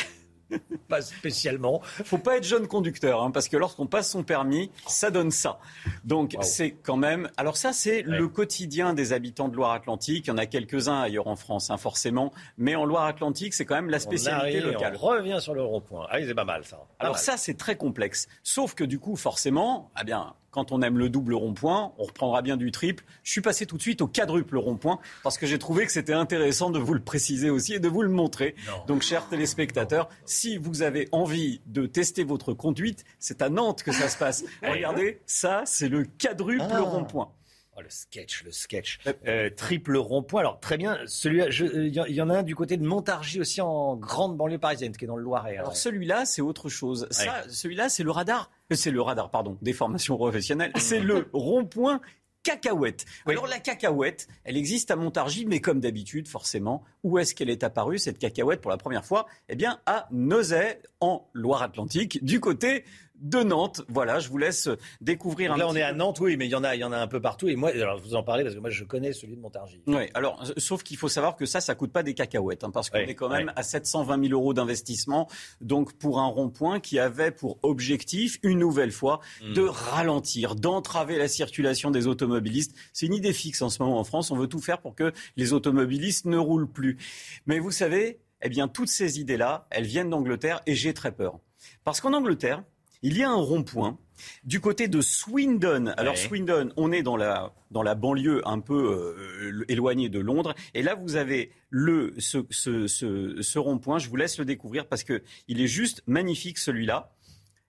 [0.89, 1.81] pas spécialement.
[2.05, 5.59] Faut pas être jeune conducteur, hein, parce que lorsqu'on passe son permis, ça donne ça.
[6.05, 7.31] Donc c'est quand même.
[7.37, 10.27] Alors ça, c'est le quotidien des habitants de Loire-Atlantique.
[10.27, 13.77] Il y en a quelques-uns ailleurs en France, hein, forcément, mais en Loire-Atlantique, c'est quand
[13.77, 14.97] même la spécialité locale.
[15.01, 16.07] On revient sur le rond-point.
[16.11, 16.79] Ah, c'est pas mal ça.
[16.99, 18.29] Alors ça, c'est très complexe.
[18.43, 22.41] Sauf que du coup, forcément, ah bien, quand on aime le double rond-point, on reprendra
[22.41, 23.05] bien du triple.
[23.23, 26.15] Je suis passé tout de suite au quadruple rond-point parce que j'ai trouvé que c'était
[26.15, 28.55] intéressant de vous le préciser aussi et de vous le montrer.
[28.87, 33.93] Donc, chers téléspectateurs, si vous avez envie de tester votre conduite, c'est à Nantes que
[33.93, 34.45] ça se passe.
[34.63, 36.81] Regardez, ça, c'est le quadruple ah.
[36.81, 37.31] rond-point.
[37.77, 38.99] Oh, le sketch, le sketch.
[39.27, 40.41] Euh, triple rond-point.
[40.41, 40.99] Alors, très bien.
[41.05, 44.97] Celui-là, il y, en a un du côté de Montargis aussi en grande banlieue parisienne,
[44.97, 45.59] qui est dans le Loiret.
[45.59, 47.07] Alors, celui-là, c'est autre chose.
[47.11, 48.51] Ça, celui-là, c'est le radar.
[48.71, 50.73] C'est le radar, pardon, des formations professionnelles.
[50.77, 52.01] C'est le rond-point
[52.43, 53.05] cacahuète.
[53.27, 57.65] Alors la cacahuète, elle existe à Montargis, mais comme d'habitude, forcément, où est-ce qu'elle est
[57.65, 59.27] apparue, cette cacahuète, pour la première fois?
[59.49, 62.85] Eh bien, à Nozay, en Loire-Atlantique, du côté
[63.21, 63.83] de Nantes.
[63.89, 64.69] Voilà, je vous laisse
[65.01, 66.85] découvrir un Là, on est à Nantes, oui, mais il y en a, il y
[66.85, 67.49] en a un peu partout.
[67.49, 69.83] Et moi, alors, vous en parlez parce que moi, je connais celui de Montargis.
[69.87, 72.91] Oui, alors, sauf qu'il faut savoir que ça, ça coûte pas des cacahuètes, hein, parce
[72.91, 75.29] qu'on est quand même à 720 000 euros d'investissement.
[75.61, 79.53] Donc, pour un rond-point qui avait pour objectif, une nouvelle fois, hmm.
[79.55, 82.75] de ralentir, d'entraver la circulation des automobilistes.
[82.93, 84.31] C'est une idée fixe en ce moment en France.
[84.31, 86.99] On veut tout faire pour que les automobilistes ne roulent plus.
[87.47, 91.41] Mais vous savez, eh bien, toutes ces idées-là, elles viennent d'Angleterre et j'ai très peur.
[91.85, 92.63] Parce qu'en Angleterre,
[93.03, 93.99] il y a un rond-point
[94.45, 95.87] du côté de Swindon.
[95.97, 100.55] Alors Swindon, on est dans la, dans la banlieue un peu euh, éloignée de Londres.
[100.75, 103.99] Et là, vous avez le, ce, ce, ce, rond-point.
[103.99, 107.13] Je vous laisse le découvrir parce qu'il est juste magnifique celui-là.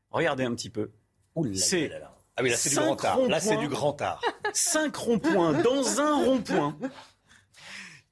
[0.09, 0.91] Regardez un petit peu.
[1.53, 1.91] C'est
[2.39, 3.19] ah oui, là c'est du grand art.
[3.27, 4.21] Là c'est du grand art.
[4.53, 6.77] Cinq ronds-points dans un rond-point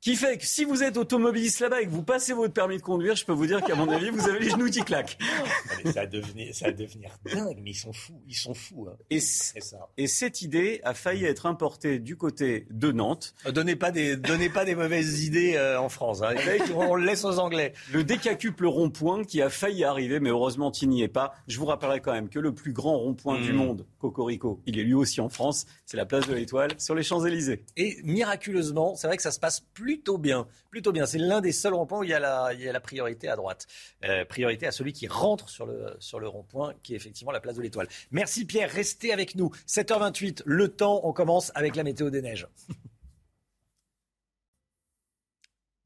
[0.05, 2.83] qui fait que si vous êtes automobiliste là-bas et que vous passez votre permis de
[2.83, 5.17] conduire, je peux vous dire qu'à mon avis, vous avez les genoux qui claquent.
[5.85, 8.87] ça, va devenir, ça va devenir dingue, mais ils sont fous, ils sont fous.
[8.87, 8.97] Hein.
[9.09, 9.89] Et, ça.
[9.97, 13.33] et cette idée a failli être importée du côté de Nantes.
[13.47, 16.21] Euh, donnez pas des, donnez pas des mauvaises idées euh, en France.
[16.21, 16.35] Hein.
[16.75, 17.73] On le laisse aux Anglais.
[17.91, 21.33] Le décacuple rond-point qui a failli arriver, mais heureusement tu n'y es pas.
[21.47, 23.55] Je vous rappellerai quand même que le plus grand rond-point du hmm.
[23.55, 25.65] monde, Cocorico, il est lui aussi en France.
[25.87, 27.63] C'est la place de l'Étoile sur les Champs-Élysées.
[27.75, 30.47] Et miraculeusement, c'est vrai que ça se passe plus plutôt bien.
[30.71, 31.05] Plutôt bien.
[31.05, 33.65] C'est l'un des seuls ronds-points où il y, a la, priorité à droite.
[34.03, 37.39] Euh, priorité à celui qui rentre sur le, sur le rond-point, qui est effectivement la
[37.39, 37.87] place de l'Étoile.
[38.11, 39.51] Merci Pierre, restez avec nous.
[39.67, 42.47] 7h28, le temps, on commence avec la météo des neiges.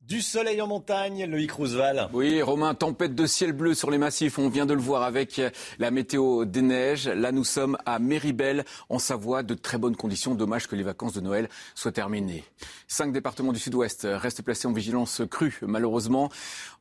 [0.09, 2.09] Du soleil en montagne, Loïc Roosevelt.
[2.13, 4.39] Oui, Romain, tempête de ciel bleu sur les massifs.
[4.39, 5.39] On vient de le voir avec
[5.77, 7.07] la météo des neiges.
[7.07, 9.43] Là, nous sommes à Méribel, en Savoie.
[9.43, 10.33] De très bonnes conditions.
[10.33, 12.43] Dommage que les vacances de Noël soient terminées.
[12.87, 16.31] Cinq départements du sud-ouest restent placés en vigilance crue, malheureusement.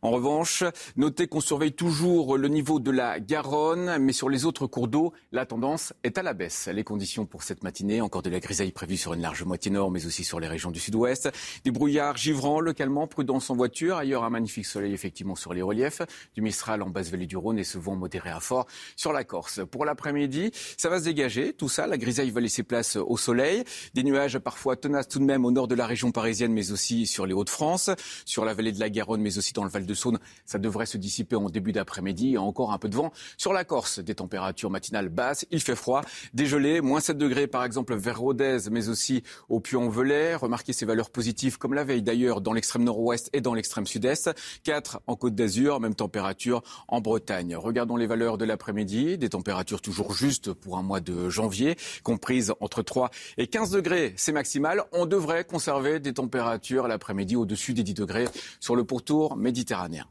[0.00, 0.64] En revanche,
[0.96, 5.12] notez qu'on surveille toujours le niveau de la Garonne, mais sur les autres cours d'eau,
[5.32, 6.66] la tendance est à la baisse.
[6.72, 9.90] Les conditions pour cette matinée, encore de la grisaille prévue sur une large moitié nord,
[9.90, 11.28] mais aussi sur les régions du sud-ouest.
[11.64, 13.96] Des brouillards givrants localement prudence en voiture.
[13.96, 16.02] Ailleurs, un magnifique soleil effectivement sur les reliefs.
[16.36, 19.24] Du Mistral en basse vallée du Rhône et ce vent modéré à fort sur la
[19.24, 19.60] Corse.
[19.68, 21.52] Pour l'après-midi, ça va se dégager.
[21.52, 23.64] Tout ça, la grisaille va laisser place au soleil.
[23.94, 27.08] Des nuages parfois tenaces tout de même au nord de la région parisienne, mais aussi
[27.08, 27.90] sur les Hauts-de-France,
[28.24, 30.20] sur la vallée de la Garonne, mais aussi dans le Val de Saône.
[30.44, 32.38] Ça devrait se dissiper en début d'après-midi.
[32.38, 33.98] Encore un peu de vent sur la Corse.
[33.98, 35.44] Des températures matinales basses.
[35.50, 36.02] Il fait froid.
[36.34, 36.80] Dégelé.
[36.82, 40.36] Moins 7 degrés par exemple vers Rodez, mais aussi au Puy-en-Velay.
[40.36, 43.86] Remarquez ces valeurs positives comme la veille d'ailleurs dans l'extrême nord ouest et dans l'extrême
[43.86, 44.30] sud-est.
[44.64, 47.56] 4 en Côte d'Azur, même température en Bretagne.
[47.56, 49.18] Regardons les valeurs de l'après-midi.
[49.18, 54.14] Des températures toujours justes pour un mois de janvier, comprises entre 3 et 15 degrés.
[54.16, 54.84] C'est maximal.
[54.92, 58.28] On devrait conserver des températures l'après-midi au-dessus des 10 degrés
[58.60, 60.06] sur le pourtour méditerranéen.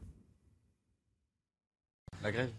[2.22, 2.50] La grève?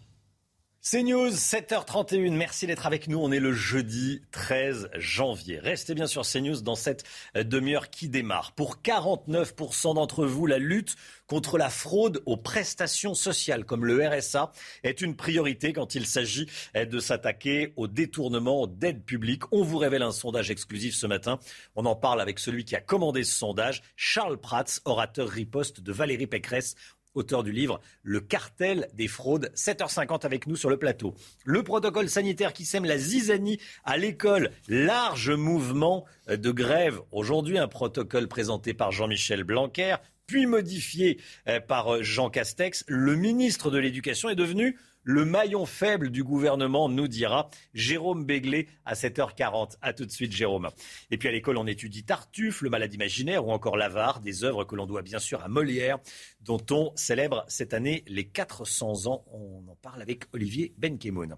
[0.82, 2.32] C'est News, 7h31.
[2.32, 3.18] Merci d'être avec nous.
[3.18, 5.58] On est le jeudi 13 janvier.
[5.58, 7.04] Restez bien sur CNews dans cette
[7.34, 8.52] demi-heure qui démarre.
[8.52, 10.96] Pour 49% d'entre vous, la lutte
[11.26, 14.52] contre la fraude aux prestations sociales comme le RSA
[14.82, 19.42] est une priorité quand il s'agit de s'attaquer au détournement d'aide publique.
[19.52, 21.38] On vous révèle un sondage exclusif ce matin.
[21.76, 25.92] On en parle avec celui qui a commandé ce sondage, Charles Prats, orateur riposte de
[25.92, 26.74] Valérie Pécresse
[27.14, 29.50] auteur du livre Le cartel des fraudes.
[29.54, 31.14] 7h50 avec nous sur le plateau.
[31.44, 34.50] Le protocole sanitaire qui sème la zizanie à l'école.
[34.68, 37.00] Large mouvement de grève.
[37.12, 39.96] Aujourd'hui, un protocole présenté par Jean-Michel Blanquer,
[40.30, 41.18] puis modifié
[41.48, 42.84] euh, par euh, Jean Castex.
[42.86, 48.68] Le ministre de l'Éducation est devenu le maillon faible du gouvernement, nous dira Jérôme Béglé
[48.84, 49.76] à 7h40.
[49.82, 50.68] A tout de suite, Jérôme.
[51.10, 54.64] Et puis à l'école, on étudie Tartuffe, le malade imaginaire ou encore l'avare, des œuvres
[54.64, 55.98] que l'on doit bien sûr à Molière,
[56.42, 59.24] dont on célèbre cette année les 400 ans.
[59.32, 61.36] On en parle avec Olivier Benkemoun.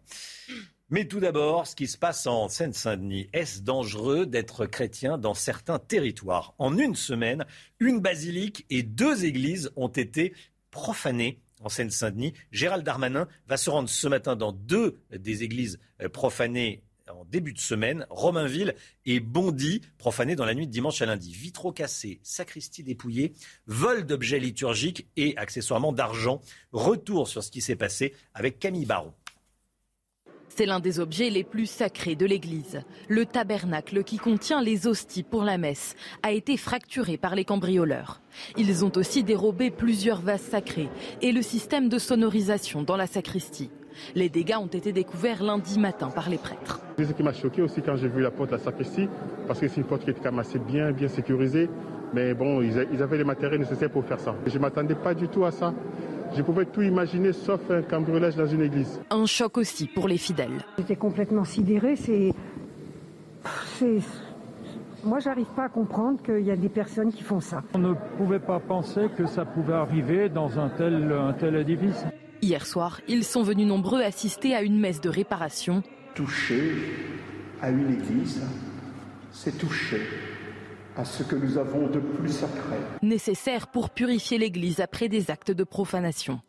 [0.91, 3.27] Mais tout d'abord, ce qui se passe en Seine-Saint-Denis.
[3.33, 6.55] Est-ce dangereux d'être chrétien dans certains territoires?
[6.59, 7.47] En une semaine,
[7.81, 10.35] une basilique et deux églises ont été
[10.71, 12.35] profanées en Seine-Saint-Denis.
[12.51, 17.53] Gérald Darmanin va se rendre ce matin dans deux des églises euh, profanées en début
[17.53, 18.75] de semaine, Romainville
[19.07, 21.33] et Bondy, profanées dans la nuit de dimanche à lundi.
[21.33, 23.33] Vitraux cassés, sacristie dépouillée,
[23.67, 26.41] vol d'objets liturgiques et accessoirement d'argent.
[26.73, 29.13] Retour sur ce qui s'est passé avec Camille Baron.
[30.55, 32.83] C'est l'un des objets les plus sacrés de l'église.
[33.09, 38.21] Le tabernacle qui contient les hosties pour la messe a été fracturé par les cambrioleurs.
[38.59, 40.91] Ils ont aussi dérobé plusieurs vases sacrés
[41.23, 43.71] et le système de sonorisation dans la sacristie.
[44.15, 46.83] Les dégâts ont été découverts lundi matin par les prêtres.
[46.99, 49.09] Ce qui m'a choqué aussi quand j'ai vu la porte de la sacristie,
[49.47, 51.71] parce que c'est une porte qui était quand bien, bien sécurisée.
[52.15, 54.35] Mais bon, ils avaient les matériels nécessaires pour faire ça.
[54.47, 55.73] Je ne m'attendais pas du tout à ça.
[56.35, 59.01] Je pouvais tout imaginer sauf un cambriolage dans une église.
[59.11, 60.65] Un choc aussi pour les fidèles.
[60.79, 61.97] J'étais complètement sidéré.
[61.97, 62.33] C'est.
[65.05, 67.63] Moi, j'arrive pas à comprendre qu'il y a des personnes qui font ça.
[67.75, 72.05] On ne pouvait pas penser que ça pouvait arriver dans un tel, un tel édifice.
[72.41, 75.83] Hier soir, ils sont venus nombreux assister à une messe de réparation.
[76.15, 76.73] Toucher
[77.61, 78.43] à une église,
[79.33, 80.01] c'est toucher
[80.97, 82.77] à ce que nous avons de plus sacré.
[83.03, 86.41] Nécessaire pour purifier l'Église après des actes de profanation.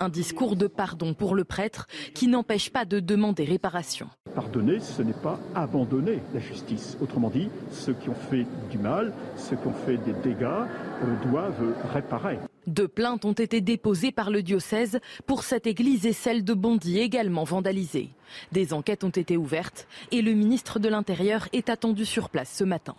[0.00, 4.08] Un discours de pardon pour le prêtre qui n'empêche pas de demander réparation.
[4.34, 6.96] Pardonner, ce n'est pas abandonner la justice.
[7.00, 11.30] Autrement dit, ceux qui ont fait du mal, ceux qui ont fait des dégâts, euh,
[11.30, 12.38] doivent réparer.
[12.66, 16.98] Deux plaintes ont été déposées par le diocèse pour cette église et celle de Bondy
[16.98, 18.10] également vandalisée.
[18.52, 22.64] Des enquêtes ont été ouvertes et le ministre de l'Intérieur est attendu sur place ce
[22.64, 22.96] matin.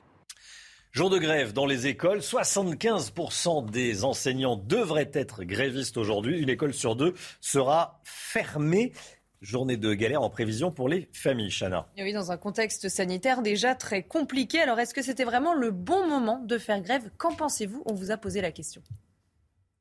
[0.97, 2.21] Jour de grève dans les écoles.
[2.21, 6.39] 75% des enseignants devraient être grévistes aujourd'hui.
[6.39, 8.93] Une école sur deux sera fermée.
[9.39, 11.85] Journée de galère en prévision pour les familles, Chana.
[11.99, 14.59] oui, dans un contexte sanitaire déjà très compliqué.
[14.59, 17.11] Alors, est-ce que c'était vraiment le bon moment de faire grève?
[17.19, 17.83] Qu'en pensez-vous?
[17.85, 18.81] On vous a posé la question.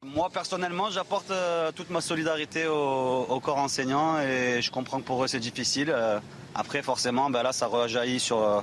[0.03, 5.25] Moi, personnellement, j'apporte euh, toute ma solidarité au, corps enseignant et je comprends que pour
[5.25, 5.89] eux, c'est difficile.
[5.89, 6.21] Euh,
[6.55, 8.61] après, forcément, ben là, ça rejaillit sur, euh,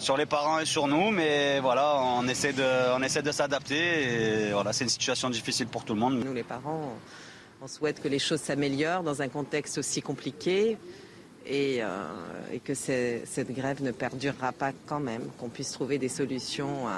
[0.00, 4.48] sur les parents et sur nous, mais voilà, on essaie de, on essaie de s'adapter
[4.48, 6.22] et voilà, c'est une situation difficile pour tout le monde.
[6.24, 6.94] Nous, les parents,
[7.60, 10.78] on souhaite que les choses s'améliorent dans un contexte aussi compliqué
[11.46, 16.88] et, euh, que cette grève ne perdurera pas quand même, qu'on puisse trouver des solutions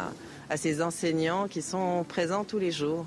[0.49, 3.07] à ces enseignants qui sont présents tous les jours.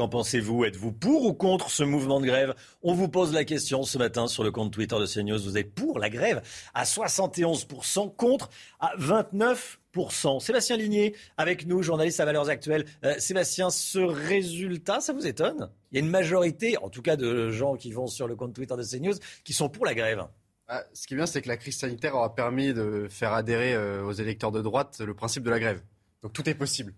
[0.00, 0.64] Qu'en pensez-vous?
[0.64, 2.54] Êtes-vous pour ou contre ce mouvement de grève?
[2.82, 5.38] On vous pose la question ce matin sur le compte Twitter de CNews.
[5.38, 6.40] Vous êtes pour la grève
[6.72, 8.48] à 71%, contre
[8.78, 10.40] à 29%.
[10.40, 12.86] Sébastien Ligné, avec nous, journaliste à Valeurs Actuelles.
[13.04, 15.68] Euh, Sébastien, ce résultat, ça vous étonne?
[15.92, 18.54] Il y a une majorité, en tout cas de gens qui vont sur le compte
[18.54, 20.24] Twitter de CNews, qui sont pour la grève.
[20.66, 23.74] Ah, ce qui est bien, c'est que la crise sanitaire aura permis de faire adhérer
[23.74, 25.82] euh, aux électeurs de droite le principe de la grève.
[26.22, 26.92] Donc tout est possible.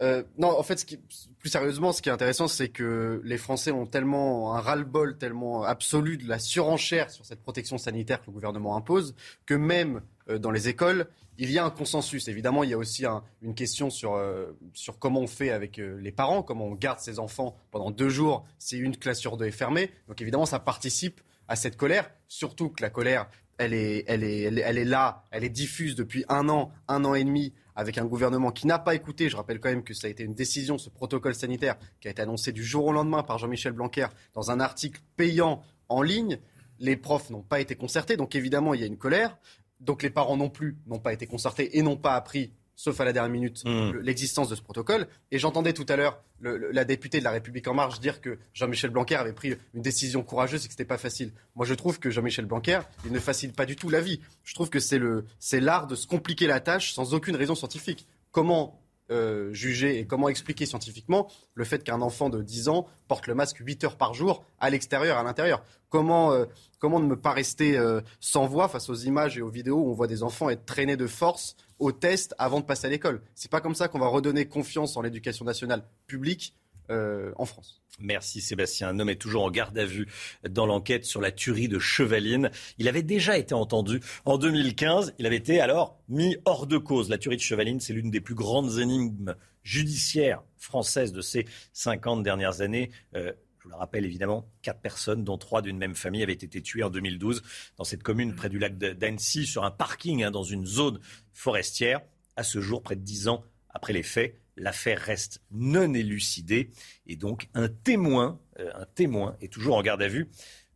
[0.00, 0.98] Euh, non, en fait, ce qui,
[1.38, 5.64] plus sérieusement, ce qui est intéressant, c'est que les Français ont tellement un ras-le-bol tellement
[5.64, 10.38] absolu de la surenchère sur cette protection sanitaire que le gouvernement impose, que même euh,
[10.38, 12.28] dans les écoles, il y a un consensus.
[12.28, 13.04] Évidemment, il y a aussi
[13.42, 17.20] une question sur, euh, sur comment on fait avec les parents, comment on garde ses
[17.20, 19.92] enfants pendant deux jours si une classe sur deux est fermée.
[20.08, 24.42] Donc évidemment, ça participe à cette colère, surtout que la colère, elle est, elle est,
[24.42, 28.04] elle est là, elle est diffuse depuis un an, un an et demi avec un
[28.04, 29.28] gouvernement qui n'a pas écouté.
[29.28, 32.10] Je rappelle quand même que ça a été une décision, ce protocole sanitaire, qui a
[32.10, 36.40] été annoncé du jour au lendemain par Jean-Michel Blanquer dans un article payant en ligne.
[36.80, 39.38] Les profs n'ont pas été concertés, donc évidemment, il y a une colère.
[39.78, 43.04] Donc les parents non plus n'ont pas été concertés et n'ont pas appris sauf à
[43.04, 43.98] la dernière minute, hmm.
[44.02, 45.08] l'existence de ce protocole.
[45.32, 48.90] Et j'entendais tout à l'heure la députée de La République En Marche dire que Jean-Michel
[48.90, 51.32] Blanquer avait pris une décision courageuse et que ce n'était pas facile.
[51.56, 54.20] Moi, je trouve que Jean-Michel Blanquer, il ne facilite pas du tout la vie.
[54.44, 58.06] Je trouve que c'est l'art de se compliquer la tâche sans aucune raison scientifique.
[58.30, 58.80] Comment
[59.10, 63.34] euh, juger et comment expliquer scientifiquement le fait qu'un enfant de 10 ans porte le
[63.34, 65.64] masque 8 heures par jour à l'extérieur à l'intérieur.
[65.88, 66.44] Comment, euh,
[66.82, 70.08] ne pas rester euh, sans voix face aux images et aux vidéos où on voit
[70.08, 73.22] des enfants être traînés de force au test avant de passer à l'école?
[73.34, 76.54] C'est pas comme ça qu'on va redonner confiance en l'éducation nationale publique
[76.90, 77.82] en France.
[78.00, 78.88] Merci Sébastien.
[78.88, 80.06] Un homme est toujours en garde à vue
[80.48, 82.50] dans l'enquête sur la tuerie de Chevaline.
[82.78, 85.14] Il avait déjà été entendu en 2015.
[85.18, 87.08] Il avait été alors mis hors de cause.
[87.08, 89.34] La tuerie de Chevaline, c'est l'une des plus grandes énigmes
[89.64, 92.90] judiciaires françaises de ces 50 dernières années.
[93.16, 96.62] Euh, je vous le rappelle évidemment, quatre personnes, dont trois d'une même famille, avaient été
[96.62, 97.42] tuées en 2012
[97.76, 101.00] dans cette commune près du lac d'Annecy, sur un parking, hein, dans une zone
[101.32, 102.00] forestière.
[102.36, 106.70] À ce jour, près de dix ans après les faits, L'affaire reste non élucidée
[107.06, 110.28] et donc un témoin, euh, un témoin est toujours en garde à vue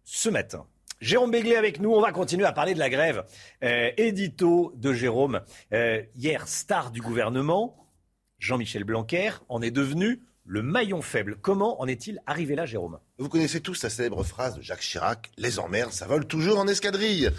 [0.05, 0.67] ce matin.
[1.01, 3.25] Jérôme Béglé avec nous, on va continuer à parler de la grève.
[3.65, 5.41] Euh, édito de Jérôme,
[5.73, 7.89] euh, hier star du gouvernement,
[8.39, 11.37] Jean-Michel Blanquer en est devenu le maillon faible.
[11.41, 13.01] Comment en est-il arrivé là, Jérôme?
[13.19, 16.69] Vous connaissez tous la célèbre phrase de Jacques Chirac Les emmerdes, ça vole toujours en
[16.69, 17.31] escadrille.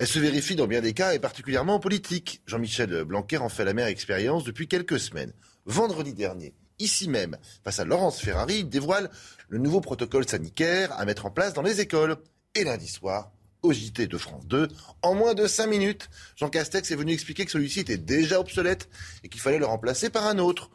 [0.00, 2.42] Elle se vérifie dans bien des cas et particulièrement en politique.
[2.46, 5.32] Jean-Michel Blanquer en fait la mère expérience depuis quelques semaines
[5.66, 9.10] vendredi dernier, ici même, face à Laurence Ferrari, il dévoile
[9.48, 12.16] le nouveau protocole sanitaire à mettre en place dans les écoles.
[12.54, 13.32] Et lundi soir,
[13.64, 14.68] au JT de France 2.
[15.02, 18.88] En moins de 5 minutes, Jean Castex est venu expliquer que celui-ci était déjà obsolète
[19.24, 20.70] et qu'il fallait le remplacer par un autre.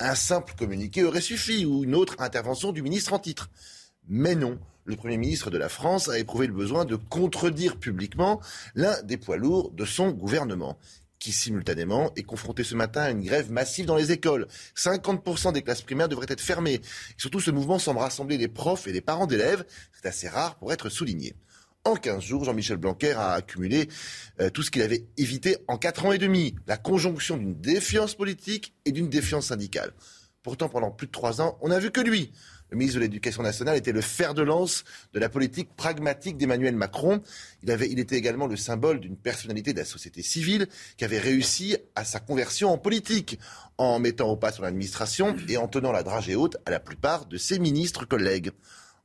[0.00, 3.48] Un simple communiqué aurait suffi ou une autre intervention du ministre en titre.
[4.08, 8.40] Mais non, le Premier ministre de la France a éprouvé le besoin de contredire publiquement
[8.74, 10.76] l'un des poids lourds de son gouvernement
[11.22, 14.48] qui simultanément est confronté ce matin à une grève massive dans les écoles.
[14.76, 16.80] 50% des classes primaires devraient être fermées.
[17.16, 19.64] surtout, ce mouvement semble rassembler les profs et les parents d'élèves.
[19.92, 21.36] C'est assez rare pour être souligné.
[21.84, 23.88] En 15 jours, Jean-Michel Blanquer a accumulé
[24.40, 28.16] euh, tout ce qu'il avait évité en 4 ans et demi, la conjonction d'une défiance
[28.16, 29.92] politique et d'une défiance syndicale.
[30.42, 32.32] Pourtant, pendant plus de 3 ans, on n'a vu que lui.
[32.72, 36.74] Le ministre de l'Éducation nationale était le fer de lance de la politique pragmatique d'Emmanuel
[36.74, 37.20] Macron.
[37.62, 40.66] Il, était également le symbole d'une personnalité de la société civile
[40.96, 43.38] qui avait réussi à sa conversion en politique,
[43.76, 47.26] en mettant au pas son administration et en tenant la dragée haute à la plupart
[47.26, 48.52] de ses ministres collègues.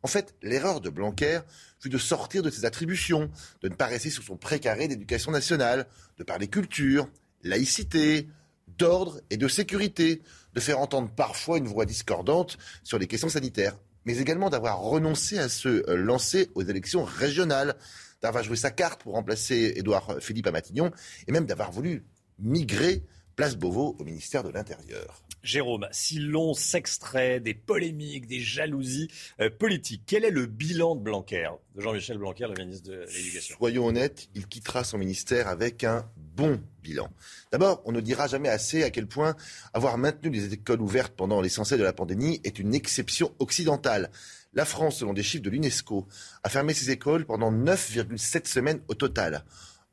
[0.02, 1.42] En fait, l'erreur de Blanquer
[1.82, 3.30] fut de sortir de ses attributions,
[3.64, 5.88] de ne pas rester sur son précaré d'éducation nationale,
[6.18, 7.10] de parler culture,
[7.44, 8.30] laïcité,
[8.78, 10.22] d'ordre et de sécurité,
[10.58, 15.38] de faire entendre parfois une voix discordante sur les questions sanitaires, mais également d'avoir renoncé
[15.38, 17.76] à se euh, lancer aux élections régionales,
[18.24, 20.90] d'avoir joué sa carte pour remplacer Édouard Philippe à Matignon,
[21.28, 22.08] et même d'avoir voulu
[22.40, 23.04] migrer
[23.36, 25.22] Place Beauvau au ministère de l'Intérieur.
[25.44, 29.10] Jérôme, si l'on s'extrait des polémiques, des jalousies
[29.40, 33.56] euh, politiques, quel est le bilan de Blanquer, de Jean-Michel Blanquer, le ministre de l'Éducation?
[33.60, 37.10] Soyons honnêtes, il quittera son ministère avec un bon bilan.
[37.52, 39.36] D'abord, on ne dira jamais assez à quel point
[39.74, 44.12] avoir maintenu les écoles ouvertes pendant l'essentiel de la pandémie est une exception occidentale.
[44.54, 46.08] La France, selon des chiffres de l'UNESCO,
[46.44, 49.44] a fermé ses écoles pendant 9,7 semaines au total.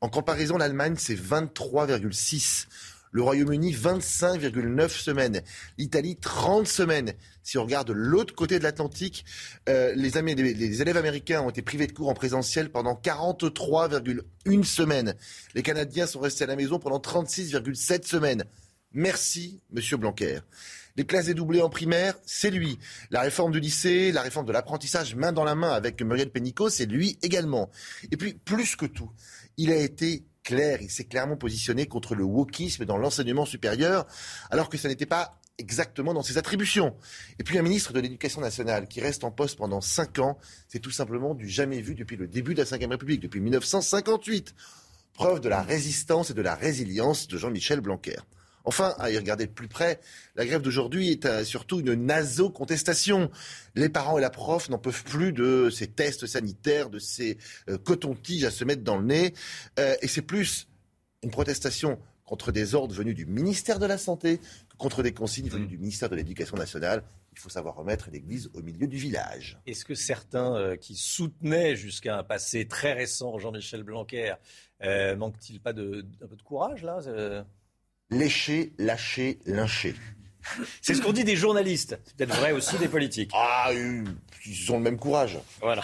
[0.01, 2.67] En comparaison, l'Allemagne, c'est 23,6.
[3.15, 5.41] Le Royaume-Uni, 25,9 semaines.
[5.77, 7.13] L'Italie, 30 semaines.
[7.43, 9.23] Si on regarde l'autre côté de l'Atlantique,
[9.69, 15.15] euh, les, les, élèves américains ont été privés de cours en présentiel pendant 43,1 semaines.
[15.53, 18.43] Les Canadiens sont restés à la maison pendant 36,7 semaines.
[18.91, 20.39] Merci, Monsieur Blanquer.
[20.97, 22.79] Les classes dédoublées en primaire, c'est lui.
[23.11, 26.69] La réforme du lycée, la réforme de l'apprentissage main dans la main avec Muriel Pénicaud,
[26.69, 27.71] c'est lui également.
[28.11, 29.09] Et puis, plus que tout,
[29.55, 34.05] il a été clair, il s'est clairement positionné contre le wokisme dans l'enseignement supérieur,
[34.51, 36.95] alors que ce n'était pas exactement dans ses attributions.
[37.39, 40.79] Et puis un ministre de l'Éducation nationale qui reste en poste pendant cinq ans, c'est
[40.79, 44.55] tout simplement du jamais vu depuis le début de la Ve République, depuis 1958.
[45.13, 48.17] Preuve de la résistance et de la résilience de Jean-Michel Blanquer.
[48.65, 49.99] Enfin, à y regarder de plus près,
[50.35, 53.29] la grève d'aujourd'hui est euh, surtout une naso-contestation.
[53.75, 57.37] Les parents et la prof n'en peuvent plus de ces tests sanitaires, de ces
[57.69, 59.33] euh, cotons-tiges à se mettre dans le nez.
[59.79, 60.67] Euh, et c'est plus
[61.21, 64.39] une protestation contre des ordres venus du ministère de la Santé
[64.69, 67.03] que contre des consignes venues du ministère de l'Éducation nationale.
[67.33, 69.59] Il faut savoir remettre l'Église au milieu du village.
[69.67, 74.35] Est-ce que certains qui soutenaient jusqu'à un passé très récent Jean-Michel Blanquer
[74.81, 77.01] manquent-ils pas de, d'un peu de courage là
[78.09, 79.95] lécher, lâcher, lyncher.
[80.81, 81.99] C'est ce qu'on dit des journalistes.
[82.05, 83.31] C'est peut-être vrai aussi des politiques.
[83.33, 85.39] Ah, ils ont le même courage.
[85.59, 85.83] Voilà.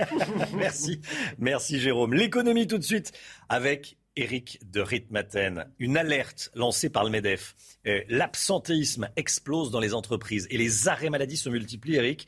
[0.54, 1.00] Merci.
[1.38, 2.14] Merci Jérôme.
[2.14, 3.12] L'économie tout de suite
[3.48, 5.66] avec Eric de Ritmaten.
[5.78, 7.54] Une alerte lancée par le MEDEF.
[7.86, 12.26] Euh, l'absentéisme explose dans les entreprises et les arrêts maladie se multiplient, Eric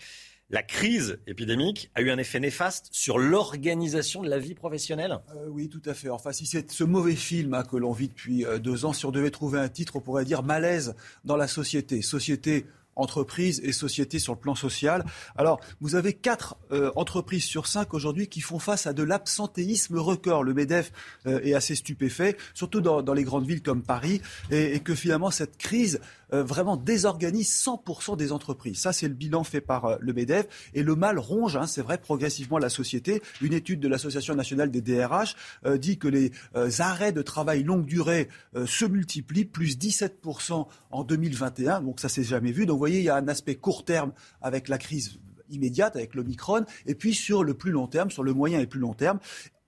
[0.51, 5.19] la crise épidémique a eu un effet néfaste sur l'organisation de la vie professionnelle?
[5.37, 6.11] Euh, Oui, tout à fait.
[6.11, 9.07] Enfin, si c'est ce mauvais film hein, que l'on vit depuis euh, deux ans, si
[9.07, 10.95] on devait trouver un titre, on pourrait dire malaise
[11.25, 12.03] dans la société.
[12.03, 12.67] Société
[12.97, 15.05] entreprises et sociétés sur le plan social.
[15.37, 19.97] Alors, vous avez quatre euh, entreprises sur cinq aujourd'hui qui font face à de l'absentéisme
[19.97, 20.43] record.
[20.43, 20.93] Le MEDEF
[21.25, 24.21] est assez stupéfait, surtout dans, les grandes villes comme Paris,
[24.51, 26.01] et, que finalement cette crise
[26.33, 28.79] euh, vraiment désorganise 100% des entreprises.
[28.79, 30.47] Ça, c'est le bilan fait par le MEDEF.
[30.75, 33.23] Et le mal ronge, hein, c'est vrai, progressivement la société.
[33.41, 35.37] Une étude de l'Association nationale des DRH
[35.79, 36.33] dit que les
[36.81, 38.29] arrêts de travail longue durée
[38.67, 41.83] se multiplient, plus 17% en 2021.
[41.83, 42.67] Donc ça, s'est jamais vu.
[42.67, 45.19] Donc vous voyez, il y a un aspect court terme avec la crise
[45.51, 48.81] immédiate, avec l'Omicron, et puis sur le plus long terme, sur le moyen et plus
[48.81, 49.19] long terme.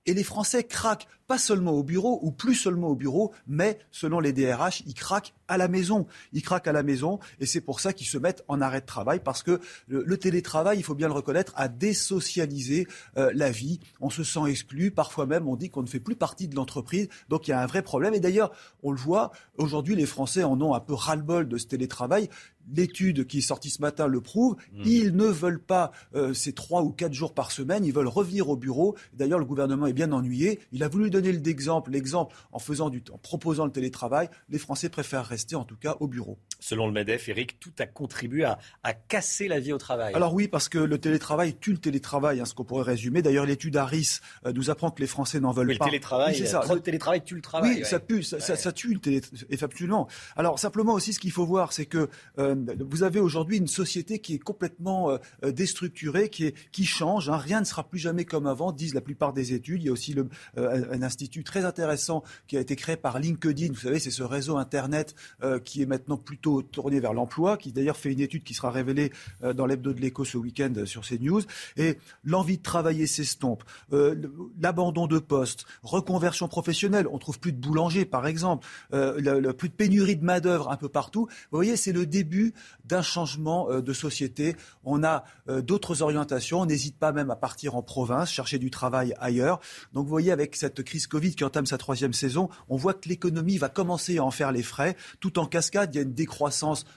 [0.07, 4.19] Et les Français craquent, pas seulement au bureau, ou plus seulement au bureau, mais selon
[4.19, 6.07] les DRH, ils craquent à la maison.
[6.33, 8.87] Ils craquent à la maison, et c'est pour ça qu'ils se mettent en arrêt de
[8.87, 13.81] travail, parce que le, télétravail, il faut bien le reconnaître, a désocialisé euh, la vie.
[14.01, 17.09] On se sent exclu, parfois même on dit qu'on ne fait plus partie de l'entreprise,
[17.29, 18.15] donc il y a un vrai problème.
[18.15, 18.51] Et d'ailleurs,
[18.83, 22.29] on le voit, aujourd'hui les Français en ont un peu ras-le-bol de ce télétravail.
[22.75, 24.57] L'étude qui est sortie ce matin le prouve.
[24.73, 24.83] Hmm.
[24.85, 27.85] Ils ne veulent pas euh, ces trois ou quatre jours par semaine.
[27.85, 28.97] Ils veulent revenir au bureau.
[29.15, 30.61] D'ailleurs, le gouvernement est bien ennuyé.
[30.73, 34.29] Il a voulu donner l'exemple, l'exemple en faisant du, en proposant le télétravail.
[34.49, 36.39] Les Français préfèrent rester, en tout cas, au bureau.
[36.65, 40.15] Selon le Medef, Eric, tout a contribué à, à casser la vie au travail.
[40.15, 43.21] Alors oui, parce que le télétravail tue le télétravail, hein, ce qu'on pourrait résumer.
[43.21, 45.87] D'ailleurs, l'étude Harris euh, nous apprend que les Français n'en veulent Oui, le pas.
[45.87, 46.61] télétravail, Oui, c'est ça.
[46.61, 47.71] trop de télétravail tue le travail.
[47.73, 47.85] Oui, ouais.
[47.85, 49.21] ça pue, ça, ça- ça tue le télé,
[49.61, 50.09] absolument.
[50.37, 52.09] Alors simplement aussi, ce qu'il faut voir, c'est que
[52.39, 52.55] euh,
[52.89, 57.29] vous avez aujourd'hui une société qui est complètement euh, déstructurée, qui, est, qui change.
[57.29, 57.37] hein.
[57.39, 59.83] Rien ne sera plus jamais comme avant, disent la plupart des études.
[59.83, 60.29] Il y a aussi le,
[60.59, 63.73] euh, un, un institut très intéressant qui a été créé par LinkedIn.
[63.73, 67.73] Vous savez, c'est ce réseau Internet euh, qui est maintenant plutôt tourné vers l'emploi, qui
[67.73, 69.13] d'ailleurs fait une étude qui sera révélée
[69.43, 71.41] euh, dans l'hebdo de l'écho ce week-end euh, sur CNews.
[71.77, 73.65] Et l'envie de travailler s'estompe.
[73.93, 74.15] Euh,
[74.61, 77.07] L'abandon de postes, reconversion professionnelle.
[77.11, 78.67] On trouve plus de boulanger, par exemple.
[78.93, 81.27] Le- le- plus de pénurie de main-d'œuvre un peu partout.
[81.51, 82.53] Vous voyez, c'est le début
[82.85, 84.57] d'un changement de société.
[84.85, 86.61] On a d'autres orientations.
[86.61, 89.61] On n'hésite pas même à partir en province, chercher du travail ailleurs.
[89.93, 93.09] Donc, vous voyez, avec cette crise Covid qui entame sa troisième saison, on voit que
[93.09, 94.97] l'économie va commencer à en faire les frais.
[95.21, 96.42] Tout en cascade, il y a une décroissance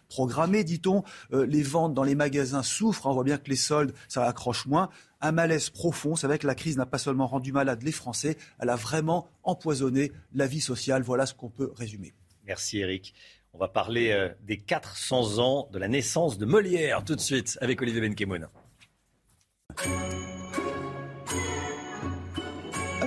[0.07, 1.03] programmée, dit-on.
[1.33, 3.05] Euh, les ventes dans les magasins souffrent.
[3.05, 4.89] On voit bien que les soldes, ça accroche moins
[5.21, 6.15] un malaise profond.
[6.15, 9.27] C'est vrai que la crise n'a pas seulement rendu malades les Français, elle a vraiment
[9.43, 11.01] empoisonné la vie sociale.
[11.03, 12.13] Voilà ce qu'on peut résumer.
[12.45, 13.13] Merci Eric.
[13.53, 17.57] On va parler euh, des 400 ans de la naissance de Molière tout de suite
[17.61, 18.47] avec Olivier Benkemoun.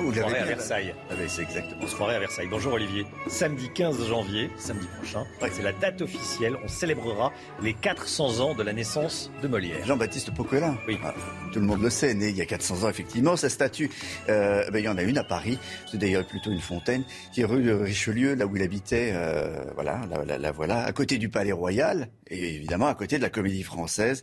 [0.08, 0.94] Vous On se croirait l'avez à bien, Versailles.
[1.10, 1.80] Ah oui, c'est exactement.
[1.82, 2.48] On se croirait à Versailles.
[2.50, 3.04] Bonjour Olivier.
[3.26, 6.56] Samedi 15 janvier, samedi prochain, c'est la date officielle.
[6.64, 7.30] On célébrera
[7.62, 9.84] les 400 ans de la naissance de Molière.
[9.84, 10.78] Jean-Baptiste Poquelin.
[10.88, 10.98] Oui.
[11.04, 11.14] Ah,
[11.52, 13.36] tout le monde le sait, né il y a 400 ans, effectivement.
[13.36, 13.90] Sa statue,
[14.30, 15.58] euh, ben, il y en a une à Paris.
[15.90, 17.04] C'est d'ailleurs plutôt une fontaine
[17.34, 19.12] qui est rue de Richelieu, là où il habitait.
[19.14, 23.18] euh, voilà, la, la- la voilà, à côté du Palais Royal et évidemment à côté
[23.18, 24.22] de la Comédie Française.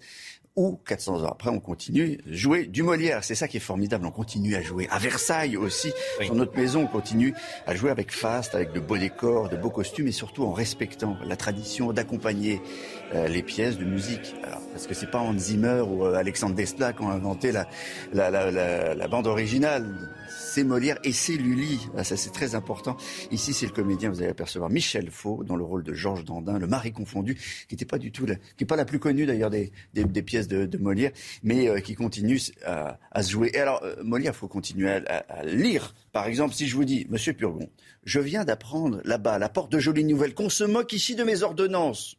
[0.55, 3.25] Où 400 ans après, on continue de jouer du Molière.
[3.25, 4.05] C'est ça qui est formidable.
[4.05, 5.91] On continue à jouer à Versailles aussi.
[6.21, 7.33] Sur notre maison, on continue
[7.67, 11.17] à jouer avec faste, avec de beaux décors, de beaux costumes et surtout en respectant
[11.25, 12.61] la tradition d'accompagner
[13.13, 14.33] euh, les pièces de musique.
[14.43, 17.67] Alors, parce que c'est pas Hans Zimmer ou euh, Alexandre Desplat qui ont inventé la,
[18.13, 19.85] la, la, la bande originale.
[20.55, 21.81] C'est Molière et c'est Lully.
[21.97, 22.95] Ah, Ça, c'est très important.
[23.29, 26.57] Ici, c'est le comédien, vous allez apercevoir, Michel Faux, dans le rôle de Georges Dandin,
[26.57, 27.35] le mari confondu,
[27.67, 30.05] qui n'était pas du tout, la, qui est pas la plus connue d'ailleurs des, des,
[30.05, 31.11] des pièces de, de Molière,
[31.43, 33.51] mais euh, qui continue à, à se jouer.
[33.53, 35.93] Et alors, euh, Molière, faut continuer à, à- à lire.
[36.13, 37.67] Par exemple, si je vous dis, Monsieur Purgon,
[38.05, 41.25] je viens d'apprendre là-bas, à la porte de Jolies Nouvelles, qu'on se moque ici de
[41.25, 42.15] mes ordonnances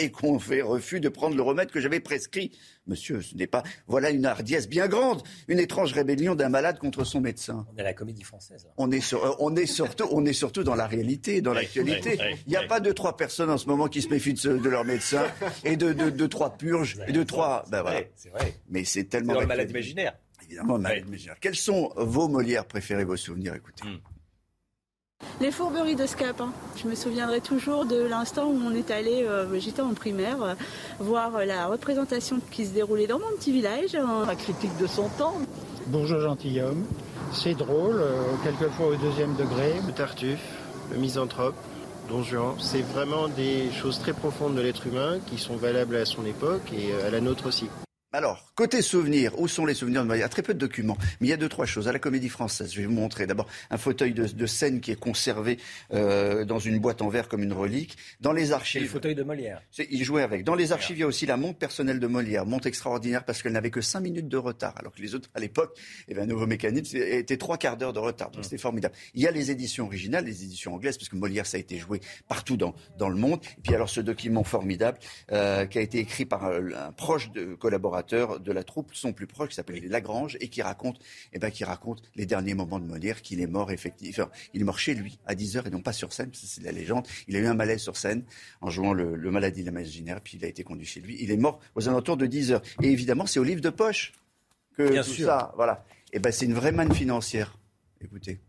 [0.00, 2.50] et qu'on fait refus de prendre le remède que j'avais prescrit.
[2.86, 3.62] Monsieur, ce n'est pas.
[3.86, 7.66] Voilà une hardiesse bien grande, une étrange rébellion d'un malade contre son médecin.
[7.72, 8.64] On est à la comédie française.
[8.64, 8.70] là.
[8.78, 11.58] On est, sur- euh, on est surtout, on est surtout dans la réalité, dans Oui,
[11.58, 12.16] l'actualité.
[12.18, 14.34] oui, oui, Il n'y a pas deux trois personnes en ce moment qui se méfient
[14.34, 15.24] de, ce- de leur médecin
[15.64, 17.64] et de, de, de trois purges et de trois.
[17.70, 18.00] Ben voilà.
[18.16, 18.54] c'est vrai.
[18.68, 19.34] Mais c'est tellement.
[19.34, 20.14] dans le malade imaginaire.
[20.46, 21.36] Évidemment, le malade imaginaire.
[21.40, 23.54] Quels sont vos Molières préférés, vos souvenirs?
[23.54, 23.84] Écoutez.
[23.86, 23.98] Hmm.
[25.40, 26.52] Les fourberies de Scapin.
[26.76, 30.54] Je me souviendrai toujours de l'instant où on est allé, euh, j'étais en primaire, euh,
[30.98, 33.96] voir la représentation qui se déroulait dans mon petit village.
[34.26, 35.36] La critique de son temps.
[35.86, 36.84] Bourgeois gentilhomme.
[37.32, 39.72] C'est drôle, euh, quelquefois au deuxième degré.
[39.86, 40.44] Le Tartuffe,
[40.92, 41.54] le misanthrope,
[42.10, 46.04] Don Juan, c'est vraiment des choses très profondes de l'être humain qui sont valables à
[46.04, 47.70] son époque et euh, à la nôtre aussi.
[48.12, 50.58] Alors, côté souvenirs, où sont les souvenirs de Molière Il y a très peu de
[50.58, 51.86] documents, mais il y a deux, trois choses.
[51.86, 54.90] À la Comédie Française, je vais vous montrer d'abord un fauteuil de, de scène qui
[54.90, 55.58] est conservé
[55.94, 57.96] euh, dans une boîte en verre comme une relique.
[58.20, 59.62] Dans les C'est le archives, fauteuil de Molière.
[59.78, 60.42] il jouait avec.
[60.42, 63.44] Dans les archives, il y a aussi la montre personnelle de Molière, montre extraordinaire parce
[63.44, 65.78] qu'elle n'avait que cinq minutes de retard, alors que les autres, à l'époque,
[66.08, 68.32] eh bien, un nouveau mécanisme était trois quarts d'heure de retard.
[68.32, 68.96] Donc c'était formidable.
[69.14, 71.78] Il y a les éditions originales, les éditions anglaises, parce que Molière, ça a été
[71.78, 73.38] joué partout dans, dans le monde.
[73.58, 74.98] Et puis alors ce document formidable
[75.30, 79.12] euh, qui a été écrit par un, un proche de, collaborateur de la troupe, son
[79.12, 80.98] plus proche, qui s'appelle Lagrange, et qui raconte,
[81.32, 84.24] eh ben, qui raconte les derniers moments de Molière, qu'il est mort effectivement.
[84.24, 86.42] Enfin, il est mort chez lui à 10 heures et non pas sur scène, parce
[86.42, 87.06] que c'est la légende.
[87.28, 88.24] Il a eu un malaise sur scène
[88.60, 91.16] en jouant le, le maladie de l'imaginaire, puis il a été conduit chez lui.
[91.20, 92.62] Il est mort aux alentours de 10 heures.
[92.82, 94.12] Et évidemment, c'est au livre de poche
[94.76, 95.26] que Bien tout sûr.
[95.26, 95.84] ça, voilà.
[96.12, 97.56] Et ben, c'est une vraie manne financière.
[98.00, 98.40] Écoutez.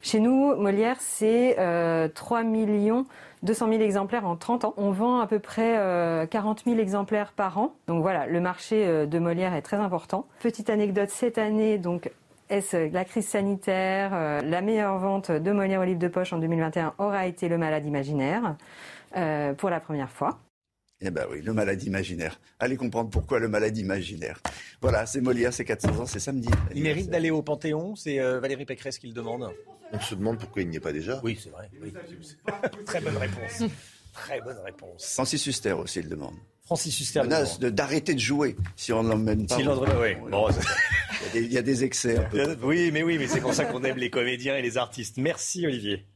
[0.00, 3.06] Chez nous, Molière, c'est euh, 3 millions
[3.46, 4.74] 200 000 exemplaires en 30 ans.
[4.76, 7.74] On vend à peu près euh, 40 000 exemplaires par an.
[7.86, 10.26] Donc voilà, le marché euh, de Molière est très important.
[10.40, 12.10] Petite anecdote, cette année, donc,
[12.48, 16.38] est-ce la crise sanitaire euh, La meilleure vente de Molière au livre de poche en
[16.38, 18.56] 2021 aura été Le Malade imaginaire,
[19.16, 20.38] euh, pour la première fois.
[21.02, 22.40] Eh ben oui, le malade imaginaire.
[22.58, 24.40] Allez comprendre pourquoi le malade imaginaire.
[24.80, 26.48] Voilà, c'est Molière, c'est 400 ans, c'est samedi.
[26.74, 29.50] Il mérite d'aller au Panthéon, c'est euh, Valérie Pécresse qui le demande.
[29.92, 31.20] On se demande pourquoi il n'y est pas déjà.
[31.22, 31.68] Oui, c'est vrai.
[31.82, 31.92] oui.
[32.86, 33.70] Très bonne réponse.
[34.14, 35.12] Très bonne réponse.
[35.12, 36.34] Francis Huster aussi le demande.
[36.64, 37.60] Francis Huster le Menace demande.
[37.72, 39.56] de- d'arrêter de jouer si on ne l'emmène pas.
[39.56, 40.14] Si oui.
[40.30, 42.56] Bon, il, y a des, il y a des excès un peu.
[42.62, 45.18] Oui, mais oui, mais c'est pour ça qu'on aime les comédiens et les artistes.
[45.18, 46.06] Merci Olivier.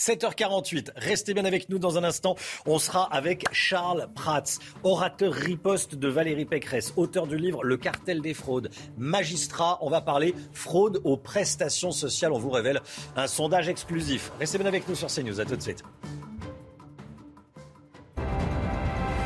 [0.00, 2.34] 7h48, restez bien avec nous dans un instant.
[2.64, 8.22] On sera avec Charles Prats, orateur riposte de Valérie Pécresse, auteur du livre Le cartel
[8.22, 8.70] des fraudes.
[8.96, 12.32] Magistrat, on va parler fraude aux prestations sociales.
[12.32, 12.80] On vous révèle
[13.14, 14.32] un sondage exclusif.
[14.38, 15.38] Restez bien avec nous sur CNews.
[15.38, 15.82] À tout de suite.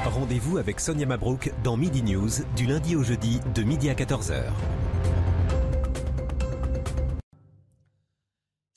[0.05, 4.43] Rendez-vous avec Sonia Mabrouk dans Midi News du lundi au jeudi de midi à 14h.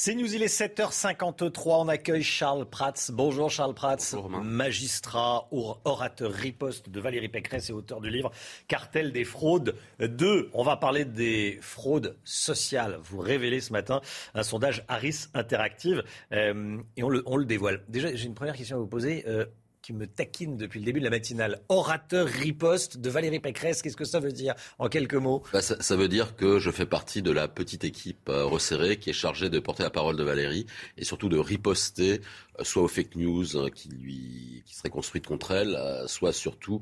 [0.08, 1.82] C'est News, il est 7h53.
[1.82, 2.94] On accueille Charles Prats.
[3.12, 3.98] Bonjour Charles Prats,
[4.42, 8.32] magistrat, or- orateur riposte de Valérie Pécresse et auteur du livre
[8.70, 10.50] Cartel des fraudes 2.
[10.54, 13.00] On va parler des fraudes sociales.
[13.04, 14.00] Vous révélez ce matin
[14.34, 17.84] un sondage Harris Interactive euh, et on le, on le dévoile.
[17.90, 19.26] Déjà, j'ai une première question à vous poser.
[19.28, 19.46] euh,
[19.88, 21.62] qui me taquine depuis le début de la matinale.
[21.70, 25.44] Orateur riposte de Valérie Pécresse, qu'est-ce que ça veut dire en quelques mots?
[25.54, 29.12] Bah, ça, veut dire que je fais partie de la petite équipe euh, resserrée qui
[29.12, 30.66] est chargée de porter la parole de Valérie
[30.98, 32.20] et surtout de riposter
[32.64, 36.82] soit aux fake news euh, qui lui qui seraient construites contre elle, euh, soit surtout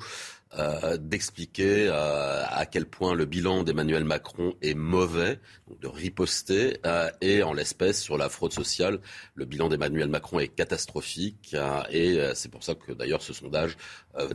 [0.57, 6.79] euh, d'expliquer euh, à quel point le bilan d'Emmanuel Macron est mauvais, donc de riposter
[7.21, 8.99] et en l'espèce sur la fraude sociale,
[9.35, 11.55] le bilan d'Emmanuel Macron est catastrophique
[11.91, 13.75] et c'est pour ça que d'ailleurs ce sondage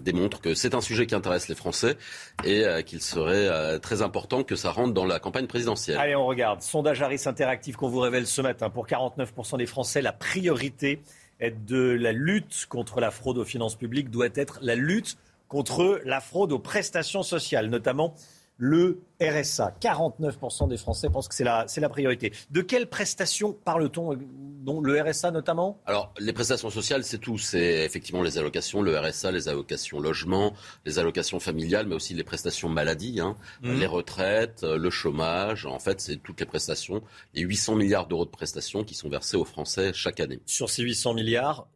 [0.01, 1.97] démontre que c'est un sujet qui intéresse les Français
[2.45, 5.99] et euh, qu'il serait euh, très important que ça rentre dans la campagne présidentielle.
[5.99, 6.63] Allez, on regarde.
[6.63, 8.71] Sondage Harris Interactif qu'on vous révèle ce matin.
[8.71, 11.01] Pour 49% des Français, la priorité
[11.41, 15.17] de la lutte contre la fraude aux finances publiques doit être la lutte
[15.49, 18.15] contre la fraude aux prestations sociales, notamment
[18.63, 19.75] le RSA.
[19.81, 22.31] 49% des Français pensent que c'est la, c'est la priorité.
[22.51, 24.17] De quelles prestations parle-t-on, euh,
[24.61, 25.81] dont le RSA notamment?
[25.87, 27.39] Alors, les prestations sociales, c'est tout.
[27.39, 30.53] C'est effectivement les allocations, le RSA, les allocations logement,
[30.85, 33.81] les allocations familiales, mais aussi les prestations maladie, hein, Mhm.
[33.81, 35.65] les retraites, euh, le chômage.
[35.65, 39.39] En fait, c'est toutes les prestations, les 800 milliards d'euros de prestations qui sont versés
[39.39, 40.41] aux Français chaque année.
[40.45, 41.67] Sur ces 800 milliards,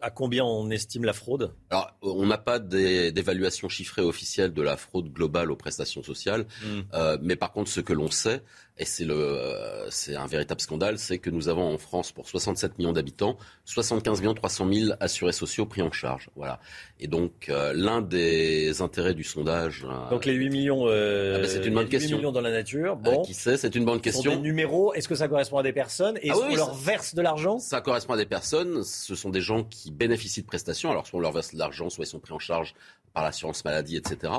[0.00, 1.54] à combien on estime la fraude?
[1.70, 6.80] Alors, on n'a pas d'évaluation chiffrée officielle de la fraude globale aux prestations sociales, Mm.
[6.94, 8.42] Euh, mais par contre, ce que l'on sait,
[8.78, 12.28] et c'est le, euh, c'est un véritable scandale, c'est que nous avons en France, pour
[12.28, 16.30] 67 millions d'habitants, 75 millions 300 000 assurés sociaux pris en charge.
[16.36, 16.60] Voilà.
[17.00, 19.84] Et donc, euh, l'un des intérêts du sondage.
[19.88, 22.16] euh, Donc les 8 millions, euh, Ah ben, c'est une bonne 8 question.
[22.18, 22.92] millions dans la nature.
[22.92, 24.36] euh, Bon, qui sait, c'est une bonne Ce sont question.
[24.36, 24.94] des numéros.
[24.94, 26.16] Est-ce que ça correspond à des personnes?
[26.22, 27.58] Et Ah est-ce oui, qu'on leur verse de l'argent?
[27.58, 31.18] Ça correspond à des personnes, ce sont des gens qui bénéficient de prestations, alors soit
[31.18, 32.74] on leur verse de l'argent, soit ils sont pris en charge
[33.12, 34.32] par l'assurance maladie, etc.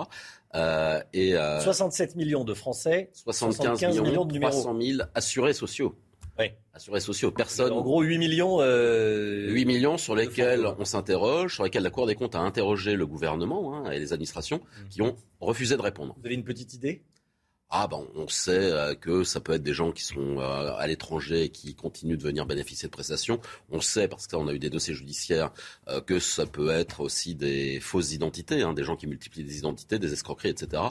[0.56, 4.52] Euh, et euh, 67 millions de Français, 75, 75 millions, de numéros.
[4.52, 5.96] 300 000 assurés sociaux.
[6.40, 6.46] Oui.
[6.74, 7.72] Assurés sociaux, personne.
[7.74, 8.62] En gros, 8 millions.
[8.62, 12.96] euh, 8 millions sur lesquels on s'interroge, sur lesquels la Cour des comptes a interrogé
[12.96, 16.16] le gouvernement hein, et les administrations qui ont refusé de répondre.
[16.18, 17.04] Vous avez une petite idée?
[17.72, 20.88] Ah ben on sait euh, que ça peut être des gens qui sont euh, à
[20.88, 23.40] l'étranger et qui continuent de venir bénéficier de prestations.
[23.70, 25.52] On sait parce que ça, on a eu des dossiers judiciaires
[25.88, 29.60] euh, que ça peut être aussi des fausses identités, hein, des gens qui multiplient des
[29.60, 30.82] identités, des escroqueries, etc.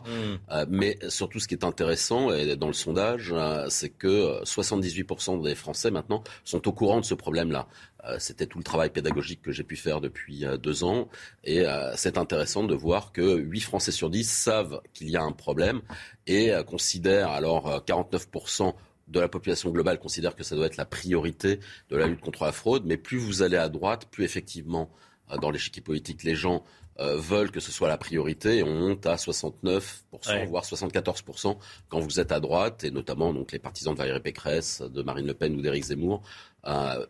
[0.53, 3.35] Euh, mais surtout, ce qui est intéressant et dans le sondage,
[3.71, 7.67] c'est que euh, 78% des Français maintenant sont au courant de ce problème-là.
[8.05, 11.09] Euh, C'était tout le travail pédagogique que j'ai pu faire depuis euh, deux ans.
[11.45, 15.23] Et euh, c'est intéressant de voir que 8 Français sur 10 savent qu'il y a
[15.23, 15.81] un problème
[16.27, 18.75] et considèrent, alors euh, 49%
[19.09, 21.61] de la population globale considère que ça doit être la priorité
[21.91, 22.85] de la lutte contre la fraude.
[22.87, 24.91] Mais plus vous allez à droite, plus effectivement,
[25.41, 26.63] dans l'échiquier politique, les gens
[27.01, 29.81] veulent que ce soit la priorité et on monte à 69%,
[30.29, 30.47] Ouais.
[30.47, 31.57] voire 74%
[31.89, 35.27] quand vous êtes à droite, et notamment donc les partisans de Valérie Pécresse, de Marine
[35.27, 36.23] Le Pen ou d'Éric Zemmour.
[36.67, 37.07] euh,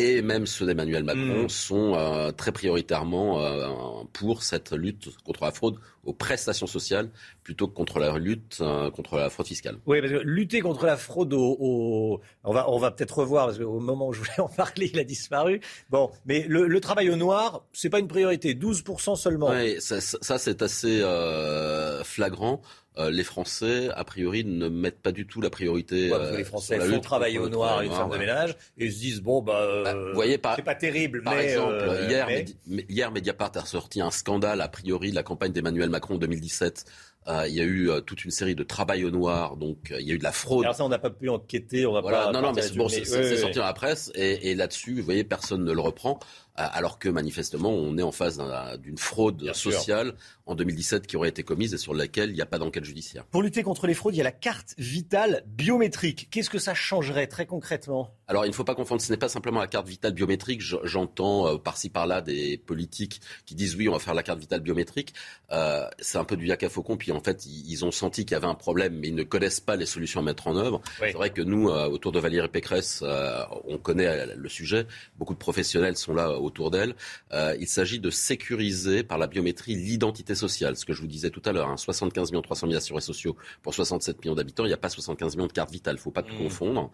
[0.00, 1.48] et même ceux d'Emmanuel Macron Mm.
[1.48, 3.68] sont euh, très prioritairement euh,
[4.12, 7.10] pour cette lutte contre la fraude aux prestations sociales
[7.42, 9.76] plutôt que contre la lutte euh, contre la fraude fiscale.
[9.86, 13.46] Oui, parce que lutter contre la fraude au, au- on va, on va peut-être revoir
[13.46, 15.60] parce qu'au moment où je voulais en parler, il a disparu.
[15.90, 18.54] Bon, mais le, le travail au noir, c'est pas une priorité.
[18.54, 19.50] 12% seulement.
[19.80, 22.62] Ça, ça- ça, c'est assez euh, flagrant.
[22.98, 26.04] Euh, les Français, a priori, ne mettent pas du tout la priorité.
[26.10, 28.16] Ouais, parce que euh, les Français sur la font travailler au noir une noir, de
[28.18, 31.34] ménage et ils se disent bon bah, euh, vous voyez, par- c'est pas terrible, Par
[31.36, 35.22] mais exemple, hier, mais- Medi- hier, Mediapart a sorti un scandale, a priori, de la
[35.22, 36.84] campagne d'Emmanuel Macron en 2017.
[37.28, 40.10] Euh, il y a eu toute une série de travail au noir, donc il y
[40.12, 40.64] a eu de la fraude.
[40.64, 42.32] Alors ça, on n'a pas pu enquêter, on va Voilà, pas.
[42.32, 45.04] non, non, mais c'est bon, oui, oui, sorti dans la presse et, et là-dessus, vous
[45.04, 46.18] voyez, personne ne le reprend,
[46.66, 50.14] alors que manifestement, on est en face d'un- d'une fraude sociale
[50.46, 53.24] en 2017 qui aurait été commise et sur laquelle il n'y a pas d'enquête judiciaire.
[53.26, 56.28] Pour lutter contre les fraudes, il y a la carte vitale biométrique.
[56.30, 58.14] Qu'est-ce que ça changerait très concrètement?
[58.26, 60.60] Alors, il ne faut pas confondre, ce n'est pas simplement la carte vitale biométrique.
[60.84, 64.60] J'entends euh, par-ci par-là des politiques qui disent oui, on va faire la carte vitale
[64.60, 65.14] biométrique.
[65.52, 66.96] Euh, c'est un peu du yak à faucon.
[66.96, 69.60] Puis en fait, ils ont senti qu'il y avait un problème, mais ils ne connaissent
[69.60, 70.80] pas les solutions à mettre en œuvre.
[70.98, 74.86] C'est vrai que nous, euh, autour de Valérie Pécresse, euh, on connaît le sujet.
[75.18, 76.94] Beaucoup de professionnels sont là autour d'elle.
[77.32, 80.76] il s'agit de sécuriser par la biométrie l'identité sociale.
[80.76, 83.36] Ce que je vous disais tout à l'heure, hein, 75 millions 300 000 assurés sociaux
[83.62, 84.64] pour 67 millions d'habitants.
[84.64, 85.94] Il n'y a pas 75 millions de cartes vitales.
[85.94, 86.38] Il ne faut pas tout mmh.
[86.38, 86.90] confondre.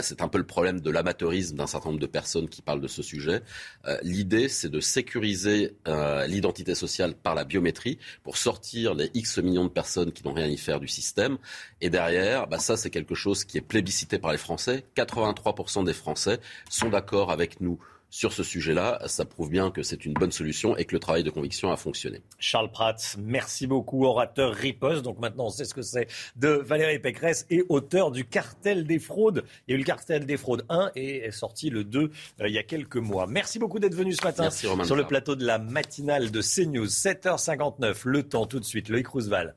[0.00, 2.88] c'est un peu le problème de l'amateurisme d'un certain nombre de personnes qui parlent de
[2.88, 3.42] ce sujet.
[3.86, 9.38] Euh, l'idée, c'est de sécuriser euh, l'identité sociale par la biométrie pour sortir les X
[9.38, 11.38] millions de personnes qui n'ont rien à y faire du système.
[11.80, 14.84] Et derrière, bah ça, c'est quelque chose qui est plébiscité par les Français.
[14.96, 16.38] 83% des Français
[16.70, 17.78] sont d'accord avec nous
[18.12, 19.00] sur ce sujet-là.
[19.06, 21.76] Ça prouve bien que c'est une bonne solution et que le travail de conviction a
[21.76, 22.20] fonctionné.
[22.38, 25.02] Charles Pratt, merci beaucoup, orateur riposte.
[25.02, 26.06] Donc maintenant, on sait ce que c'est
[26.36, 29.44] de Valérie Pécresse et auteur du cartel des fraudes.
[29.66, 32.10] Il y a eu le cartel des fraudes 1 et est sorti le 2
[32.40, 33.26] euh, il y a quelques mois.
[33.26, 36.86] Merci beaucoup d'être venu ce matin sur le plateau de la matinale de CNews.
[36.86, 38.90] 7h59, le temps tout de suite.
[38.90, 39.54] Loïc Roosevelt.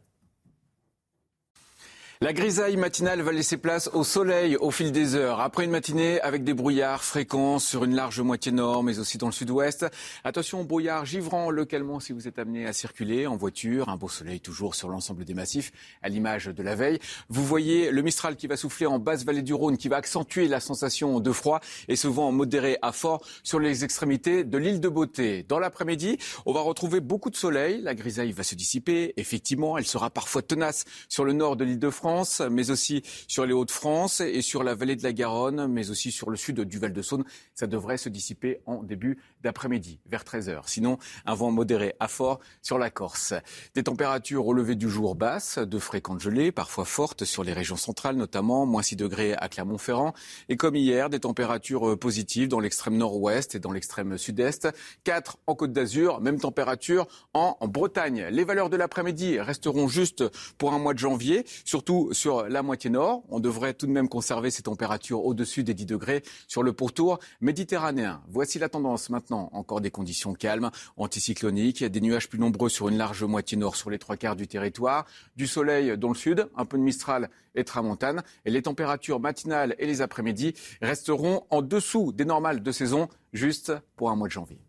[2.21, 5.41] La grisaille matinale va laisser place au soleil au fil des heures.
[5.41, 9.25] Après une matinée avec des brouillards fréquents sur une large moitié nord, mais aussi dans
[9.25, 9.85] le sud-ouest.
[10.23, 13.89] Attention aux brouillards givrants localement si vous êtes amené à circuler en voiture.
[13.89, 16.99] Un beau soleil toujours sur l'ensemble des massifs, à l'image de la veille.
[17.27, 20.47] Vous voyez le Mistral qui va souffler en basse vallée du Rhône, qui va accentuer
[20.47, 21.59] la sensation de froid
[21.89, 25.43] et souvent modéré à fort sur les extrémités de l'île de Beauté.
[25.49, 27.81] Dans l'après-midi, on va retrouver beaucoup de soleil.
[27.81, 29.13] La grisaille va se dissiper.
[29.17, 32.04] Effectivement, elle sera parfois tenace sur le nord de l'île de France
[32.49, 36.29] mais aussi sur les Hauts-de-France et sur la vallée de la Garonne, mais aussi sur
[36.29, 37.23] le sud du Val-de-Saône.
[37.53, 40.63] Ça devrait se dissiper en début d'après-midi, vers 13h.
[40.67, 43.33] Sinon, un vent modéré à fort sur la Corse.
[43.73, 47.75] Des températures au lever du jour basses, de fréquentes gelées, parfois fortes sur les régions
[47.75, 50.13] centrales notamment, moins 6 degrés à Clermont-Ferrand.
[50.49, 54.67] Et comme hier, des températures positives dans l'extrême nord-ouest et dans l'extrême sud-est.
[55.03, 58.27] 4 en Côte d'Azur, même température en Bretagne.
[58.29, 60.23] Les valeurs de l'après-midi resteront justes
[60.57, 63.23] pour un mois de janvier, surtout sur la moitié nord.
[63.29, 67.19] On devrait tout de même conserver ces températures au-dessus des 10 degrés sur le pourtour
[67.41, 68.21] méditerranéen.
[68.27, 69.49] Voici la tendance maintenant.
[69.53, 73.89] Encore des conditions calmes, anticycloniques, des nuages plus nombreux sur une large moitié nord sur
[73.89, 75.05] les trois quarts du territoire,
[75.35, 78.23] du soleil dans le sud, un peu de Mistral et Tramontane.
[78.45, 83.73] Et les températures matinales et les après-midi resteront en dessous des normales de saison, juste
[83.95, 84.64] pour un mois de janvier.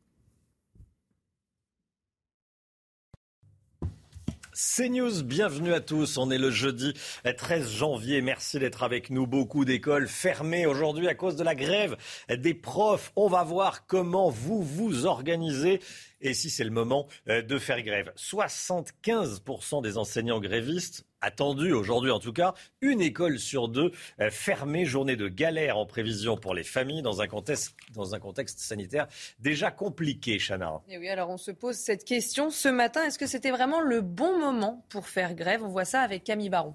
[4.56, 6.16] CNews, bienvenue à tous.
[6.16, 8.22] On est le jeudi 13 janvier.
[8.22, 9.26] Merci d'être avec nous.
[9.26, 11.98] Beaucoup d'écoles fermées aujourd'hui à cause de la grève
[12.30, 13.12] des profs.
[13.16, 15.80] On va voir comment vous vous organisez
[16.22, 18.10] et si c'est le moment euh, de faire grève.
[18.16, 23.90] 75% des enseignants grévistes attendus aujourd'hui en tout cas, une école sur deux
[24.20, 29.08] euh, fermée, journée de galère en prévision pour les familles dans un contexte, sanitaire
[29.40, 30.80] déjà compliqué, Chana.
[30.88, 34.00] Et oui, alors on se pose cette question ce matin, est-ce que c'était vraiment le
[34.00, 35.62] bon moment pour faire grève?
[35.64, 36.74] On voit ça avec Camille Baron.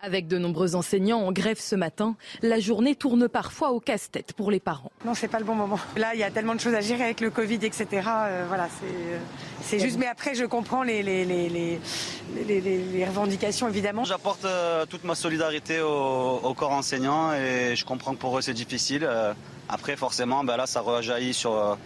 [0.00, 4.50] Avec de nombreux enseignants en grève ce matin, la journée tourne parfois au casse-tête pour
[4.50, 4.92] les parents.
[5.06, 5.78] Non, c'est pas le bon moment.
[5.96, 7.86] Là, il y a tellement de choses à gérer avec le Covid, etc.
[8.06, 8.68] Euh, voilà,
[9.62, 9.96] c'est juste.
[9.96, 11.80] Mais après, je comprends les, les, les,
[12.44, 14.04] les revendications, évidemment.
[14.04, 18.52] J'apporte euh, toute ma solidarité au, corps enseignant et je comprends que pour eux, c'est
[18.52, 19.02] difficile.
[19.02, 19.32] Euh,
[19.70, 21.78] après, forcément, ben là, ça rejaillit sur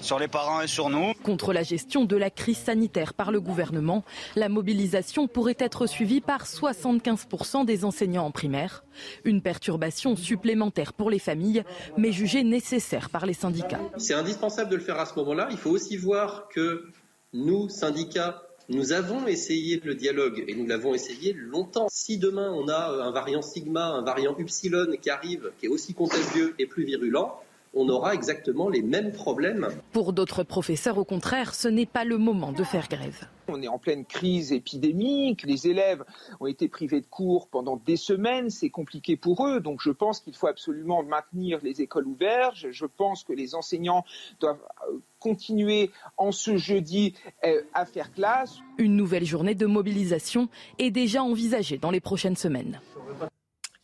[0.00, 1.12] sur les parents et sur nous.
[1.22, 4.04] Contre la gestion de la crise sanitaire par le gouvernement,
[4.36, 8.84] la mobilisation pourrait être suivie par 75% des enseignants en primaire.
[9.24, 11.64] Une perturbation supplémentaire pour les familles,
[11.96, 13.80] mais jugée nécessaire par les syndicats.
[13.96, 15.48] C'est indispensable de le faire à ce moment-là.
[15.50, 16.84] Il faut aussi voir que
[17.32, 21.86] nous, syndicats, nous avons essayé le dialogue et nous l'avons essayé longtemps.
[21.90, 25.94] Si demain on a un variant sigma, un variant upsilon qui arrive, qui est aussi
[25.94, 27.40] contagieux et plus virulent,
[27.74, 29.68] on aura exactement les mêmes problèmes.
[29.92, 33.28] Pour d'autres professeurs, au contraire, ce n'est pas le moment de faire grève.
[33.48, 36.04] On est en pleine crise épidémique, les élèves
[36.40, 40.20] ont été privés de cours pendant des semaines, c'est compliqué pour eux, donc je pense
[40.20, 44.04] qu'il faut absolument maintenir les écoles ouvertes, je pense que les enseignants
[44.40, 47.14] doivent euh, continuer en ce jeudi
[47.44, 48.58] euh, à faire classe.
[48.76, 52.80] Une nouvelle journée de mobilisation est déjà envisagée dans les prochaines semaines.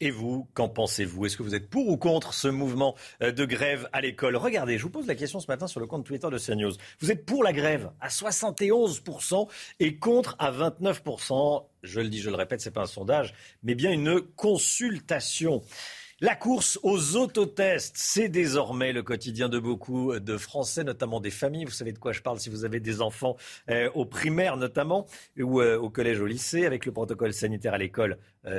[0.01, 1.25] Et vous, qu'en pensez-vous?
[1.25, 4.37] Est-ce que vous êtes pour ou contre ce mouvement euh, de grève à l'école?
[4.37, 6.73] Regardez, je vous pose la question ce matin sur le compte Twitter de CNews.
[7.01, 9.49] Vous êtes pour la grève à 71%
[9.79, 11.65] et contre à 29%.
[11.85, 15.63] Je le dis, je le répète, ce n'est pas un sondage, mais bien une consultation.
[16.21, 21.65] La course aux autotests, c'est désormais le quotidien de beaucoup de Français, notamment des familles.
[21.65, 23.37] Vous savez de quoi je parle si vous avez des enfants
[23.69, 25.07] euh, au primaire notamment,
[25.39, 26.67] ou euh, au collège, au lycée.
[26.67, 28.17] Avec le protocole sanitaire à l'école, euh,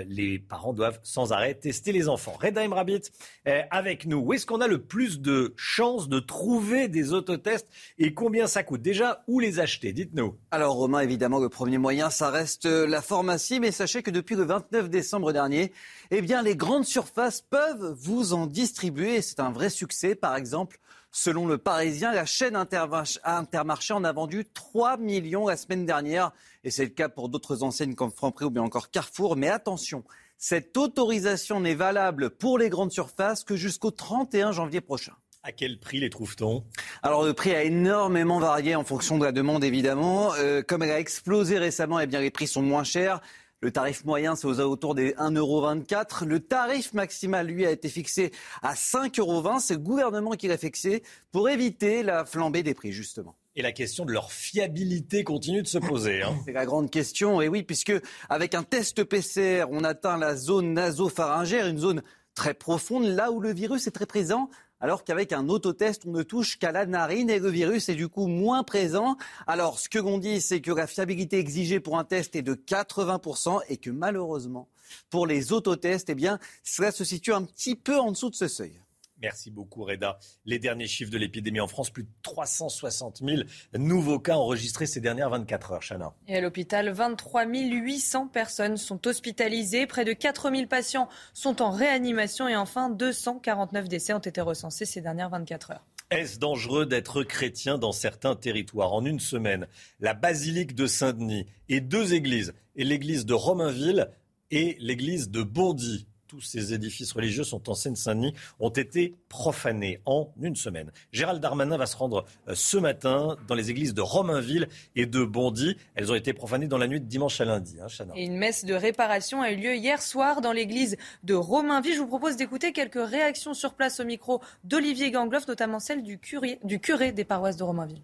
[0.07, 2.38] les parents doivent sans arrêt tester les enfants.
[2.41, 3.02] Reda Emrabit
[3.45, 4.18] avec nous.
[4.18, 7.68] Où est-ce qu'on a le plus de chances de trouver des autotests
[7.98, 8.82] et combien ça coûte?
[8.82, 9.94] Déjà, où les acheter?
[9.94, 10.38] Dites-nous.
[10.52, 13.60] Alors Romain, évidemment, le premier moyen, ça reste la pharmacie.
[13.60, 15.72] Mais sachez que depuis le 29 décembre dernier,
[16.12, 19.22] eh bien, les grandes surfaces peuvent vous en distribuer.
[19.22, 20.16] C'est un vrai succès.
[20.16, 20.80] Par exemple,
[21.12, 26.32] selon le Parisien, la chaîne Intermarché en a vendu 3 millions la semaine dernière.
[26.66, 29.38] Et c'est le cas pour d'autres enseignes comme Franprix ou bien encore Carrefour.
[29.38, 30.04] Mais attention,
[30.40, 35.14] cette autorisation n'est valable pour les grandes surfaces que jusqu'au 31 janvier prochain.
[35.44, 36.64] À quel prix les trouve-t-on?
[37.04, 40.34] Alors le prix a énormément varié en fonction de la demande évidemment.
[40.34, 43.22] Euh, comme elle a explosé récemment, eh bien les prix sont moins chers.
[43.62, 46.26] Le tarif moyen, c'est aux alentours des 1,24€.
[46.26, 48.32] Le tarif maximal, lui, a été fixé
[48.64, 49.60] à 5,20€.
[49.60, 53.36] C'est le gouvernement qui l'a fixé pour éviter la flambée des prix, justement.
[53.56, 56.22] Et la question de leur fiabilité continue de se poser.
[56.22, 56.36] Hein.
[56.45, 57.94] C'est la grande question, et oui, puisque
[58.30, 62.03] avec un test PCR, on atteint la zone nasopharyngère, une zone
[62.34, 64.49] très profonde, là où le virus est très présent
[64.82, 68.07] alors qu'avec un autotest, on ne touche qu'à la narine et le virus est du
[68.07, 69.18] coup moins présent.
[69.48, 72.53] Alors, ce que l'on dit, c'est que la fiabilité exigée pour un test est de
[72.53, 74.68] 80% et que malheureusement,
[75.10, 78.48] pour les autotests, eh bien, cela se situe un petit peu en dessous de ce
[78.48, 78.80] seuil.
[79.26, 80.19] Merci beaucoup, Reda.
[80.45, 83.41] Les derniers chiffres de l'épidémie en France, plus de 360 000
[83.76, 86.14] nouveaux cas enregistrés ces dernières 24 heures, Chana.
[86.27, 91.72] Et à l'hôpital, 23 800 personnes sont hospitalisées, près de 4 000 patients sont en
[91.72, 95.85] réanimation et enfin 249 décès ont été recensés ces dernières 24 heures.
[96.11, 98.93] Est-ce dangereux d'être chrétien dans certains territoires?
[98.93, 99.65] En une semaine,
[99.99, 104.11] la basilique de Saint-Denis et deux églises, et l'église de Romainville
[104.52, 106.06] et l'église de Bondy,
[106.36, 110.91] tous ces édifices religieux sont en Seine-Saint-Denis, ont été profanés en une semaine.
[111.14, 114.68] Gérald Darmanin va se rendre euh, ce matin dans les églises de Romainville
[114.98, 115.78] et de Bondy.
[115.95, 117.78] Elles ont été profanées dans la nuit de dimanche à lundi.
[117.82, 121.94] Hein, et une messe de réparation a eu lieu hier soir dans l'église de Romainville.
[121.94, 126.20] Je vous propose d'écouter quelques réactions sur place au micro d'Olivier Gangloff, notamment celle du
[126.20, 128.02] curé, du curé des paroisses de Romainville.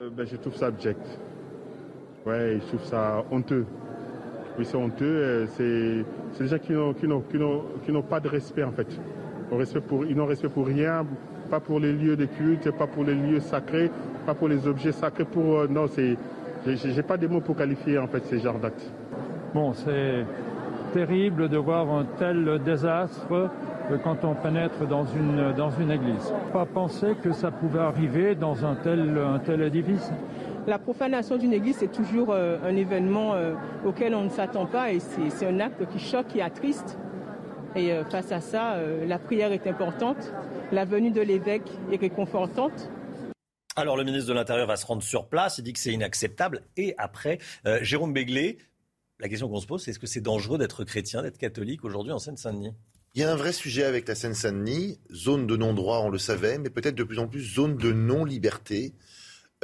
[0.00, 1.00] Euh, ben, je trouve ça abject.
[2.24, 3.66] Ouais, je trouve ça honteux.
[4.64, 5.04] C'est honteux.
[5.04, 5.46] Euh,
[6.36, 8.86] c'est des gens qui n'ont pas de respect, en fait.
[10.08, 11.04] ils n'ont respect pour rien,
[11.50, 13.90] pas pour les lieux de culte, pas pour les lieux sacrés,
[14.24, 15.24] pas pour les objets sacrés.
[15.24, 16.16] Pour, euh, non, c'est,
[16.66, 18.90] j'ai pas des mots pour qualifier, en fait, ces genres d'actes.
[19.54, 20.24] Bon, c'est
[20.92, 23.50] terrible de voir un tel désastre
[24.02, 26.32] quand on pénètre dans une, dans une église.
[26.52, 30.10] Pas penser que ça pouvait arriver dans un tel édifice.
[30.66, 34.92] La profanation d'une église, c'est toujours euh, un événement euh, auquel on ne s'attend pas
[34.92, 36.98] et c'est un acte qui choque, qui attriste.
[37.76, 40.32] Et euh, face à ça, la prière est importante,
[40.72, 42.90] la venue de l'évêque est réconfortante.
[43.76, 46.62] Alors le ministre de l'Intérieur va se rendre sur place, il dit que c'est inacceptable.
[46.76, 47.38] Et après,
[47.82, 48.58] Jérôme Béglé,
[49.20, 52.12] la question qu'on se pose, c'est est-ce que c'est dangereux d'être chrétien, d'être catholique aujourd'hui
[52.12, 52.72] en Seine-Saint-Denis?
[53.14, 56.58] Il y a un vrai sujet avec la Seine-Saint-Denis, zone de non-droit, on le savait,
[56.58, 58.94] mais peut-être de plus en plus zone de non-liberté.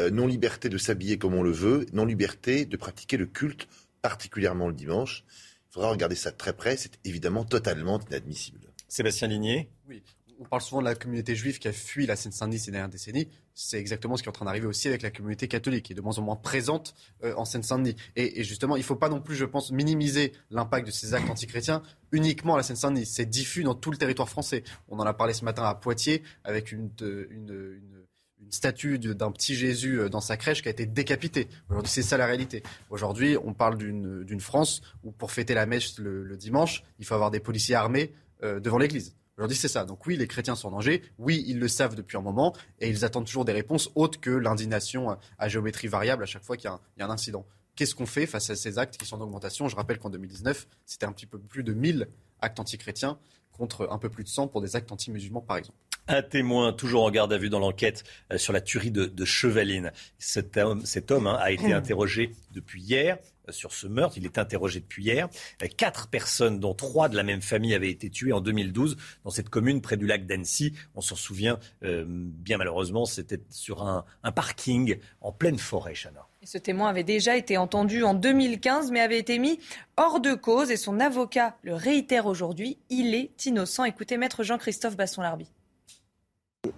[0.03, 3.69] Euh, non-liberté de s'habiller comme on le veut, non-liberté de pratiquer le culte,
[4.01, 5.25] particulièrement le dimanche.
[5.71, 8.61] Il faudra regarder ça de très près, c'est évidemment totalement inadmissible.
[8.89, 10.03] Sébastien Ligné Oui,
[10.41, 13.29] on parle souvent de la communauté juive qui a fui la Seine-Saint-Denis ces dernières décennies.
[13.55, 15.97] C'est exactement ce qui est en train d'arriver aussi avec la communauté catholique, qui est
[15.97, 17.97] de moins en moins présente euh, en Seine-Saint-Denis.
[18.17, 21.31] Et, justement, il ne faut pas non plus, je pense, minimiser l'impact de ces actes
[21.31, 23.07] antichrétiens uniquement à la Seine-Saint-Denis.
[23.07, 24.65] C'est diffus dans tout le territoire français.
[24.89, 28.02] On en a parlé ce matin à Poitiers avec une, une une
[28.51, 31.49] statue d'un petit Jésus euh, dans sa crèche qui a été décapité.
[31.71, 32.63] Aujourd'hui, c'est ça la réalité.
[32.91, 37.31] Aujourd'hui, on parle d'une France où pour fêter la messe le, dimanche, il faut avoir
[37.31, 38.13] des policiers armés
[38.43, 39.17] euh, devant l'église.
[39.39, 39.85] Aujourd'hui, c'est ça.
[39.85, 41.03] Donc oui, les chrétiens sont en danger.
[41.19, 44.31] Oui, ils le savent depuis un moment et ils attendent toujours des réponses autres que
[44.31, 47.47] l'indignation à géométrie variable à chaque fois qu'il y, y, a un incident.
[47.75, 49.69] Qu'est-ce qu'on fait face à ces actes qui sont en augmentation?
[49.69, 52.09] Je rappelle qu'en 2019, c'était un petit peu plus de 1000
[52.41, 53.19] actes antichrétiens
[53.53, 55.79] contre un peu plus de 100 pour des actes anti-musulmans, par exemple.
[56.09, 58.03] Un témoin toujours en garde à vue dans l'enquête
[58.33, 59.93] euh, sur la tuerie de, Chevaline.
[60.19, 63.19] Cet homme, cet homme hein, a été interrogé depuis hier
[63.49, 64.19] euh, sur ce meurtre.
[64.19, 65.29] Il est interrogé depuis hier.
[65.63, 69.31] Euh, quatre personnes, dont trois de la même famille, avaient été tuées en 2012 dans
[69.31, 70.75] cette commune près du lac d'Annecy.
[70.97, 76.27] On s'en souvient, bien malheureusement, c'était sur un, un, parking en pleine forêt, Chana.
[76.43, 79.61] Et ce témoin avait déjà été entendu en 2015, mais avait été mis
[79.97, 80.73] hors de cause.
[80.73, 82.79] Et son avocat le réitère aujourd'hui.
[82.91, 83.85] Il est innocent.
[83.85, 85.47] Écoutez, maître Jean-Christophe Basson-Larby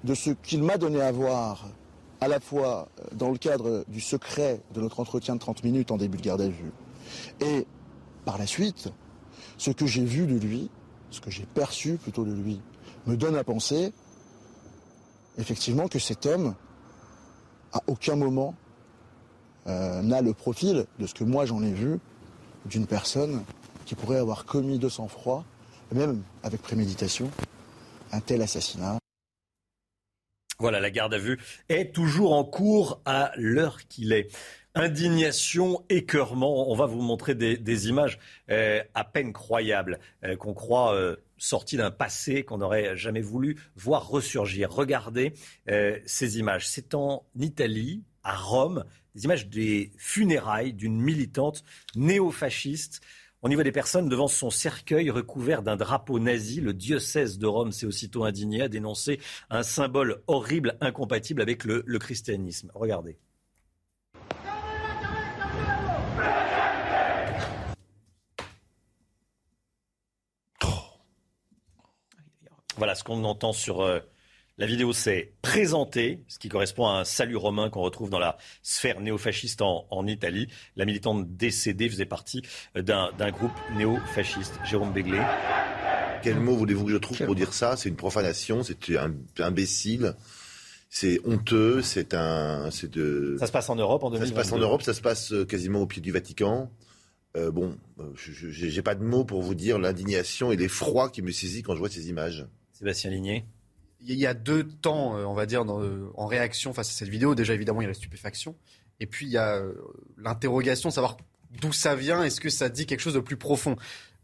[0.04, 1.68] de ce qu'il m'a donné à voir,
[2.20, 5.90] à la fois euh, dans le cadre du secret de notre entretien de 30 minutes
[5.90, 6.72] en début de garde à vue,
[7.40, 7.66] et
[8.24, 8.88] par la suite,
[9.58, 10.70] ce que j'ai vu de lui,
[11.10, 12.60] ce que j'ai perçu plutôt de lui,
[13.06, 13.92] me donne à penser
[15.36, 16.54] effectivement que cet homme,
[17.72, 18.54] à aucun moment,
[19.66, 21.98] euh, n'a le profil de ce que moi j'en ai vu
[22.66, 23.42] d'une personne
[23.84, 25.44] qui pourrait avoir commis de sang-froid,
[25.92, 27.30] même avec préméditation,
[28.12, 28.98] un tel assassinat.
[30.58, 34.28] Voilà, la garde à vue est toujours en cours à l'heure qu'il est.
[34.76, 36.70] Indignation, écœurement.
[36.70, 38.18] On va vous montrer des, images
[38.50, 43.56] euh, à peine croyables, euh, qu'on croit euh, sorties d'un passé qu'on n'aurait jamais voulu
[43.76, 44.70] voir ressurgir.
[44.72, 45.34] Regardez
[46.06, 46.68] ces images.
[46.68, 51.64] C'est en Italie, à Rome, des images des funérailles d'une militante
[51.94, 53.00] néofasciste.
[53.46, 56.60] Y voit des personnes devant son cercueil recouvert d'un drapeau nazi.
[56.60, 61.98] Le diocèse de Rome s'est aussitôt indigné, à dénoncer un symbole horrible, incompatible avec le
[61.98, 62.72] christianisme.
[62.74, 63.18] Regardez.
[72.76, 74.00] Voilà ce qu'on entend sur euh,
[74.56, 78.36] la vidéo, c'est présenter, ce qui correspond à un salut romain qu'on retrouve dans la
[78.62, 80.46] sphère néofasciste en, en Italie.
[80.76, 82.42] La militante décédée faisait partie
[82.76, 84.60] euh, d'un groupe néofasciste.
[84.64, 85.20] Jérôme Béglé.
[86.22, 87.76] Quel mot voulez-vous que je trouve pour dire ça?
[87.76, 90.14] C'est une profanation, c'est un imbécile.
[90.88, 93.36] C'est honteux, c'est un, c'est de.
[93.40, 94.26] Ça se passe en Europe en 2022.
[94.26, 96.70] Ça se passe en Europe, ça se passe euh, quasiment au pied du Vatican.
[97.36, 97.76] Euh, bon,
[98.14, 101.74] je n'ai pas de mots pour vous dire l'indignation et l'effroi qui me saisit quand
[101.74, 102.46] je vois ces images.
[102.72, 103.44] Sébastien Ligné
[104.06, 107.08] il y a deux temps, euh, on va dire, euh, en réaction face à cette
[107.08, 107.34] vidéo.
[107.34, 108.54] Déjà, évidemment, il y a la stupéfaction.
[109.00, 109.74] Et puis, il y a euh,
[110.18, 111.16] l'interrogation, savoir
[111.60, 112.22] d'où ça vient.
[112.22, 113.76] Est-ce que ça dit quelque chose de plus profond?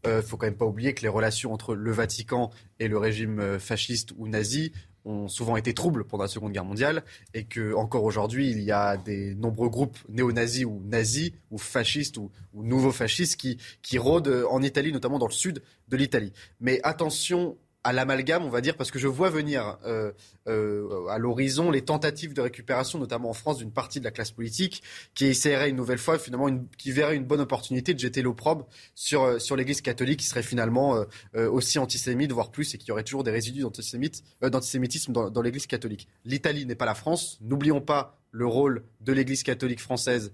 [0.03, 2.49] Il ne faut quand même pas oublier que les relations entre le Vatican
[2.79, 4.71] et le régime fasciste ou nazi
[5.05, 7.03] ont souvent été troubles pendant la Seconde Guerre mondiale
[7.35, 12.17] et que encore aujourd'hui il y a des nombreux groupes néo-nazis ou nazis ou fascistes
[12.17, 16.33] ou, ou nouveaux fascistes qui rôdent en Italie, notamment dans le sud de l'Italie.
[16.59, 20.11] Mais attention à l'amalgame, on va dire, parce que je vois venir euh,
[20.47, 24.31] euh, à l'horizon les tentatives de récupération, notamment en France, d'une partie de la classe
[24.31, 24.83] politique
[25.15, 26.47] qui essaierait une nouvelle fois, finalement,
[26.77, 30.43] qui verrait une bonne opportunité de jeter l'opprobre sur, euh, sur l'Église catholique, qui serait
[30.43, 36.07] finalement aussi antisémite, voire plus, et qui aurait toujours des résidus d'antisémitisme dans l'Église catholique.
[36.25, 37.37] L'Italie n'est pas la France.
[37.41, 40.33] N'oublions pas le rôle de l'Église catholique française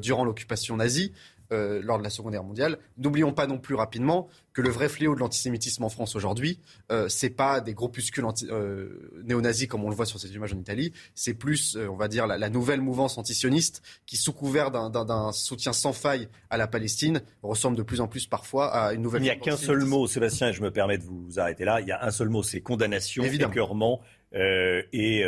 [0.00, 1.12] durant l'occupation nazie.
[1.52, 2.78] Euh, lors de la Seconde Guerre mondiale.
[2.98, 6.58] N'oublions pas non plus rapidement que le vrai fléau de l'antisémitisme en France aujourd'hui,
[6.90, 10.58] euh, c'est pas des groupuscules euh, néo-nazis comme on le voit sur ces images en
[10.58, 15.72] Italie, c'est plus, on va dire, la, nouvelle mouvance antisioniste qui, sous couvert d'un soutien
[15.72, 19.20] sans faille à la Palestine, ressemble de plus en plus parfois à une nouvelle.
[19.22, 21.80] Il n'y a qu'un seul mot, Sébastien, et je me permets de vous arrêter là.
[21.80, 24.00] Il y a un seul mot, c'est condamnation, écœurement.
[24.32, 25.22] et,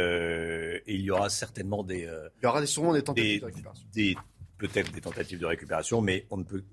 [0.87, 2.09] il y aura certainement des.
[2.43, 3.87] il y aura sûrement des tentatives de récupération.
[3.95, 4.17] Des,
[4.59, 6.65] peut-être des tentatives de récupération, mais on ne peut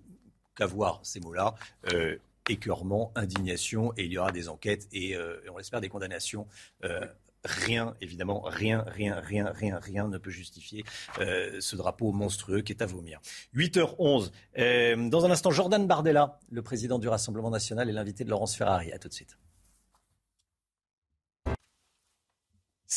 [0.56, 1.56] qu'avoir ces mots-là.
[1.94, 2.18] Euh,
[2.48, 6.46] écœurement, indignation, et il y aura des enquêtes et, euh, on espère des condamnations.
[6.84, 7.08] Euh,
[7.44, 10.84] rien, évidemment, rien, rien, rien, rien, rien ne peut justifier
[11.18, 13.20] ce drapeau monstrueux qui est à vomir.
[13.56, 14.32] 8h11.
[15.10, 18.92] dans un instant, Jordan Bardella, le président du Rassemblement national, et l'invité de Laurence Ferrari.
[18.92, 19.38] À tout de suite.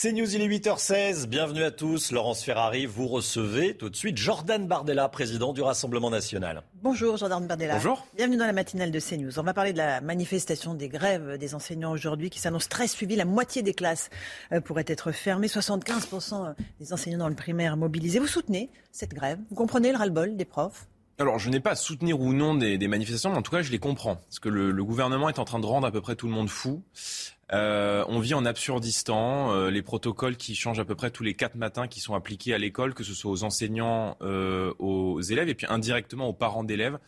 [0.00, 1.26] C'est News, il est 8h16.
[1.26, 2.12] Bienvenue à tous.
[2.12, 6.62] Laurence Ferrari, vous recevez tout de suite Jordan Bardella, président du Rassemblement national.
[6.84, 7.74] Bonjour Jordan Bardella.
[7.74, 8.06] Bonjour.
[8.14, 9.40] Bienvenue dans la matinale de CNews.
[9.40, 13.16] On va parler de la manifestation des grèves des enseignants aujourd'hui qui s'annonce très suivie.
[13.16, 14.08] La moitié des classes
[14.52, 15.48] euh, pourraient être fermées.
[15.48, 18.20] 75% des enseignants dans le primaire mobilisés.
[18.20, 19.40] Vous soutenez cette grève?
[19.50, 20.86] Vous comprenez le ras-le-bol des profs?
[21.18, 23.72] Alors, je n'ai pas à soutenir ou non des, manifestations, mais en tout cas, je
[23.72, 24.14] les comprends.
[24.14, 26.32] Parce que le, le, gouvernement est en train de rendre à peu près tout le
[26.32, 26.84] monde fou.
[27.52, 29.52] Euh, on vit en absurdistan.
[29.52, 32.54] Euh, les protocoles qui changent à peu près tous les quatre matins qui sont appliqués
[32.54, 36.64] à l'école, que ce soit aux enseignants, euh, aux élèves et puis indirectement aux parents
[36.64, 36.98] d'élèves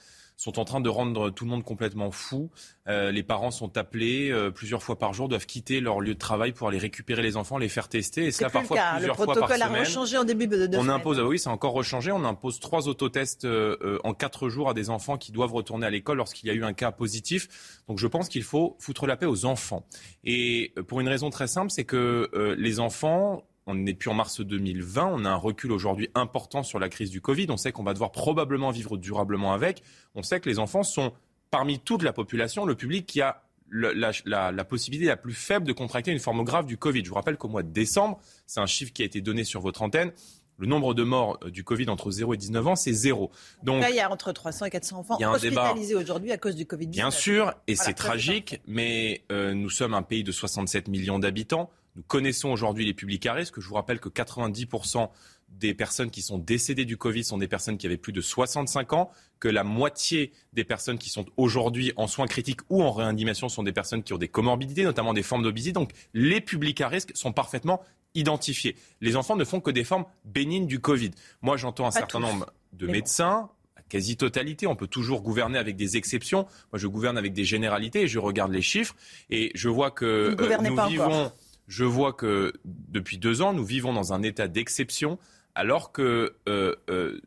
[0.41, 2.51] sont en train de rendre tout le monde complètement fou.
[2.89, 6.19] Euh, les parents sont appelés euh, plusieurs fois par jour, doivent quitter leur lieu de
[6.19, 8.25] travail pour aller récupérer les enfants, les faire tester.
[8.25, 9.49] Et cela parfois plusieurs fois par semaine.
[9.49, 12.11] Le protocole a rechangé en début de, On impose, ah oui, c'est encore rechangé.
[12.11, 15.91] On impose trois autotests euh, en quatre jours à des enfants qui doivent retourner à
[15.91, 17.83] l'école lorsqu'il y a eu un cas positif.
[17.87, 19.85] Donc je pense qu'il faut foutre la paix aux enfants.
[20.25, 24.41] Et pour une raison très simple, c'est que les enfants on n'est plus en mars
[24.41, 27.83] 2020, on a un recul aujourd'hui important sur la crise du Covid, on sait qu'on
[27.83, 29.83] va devoir probablement vivre durablement avec,
[30.15, 31.13] on sait que les enfants sont
[31.51, 33.43] parmi toute la population le public qui a
[33.73, 37.05] la, possibilité la plus faible de contracter une forme grave du Covid.
[37.05, 39.61] Je vous rappelle qu'au mois de décembre, c'est un chiffre qui a été donné sur
[39.61, 40.13] votre antenne,
[40.61, 43.31] le nombre de morts euh, du Covid entre 0 et 19 ans, c'est zéro.
[43.63, 46.65] Donc, Là, il y a entre 300 et 400 enfants hospitalisés aujourd'hui à cause du
[46.65, 46.91] Covid-19.
[46.91, 51.71] Bien sûr, et c'est tragique, mais euh, nous sommes un pays de 67 millions d'habitants.
[51.97, 53.61] Nous connaissons aujourd'hui les publics à risque.
[53.61, 55.09] Je vous rappelle que 90%
[55.49, 58.93] des personnes qui sont décédées du Covid sont des personnes qui avaient plus de 65
[58.93, 59.11] ans,
[59.41, 63.65] que la moitié des personnes qui sont aujourd'hui en soins critiques ou en réanimation sont
[63.65, 65.73] des personnes qui ont des comorbidités, notamment des formes d'obésité.
[65.73, 67.83] Donc les publics à risque sont parfaitement
[68.15, 68.77] identifiés.
[69.01, 71.11] Les enfants ne font que des formes bénignes du Covid.
[71.43, 73.51] Moi, j'entends un certain nombre de médecins,
[73.89, 74.67] quasi-totalité.
[74.67, 76.47] On peut toujours gouverner avec des exceptions.
[76.73, 78.95] Moi, je gouverne avec des généralités et je regarde les chiffres
[79.29, 81.33] et je vois que euh, nous vivons.
[81.71, 85.21] Je vois que depuis deux ans, nous vivons dans un état d'exception
[85.55, 87.21] alors que euh, euh,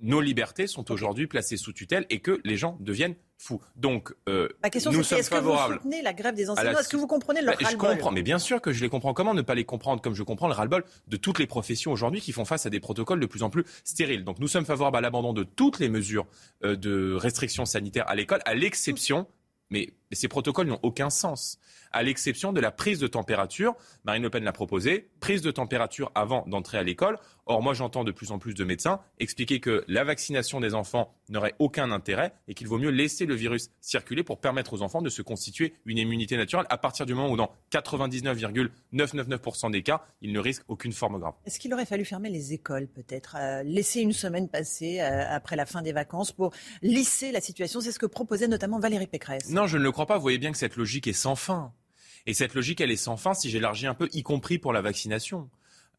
[0.00, 3.60] nos libertés sont aujourd'hui placées sous tutelle et que les gens deviennent fous.
[3.76, 6.78] Donc, euh, Ma question, nous c'est est-ce que vous soutenez la grève des enseignants?
[6.78, 9.12] Est-ce que vous comprenez leur bah, Je comprends, mais bien sûr que je les comprends.
[9.12, 12.22] Comment ne pas les comprendre comme je comprends le ras-le-bol de toutes les professions aujourd'hui
[12.22, 14.24] qui font face à des protocoles de plus en plus stériles?
[14.24, 16.26] Donc, nous sommes favorables à l'abandon de toutes les mesures
[16.64, 19.26] euh, de restrictions sanitaires à l'école, à l'exception
[19.72, 21.58] mais ces protocoles n'ont aucun sens,
[21.92, 23.74] à l'exception de la prise de température.
[24.04, 27.18] Marine Le Pen l'a proposé, prise de température avant d'entrer à l'école.
[27.46, 31.12] Or, moi, j'entends de plus en plus de médecins expliquer que la vaccination des enfants
[31.28, 35.02] n'aurait aucun intérêt et qu'il vaut mieux laisser le virus circuler pour permettre aux enfants
[35.02, 40.04] de se constituer une immunité naturelle à partir du moment où, dans 99,999% des cas,
[40.20, 41.34] ils ne risquent aucune forme grave.
[41.44, 45.56] Est-ce qu'il aurait fallu fermer les écoles, peut-être, euh, laisser une semaine passer euh, après
[45.56, 47.80] la fin des vacances pour lisser la situation?
[47.80, 49.50] C'est ce que proposait notamment Valérie Pécresse.
[49.50, 50.16] Non, je ne le crois pas.
[50.16, 51.72] Vous voyez bien que cette logique est sans fin.
[52.26, 54.80] Et cette logique, elle est sans fin si j'élargis un peu, y compris pour la
[54.80, 55.50] vaccination.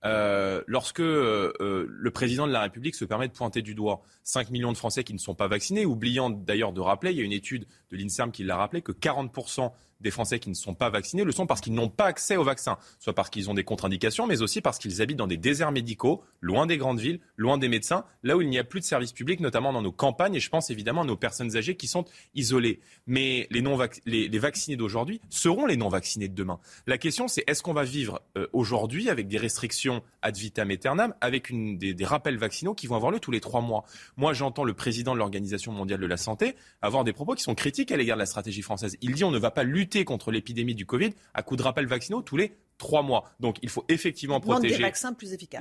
[0.06, 4.02] Euh, lorsque euh, euh, le président de la République se permet de pointer du doigt
[4.24, 7.22] 5 millions de Français qui ne sont pas vaccinés, oubliant d'ailleurs de rappeler, il y
[7.22, 9.72] a une étude de l'INSERM qui l'a rappelé, que 40%
[10.04, 12.44] des Français qui ne sont pas vaccinés le sont parce qu'ils n'ont pas accès au
[12.44, 15.72] vaccin, soit parce qu'ils ont des contre-indications, mais aussi parce qu'ils habitent dans des déserts
[15.72, 18.86] médicaux, loin des grandes villes, loin des médecins, là où il n'y a plus de
[18.86, 21.88] services publics, notamment dans nos campagnes, et je pense évidemment à nos personnes âgées qui
[21.88, 22.06] sont
[22.36, 22.80] isolées.
[23.08, 26.60] Mais les, non les, les vaccinés d'aujourd'hui seront les non-vaccinés de demain.
[26.88, 31.14] La question, c'est est-ce qu'on va vivre euh, aujourd'hui avec des restrictions ad vitam aeternam,
[31.22, 33.86] avec des, des rappels vaccinaux qui vont avoir lieu tous les trois mois?
[34.18, 37.56] Moi, j'entends le président de l'Organisation mondiale de la santé avoir des propos qui sont
[37.56, 38.98] critiques à l'égard de la stratégie française.
[39.02, 41.86] Il dit on ne va pas lutter contre l'épidémie du Covid à coup de rappels
[41.86, 43.32] vaccinaux tous les trois mois.
[43.40, 44.84] Donc il faut effectivement protéger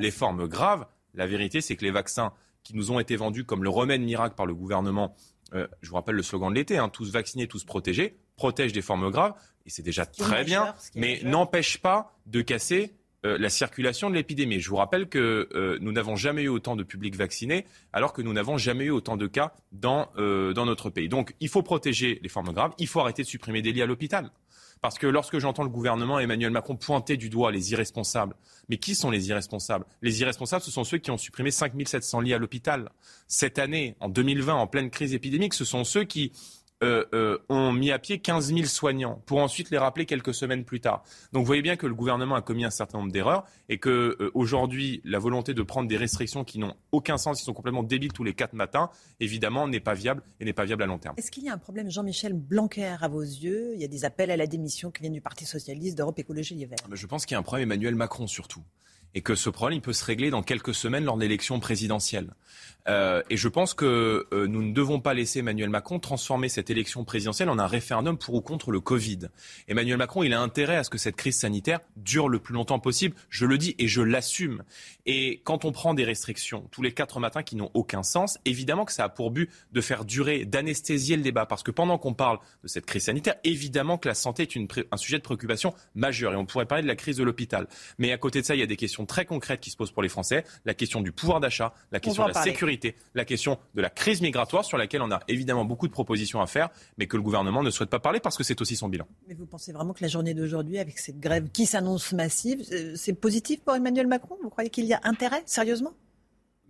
[0.00, 0.86] les formes graves.
[1.14, 2.32] La vérité, c'est que les vaccins
[2.62, 5.14] qui nous ont été vendus comme le remède miracle par le gouvernement,
[5.54, 8.82] euh, je vous rappelle le slogan de l'été, hein, tous vaccinés, tous protégés, protègent des
[8.82, 9.34] formes graves,
[9.66, 14.58] et c'est déjà très bien, mais n'empêche pas de casser euh, la circulation de l'épidémie.
[14.58, 18.20] Je vous rappelle que euh, nous n'avons jamais eu autant de publics vaccinés, alors que
[18.20, 21.08] nous n'avons jamais eu autant de cas dans, euh, dans notre pays.
[21.08, 23.86] Donc il faut protéger les formes graves, il faut arrêter de supprimer des lits à
[23.86, 24.30] l'hôpital.
[24.80, 28.34] Parce que lorsque j'entends le gouvernement Emmanuel Macron pointer du doigt les irresponsables,
[28.68, 29.86] mais qui sont les irresponsables?
[30.02, 32.90] Les irresponsables, ce sont ceux qui ont supprimé 5700 lits à l'hôpital.
[33.28, 36.32] Cette année, en 2020, en pleine crise épidémique, ce sont ceux qui
[36.82, 40.64] euh, euh, ont mis à pied 15 000 soignants pour ensuite les rappeler quelques semaines
[40.64, 41.04] plus tard.
[41.32, 44.16] Donc vous voyez bien que le gouvernement a commis un certain nombre d'erreurs et que
[44.20, 47.82] euh, aujourd'hui la volonté de prendre des restrictions qui n'ont aucun sens, qui sont complètement
[47.82, 48.90] débiles tous les quatre matins,
[49.20, 51.14] évidemment n'est pas viable et n'est pas viable à long terme.
[51.18, 53.72] Est-ce qu'il y a un problème Jean-Michel Blanquer à vos yeux?
[53.74, 56.54] Il y a des appels à la démission qui viennent du Parti socialiste, d'Europe Écologie
[56.54, 56.78] Les Verts.
[56.90, 58.62] Je pense qu'il y a un problème Emmanuel Macron surtout
[59.14, 62.34] et que ce problème il peut se régler dans quelques semaines lors de l'élection présidentielle.
[62.88, 66.70] Euh, et je pense que euh, nous ne devons pas laisser Emmanuel Macron transformer cette
[66.70, 69.28] élection présidentielle en un référendum pour ou contre le Covid.
[69.68, 72.80] Emmanuel Macron, il a intérêt à ce que cette crise sanitaire dure le plus longtemps
[72.80, 73.14] possible.
[73.28, 74.64] Je le dis et je l'assume.
[75.06, 78.84] Et quand on prend des restrictions tous les quatre matins qui n'ont aucun sens, évidemment
[78.84, 81.46] que ça a pour but de faire durer, d'anesthésier le débat.
[81.46, 84.66] Parce que pendant qu'on parle de cette crise sanitaire, évidemment que la santé est une,
[84.90, 86.32] un sujet de préoccupation majeur.
[86.32, 87.68] Et on pourrait parler de la crise de l'hôpital.
[87.98, 89.92] Mais à côté de ça, il y a des questions très concrètes qui se posent
[89.92, 90.44] pour les Français.
[90.64, 92.71] La question du pouvoir d'achat, la question de la sécurité
[93.14, 96.46] la question de la crise migratoire sur laquelle on a évidemment beaucoup de propositions à
[96.46, 99.06] faire, mais que le gouvernement ne souhaite pas parler parce que c'est aussi son bilan.
[99.28, 102.94] Mais vous pensez vraiment que la journée d'aujourd'hui, avec cette grève qui s'annonce massive, euh,
[102.96, 104.36] c'est positif pour Emmanuel Macron?
[104.42, 105.92] Vous croyez qu'il y a intérêt, sérieusement?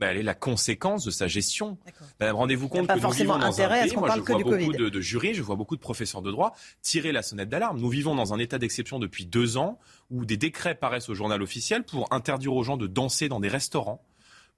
[0.02, 1.78] Ben, elle est la conséquence de sa gestion.
[2.18, 5.00] Ben, Rendez-vous compte que nous vivons dans un pays, moi je vois beaucoup de, de,
[5.00, 7.78] jurys, je vois beaucoup de professeurs de droit tirer la sonnette d'alarme.
[7.78, 9.78] Nous vivons dans un état d'exception depuis deux ans
[10.10, 13.46] où des décrets paraissent au journal officiel pour interdire aux gens de danser dans des
[13.46, 14.02] restaurants,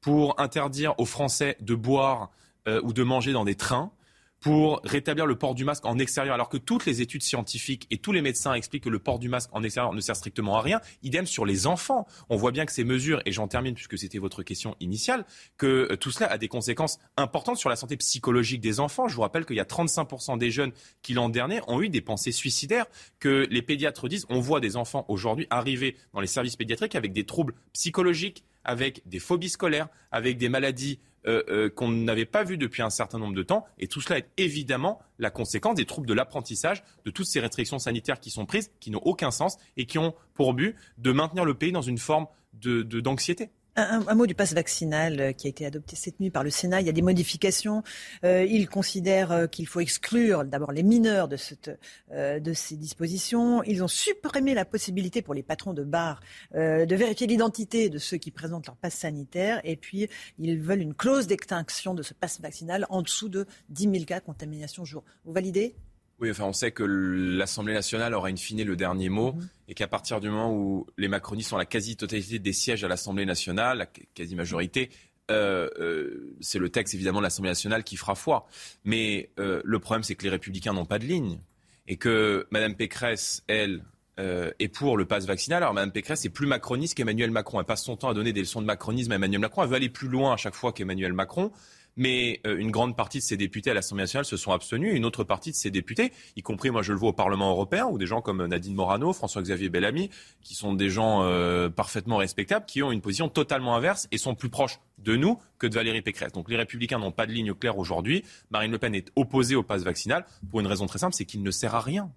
[0.04, 2.30] pour interdire aux Français de boire
[2.68, 3.90] euh, ou de manger dans des trains,
[4.38, 7.96] pour rétablir le port du masque en extérieur, alors que toutes les études scientifiques et
[7.96, 10.60] tous les médecins expliquent que le port du masque en extérieur ne sert strictement à
[10.60, 10.82] rien.
[11.02, 12.06] Idem sur les enfants.
[12.28, 15.24] On voit bien que ces mesures, et j'en termine puisque c'était votre question initiale,
[15.56, 19.08] que euh, tout cela a des conséquences importantes sur la santé psychologique des enfants.
[19.08, 22.02] Je vous rappelle qu'il y a 35% des jeunes qui l'an dernier ont eu des
[22.02, 22.84] pensées suicidaires,
[23.20, 27.14] que les pédiatres disent, on voit des enfants aujourd'hui arriver dans les services pédiatriques avec
[27.14, 32.44] des troubles psychologiques, avec des phobies scolaires, avec des maladies euh, euh, qu'on n'avait pas
[32.44, 33.64] vues depuis un certain nombre de temps.
[33.78, 37.78] Et tout cela est évidemment la conséquence des troubles de l'apprentissage, de toutes ces restrictions
[37.78, 41.46] sanitaires qui sont prises, qui n'ont aucun sens et qui ont pour but de maintenir
[41.46, 43.50] le pays dans une forme d'anxiété.
[43.76, 46.80] Un, mot du passe vaccinal euh, qui a été adopté cette nuit par le Sénat.
[46.80, 47.82] Il y a des modifications.
[48.24, 51.70] Euh, il considère euh, qu'il faut exclure d'abord les mineurs de, cette,
[52.10, 53.64] de ces dispositions.
[53.64, 56.20] Ils ont supprimé la possibilité pour les patrons de bars
[56.54, 59.60] de vérifier l'identité de ceux qui présentent leur passe sanitaire.
[59.64, 63.90] Et puis, ils veulent une clause d'extinction de ce passe vaccinal en dessous de 10
[63.90, 65.02] 000 cas de contamination jour.
[65.24, 65.74] Vous validez?
[66.20, 69.48] Oui, enfin, on sait que l'Assemblée nationale aura in fine le dernier mot Mhm.
[69.68, 73.26] et qu'à partir du moment où les macronistes ont la quasi-totalité des sièges à l'Assemblée
[73.26, 74.90] nationale, la quasi-majorité,
[75.30, 78.46] euh, euh, c'est le texte évidemment de l'Assemblée nationale qui fera foi.
[78.84, 81.40] Mais euh, le problème, c'est que les républicains n'ont pas de ligne
[81.88, 83.82] et que Mme Pécresse, elle,
[84.16, 85.64] est pour le pass vaccinal.
[85.64, 87.58] Alors Mme Pécresse est plus macroniste qu'Emmanuel Macron.
[87.58, 89.64] Elle passe son temps à donner des leçons de macronisme à Emmanuel Macron.
[89.64, 91.50] Elle veut aller plus loin à chaque fois qu'Emmanuel Macron.
[91.96, 94.94] Mais euh, une grande partie de ces députés à l'Assemblée nationale se sont abstenus.
[94.94, 97.86] Une autre partie de ces députés, y compris moi je le vois au Parlement européen,
[97.86, 100.10] ou des gens comme Nadine Morano, François-Xavier Bellamy,
[100.42, 104.34] qui sont des gens euh, parfaitement respectables, qui ont une position totalement inverse et sont
[104.34, 106.32] plus proches de nous que de Valérie Pécresse.
[106.32, 108.24] Donc les républicains n'ont pas de ligne claire aujourd'hui.
[108.50, 111.42] Marine Le Pen est opposée au pass vaccinal pour une raison très simple, c'est qu'il
[111.42, 112.10] ne sert à rien.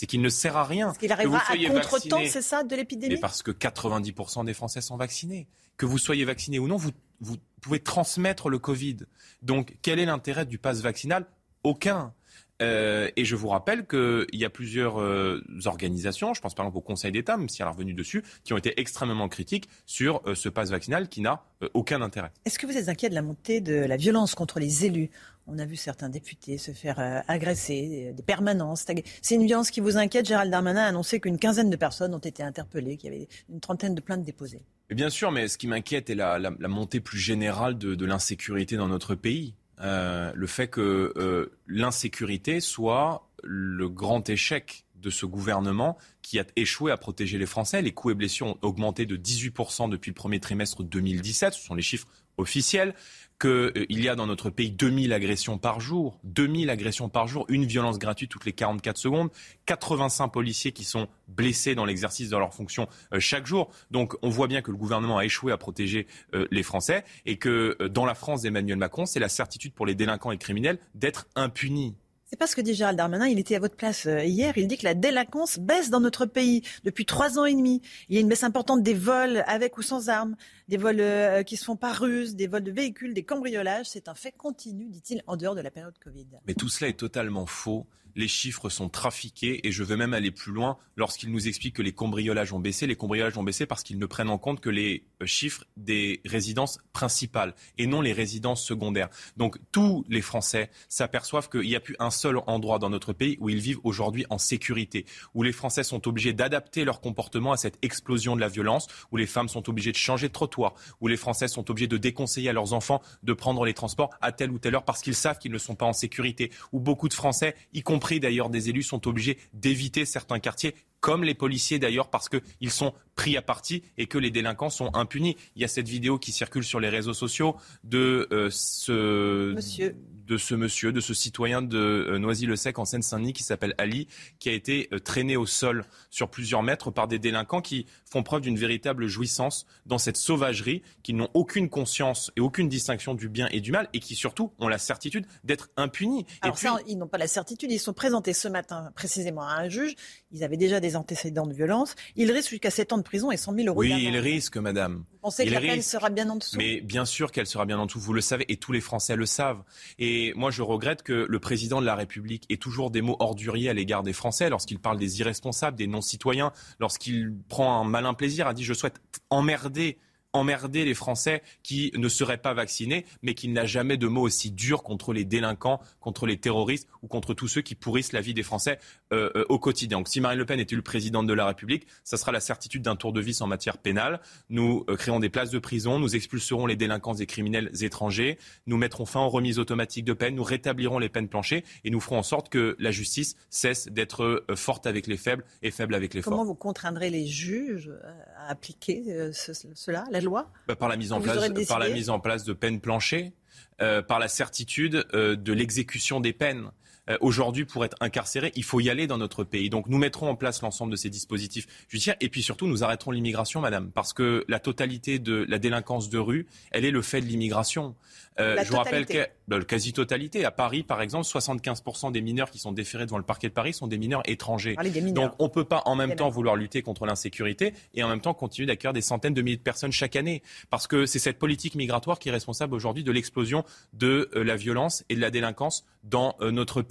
[0.00, 0.86] C'est qu'il ne sert à rien.
[0.86, 4.54] Parce qu'il que arrivera à contre-temps, c'est ça, de l'épidémie Mais parce que 90% des
[4.54, 5.46] Français sont vaccinés.
[5.76, 8.96] Que vous soyez vacciné ou non, vous, vous pouvez transmettre le Covid.
[9.42, 11.26] Donc, quel est l'intérêt du pass vaccinal?
[11.64, 12.14] Aucun.
[12.60, 16.78] Euh, et je vous rappelle qu'il y a plusieurs euh, organisations, je pense par exemple
[16.78, 20.20] au Conseil d'État, même si elle est revenue dessus, qui ont été extrêmement critiques sur
[20.26, 21.42] euh, ce pass vaccinal qui n'a
[21.74, 22.30] aucun intérêt.
[22.44, 25.10] Est-ce que vous êtes inquiet de la montée de la violence contre les élus?
[25.46, 28.86] On a vu certains députés se faire agresser, des permanences.
[29.20, 30.26] C'est une violence qui vous inquiète?
[30.26, 33.58] Gérald Darmanin a annoncé qu'une quinzaine de personnes ont été interpellées, qu'il y avait une
[33.58, 34.62] trentaine de plaintes déposées.
[34.90, 37.94] Et bien sûr, mais ce qui m'inquiète est la, la- la montée plus générale de,
[37.94, 39.54] de l'insécurité dans notre pays.
[39.80, 46.44] Euh, le fait que euh, l'insécurité soit le grand échec de ce gouvernement qui a
[46.56, 47.80] échoué à protéger les Français.
[47.80, 51.74] Les coûts et blessures ont augmenté de 18% depuis le premier trimestre 2017, ce sont
[51.74, 52.94] les chiffres officiels,
[53.40, 57.64] qu'il y a dans notre pays 2000 agressions par jour, 2000 agressions par jour, une
[57.64, 59.30] violence gratuite toutes les 44 secondes,
[59.66, 63.70] 85 policiers qui sont blessés dans l'exercice de leurs fonctions euh, chaque jour.
[63.90, 67.38] Donc on voit bien que le gouvernement a échoué à protéger euh, les Français et
[67.38, 70.78] que euh, dans la France d'Emmanuel Macron, c'est la certitude pour les délinquants et criminels
[70.94, 71.94] d'être impunis.
[72.30, 73.26] C'est pas ce que dit Gérald Darmanin.
[73.26, 74.56] Il était à votre place euh, hier.
[74.56, 77.82] Il dit que la délinquance baisse dans notre pays depuis trois ans et demi.
[78.08, 80.36] Il y a une baisse importante des vols avec ou sans armes,
[80.68, 83.86] des vols euh, qui se font par ruse, des vols de véhicules, des cambriolages.
[83.86, 86.28] C'est un fait continu, dit-il, en dehors de la période Covid.
[86.46, 87.84] Mais tout cela est totalement faux.
[88.16, 91.82] Les chiffres sont trafiqués et je veux même aller plus loin lorsqu'ils nous expliquent que
[91.82, 92.86] les cambriolages ont baissé.
[92.86, 96.20] Les cambriolages ont baissé parce qu'ils ne prennent en compte que les euh, chiffres des
[96.24, 99.08] résidences principales et non les résidences secondaires.
[99.36, 103.36] Donc tous les Français s'aperçoivent qu'il n'y a plus un seul endroit dans notre pays
[103.40, 107.56] où ils vivent aujourd'hui en sécurité, où les Français sont obligés d'adapter leur comportement à
[107.56, 111.08] cette explosion de la violence, où les femmes sont obligées de changer de trottoir, où
[111.08, 114.50] les Français sont obligés de déconseiller à leurs enfants de prendre les transports à telle
[114.50, 117.14] ou telle heure parce qu'ils savent qu'ils ne sont pas en sécurité, où beaucoup de
[117.14, 122.10] Français, y compris d'ailleurs des élus, sont obligés d'éviter certains quartiers comme les policiers d'ailleurs,
[122.10, 125.36] parce qu'ils sont pris à partie et que les délinquants sont impunis.
[125.56, 129.96] Il y a cette vidéo qui circule sur les réseaux sociaux de euh, ce Monsieur.
[130.26, 134.08] de ce monsieur, de ce citoyen de euh, Noisy-le-Sec en Seine-Saint-Denis qui s'appelle Ali,
[134.38, 138.22] qui a été euh, traîné au sol sur plusieurs mètres par des délinquants qui font
[138.22, 143.28] preuve d'une véritable jouissance dans cette sauvagerie, qui n'ont aucune conscience et aucune distinction du
[143.28, 146.26] bien et du mal, et qui surtout ont la certitude d'être impunis.
[146.40, 147.70] Alors et puis, ça, ils n'ont pas la certitude.
[147.70, 149.94] Ils sont présentés ce matin précisément à un juge.
[150.32, 151.96] Ils avaient déjà des antécédents de violence.
[152.14, 154.04] Ils risquent jusqu'à 7 ans de prison et 100 000 euros oui, d'amende.
[154.04, 155.04] il risque, madame.
[155.10, 156.56] Vous pensez que Il la peine sera bien en dessous?
[156.56, 159.16] Mais bien sûr qu'elle sera bien en dessous, vous le savez, et tous les Français
[159.16, 159.62] le savent.
[159.98, 163.70] Et moi, je regrette que le président de la République ait toujours des mots orduriers
[163.70, 168.46] à l'égard des Français lorsqu'il parle des irresponsables, des non-citoyens, lorsqu'il prend un malin plaisir
[168.46, 169.00] à dire je souhaite
[169.30, 169.98] emmerder
[170.32, 174.50] emmerder les Français qui ne seraient pas vaccinés, mais qu'il n'a jamais de mots aussi
[174.50, 178.34] durs contre les délinquants, contre les terroristes ou contre tous ceux qui pourrissent la vie
[178.34, 178.78] des Français
[179.12, 179.98] euh, euh, au quotidien.
[179.98, 182.82] Donc si Marine Le Pen est élue présidente de la République, ça sera la certitude
[182.82, 184.20] d'un tour de vis en matière pénale.
[184.50, 188.76] Nous euh, créons des places de prison, nous expulserons les délinquants et criminels étrangers, nous
[188.76, 192.18] mettrons fin aux remises automatiques de peine, nous rétablirons les peines planchées et nous ferons
[192.18, 196.22] en sorte que la justice cesse d'être forte avec les faibles et faible avec les
[196.22, 196.44] Comment forts.
[196.46, 197.90] vous contraindrez les juges
[198.36, 199.02] à appliquer
[199.32, 202.00] ce- cela, la loi Bah, par la mise en Vous place, aurez par la décidé
[202.00, 203.32] mise en place de peines planchées,
[203.80, 206.70] euh, par la certitude euh, de l'exécution des peines.
[207.08, 209.70] Euh, aujourd'hui pour être incarcéré, il faut y aller dans notre pays.
[209.70, 213.10] Donc nous mettrons en place l'ensemble de ces dispositifs judiciaires et puis surtout nous arrêterons
[213.10, 217.20] l'immigration, madame, parce que la totalité de la délinquance de rue, elle est le fait
[217.20, 217.94] de l'immigration.
[218.38, 220.44] Euh, je vous rappelle que la quasi-totalité.
[220.44, 223.72] À Paris, par exemple, 75% des mineurs qui sont déférés devant le parquet de Paris
[223.72, 224.76] sont des mineurs étrangers.
[225.12, 228.20] Donc on ne peut pas en même temps vouloir lutter contre l'insécurité et en même
[228.20, 230.42] temps continuer d'accueillir des centaines de milliers de personnes chaque année.
[230.70, 234.56] Parce que c'est cette politique migratoire qui est responsable aujourd'hui de l'explosion de euh, la
[234.56, 236.89] violence et de la délinquance dans euh, notre pays.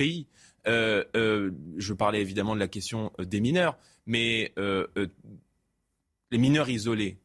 [0.66, 4.54] Je parlais évidemment de la question des mineurs, mais
[6.32, 7.20] les mineurs isolés,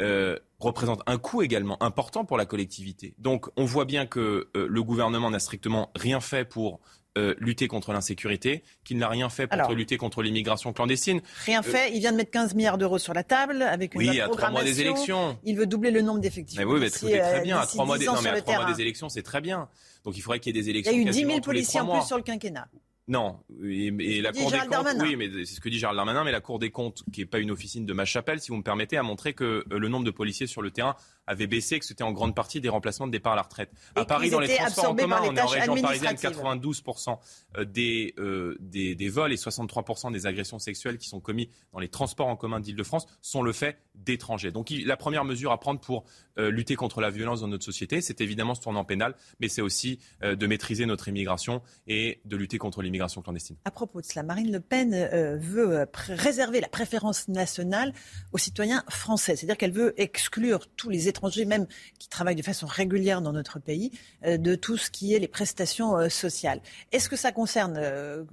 [0.00, 3.14] euh, représente un coût également important pour la collectivité.
[3.18, 6.80] Donc on voit bien que euh, le gouvernement n'a strictement rien fait pour
[7.16, 11.20] euh, lutter contre l'insécurité, qu'il n'a rien fait pour lutter contre l'immigration clandestine.
[11.46, 14.20] Rien fait, il vient de mettre 15 milliards d'euros sur la table avec une oui,
[14.20, 15.38] à trois mois des élections.
[15.44, 16.58] Il veut doubler le nombre d'effectifs.
[16.58, 17.58] Mais oui, mais très bien.
[17.58, 18.06] À trois mois, des...
[18.06, 19.68] Non, mais à trois mois des élections, c'est très bien.
[20.04, 20.92] Donc il faudrait qu'il y ait des élections.
[20.92, 22.68] Il y a eu 10 000 policiers en plus sur le quinquennat.
[23.08, 26.32] Non, et, la Cour des comptes, oui, mais c'est ce que dit Gérald Darmanin, mais
[26.32, 28.62] la Cour des comptes, qui n'est pas une officine de ma chapelle, si vous me
[28.62, 30.94] permettez, a montré que euh, le nombre de policiers sur le terrain
[31.28, 33.70] avait baissé, que c'était en grande partie des remplacements de départ à la retraite.
[33.94, 37.18] à Paris, dans les transports en commun, on est en région parisienne, 92%
[37.56, 41.78] euh, des, euh, des, des, vols et 63% des agressions sexuelles qui sont commis dans
[41.78, 44.50] les transports en commun d'Île-de-France sont le fait d'étrangers.
[44.50, 46.04] Donc la première mesure à prendre pour
[46.36, 49.98] lutter contre la violence dans notre société, c'est évidemment ce tournant pénal, mais c'est aussi
[50.22, 53.56] de maîtriser notre immigration et de lutter contre l'immigration clandestine.
[53.64, 57.92] À propos de cela, Marine Le Pen euh, veut euh, réserver la préférence nationale
[58.32, 59.36] aux citoyens français.
[59.36, 61.66] C'est-à-dire qu'elle veut exclure tous les étrangers, même
[61.98, 63.92] qui travaillent de façon régulière dans notre pays,
[64.24, 66.60] euh, de tout ce qui est les prestations sociales.
[66.92, 67.78] Est-ce que ça concerne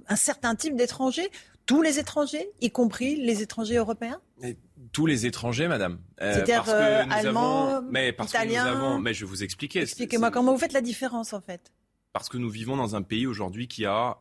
[0.08, 1.30] un certain type d'étrangers
[1.66, 4.20] tous les étrangers, y compris les étrangers européens?
[4.92, 5.98] Tous les étrangers, madame.
[6.18, 9.80] C'est-à-dire euh, allemands, mais parce que nous avons, mais je vais vous expliquer.
[9.80, 11.72] Expliquez-moi comment vous faites la différence en fait.
[12.12, 14.16] Parce que nous vivons dans un pays aujourd'hui qui a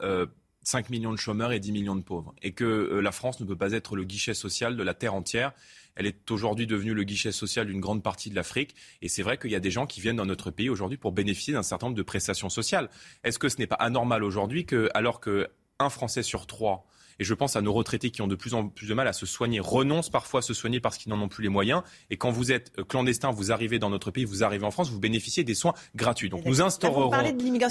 [0.63, 2.33] 5 millions de chômeurs et 10 millions de pauvres.
[2.41, 5.13] Et que euh, la France ne peut pas être le guichet social de la terre
[5.13, 5.53] entière.
[5.95, 8.75] Elle est aujourd'hui devenue le guichet social d'une grande partie de l'Afrique.
[9.01, 11.11] Et c'est vrai qu'il y a des gens qui viennent dans notre pays aujourd'hui pour
[11.11, 12.89] bénéficier d'un certain nombre de prestations sociales.
[13.23, 16.85] Est-ce que ce n'est pas anormal aujourd'hui que, alors qu'un Français sur trois
[17.19, 19.13] et je pense à nos retraités qui ont de plus en plus de mal à
[19.13, 21.81] se soigner, renoncent parfois à se soigner parce qu'ils n'en ont plus les moyens.
[22.09, 24.89] Et quand vous êtes euh, clandestin, vous arrivez dans notre pays, vous arrivez en France,
[24.89, 26.29] vous bénéficiez des soins gratuits.
[26.29, 27.11] Donc nous instaurerons,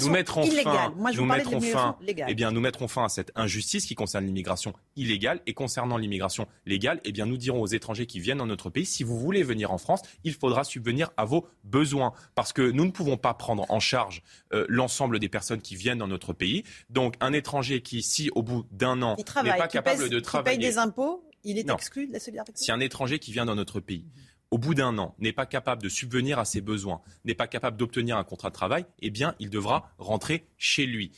[0.01, 3.95] nous mettrons fin, nous mettrons fin, eh bien nous mettrons fin à cette injustice qui
[3.95, 5.41] concerne l'immigration illégale.
[5.47, 8.85] Et concernant l'immigration légale, eh bien nous dirons aux étrangers qui viennent dans notre pays,
[8.85, 12.85] si vous voulez venir en France, il faudra subvenir à vos besoins, parce que nous
[12.85, 14.23] ne pouvons pas prendre en charge
[14.53, 16.63] euh, l'ensemble des personnes qui viennent dans notre pays.
[16.89, 20.57] Donc un étranger qui, si au bout d'un an n'est pas capable de travailler.
[20.57, 22.53] Qui paye des impôts, il est exclu de la solidarité.
[22.55, 24.05] Si un étranger qui vient dans notre pays,
[24.51, 27.77] au bout d'un an, n'est pas capable de subvenir à ses besoins, n'est pas capable
[27.77, 31.11] d'obtenir un contrat de travail, eh bien, il devra rentrer chez lui.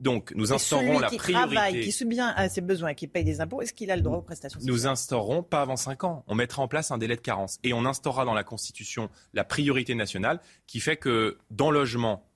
[0.00, 1.54] Donc, nous instaurons la qui priorité.
[1.54, 4.18] Travaille, qui subvient à ses besoins, qui paye des impôts, est-ce qu'il a le droit
[4.18, 4.74] aux prestations sociales?
[4.74, 6.24] Nous instaurons pas avant 5 ans.
[6.26, 9.44] On mettra en place un délai de carence et on instaurera dans la Constitution la
[9.44, 12.28] priorité nationale qui fait que dans logement,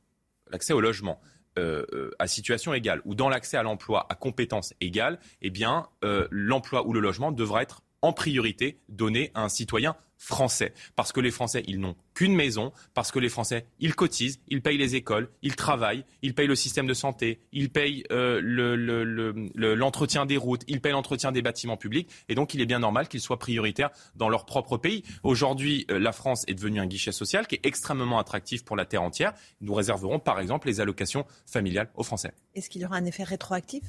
[0.49, 1.21] l'accès au logement,
[1.59, 5.89] euh, euh, à situation égale ou dans l'accès à l'emploi à compétences égales, eh bien,
[6.05, 10.75] euh, l'emploi ou le logement devra être en priorité donné à un citoyen français.
[10.97, 14.63] Parce que les Français, ils n'ont qu'une maison, parce que les Français, ils cotisent, ils
[14.63, 18.41] payent les écoles, ils travaillent, ils payent le système de santé, ils payent euh,
[19.55, 22.79] l'entretien le, des routes, ils payent l'entretien des bâtiments publics, et donc il est bien
[22.79, 25.03] normal qu'ils soient prioritaires dans leur propre pays.
[25.25, 28.87] Aujourd'hui, euh, la France est devenue un guichet social qui est extrêmement attractif pour la
[28.87, 29.35] terre entière.
[29.61, 32.33] Nous réserverons par exemple les allocations familiales aux Français.
[32.55, 33.83] Est-ce qu'il y aura un effet rétroactif?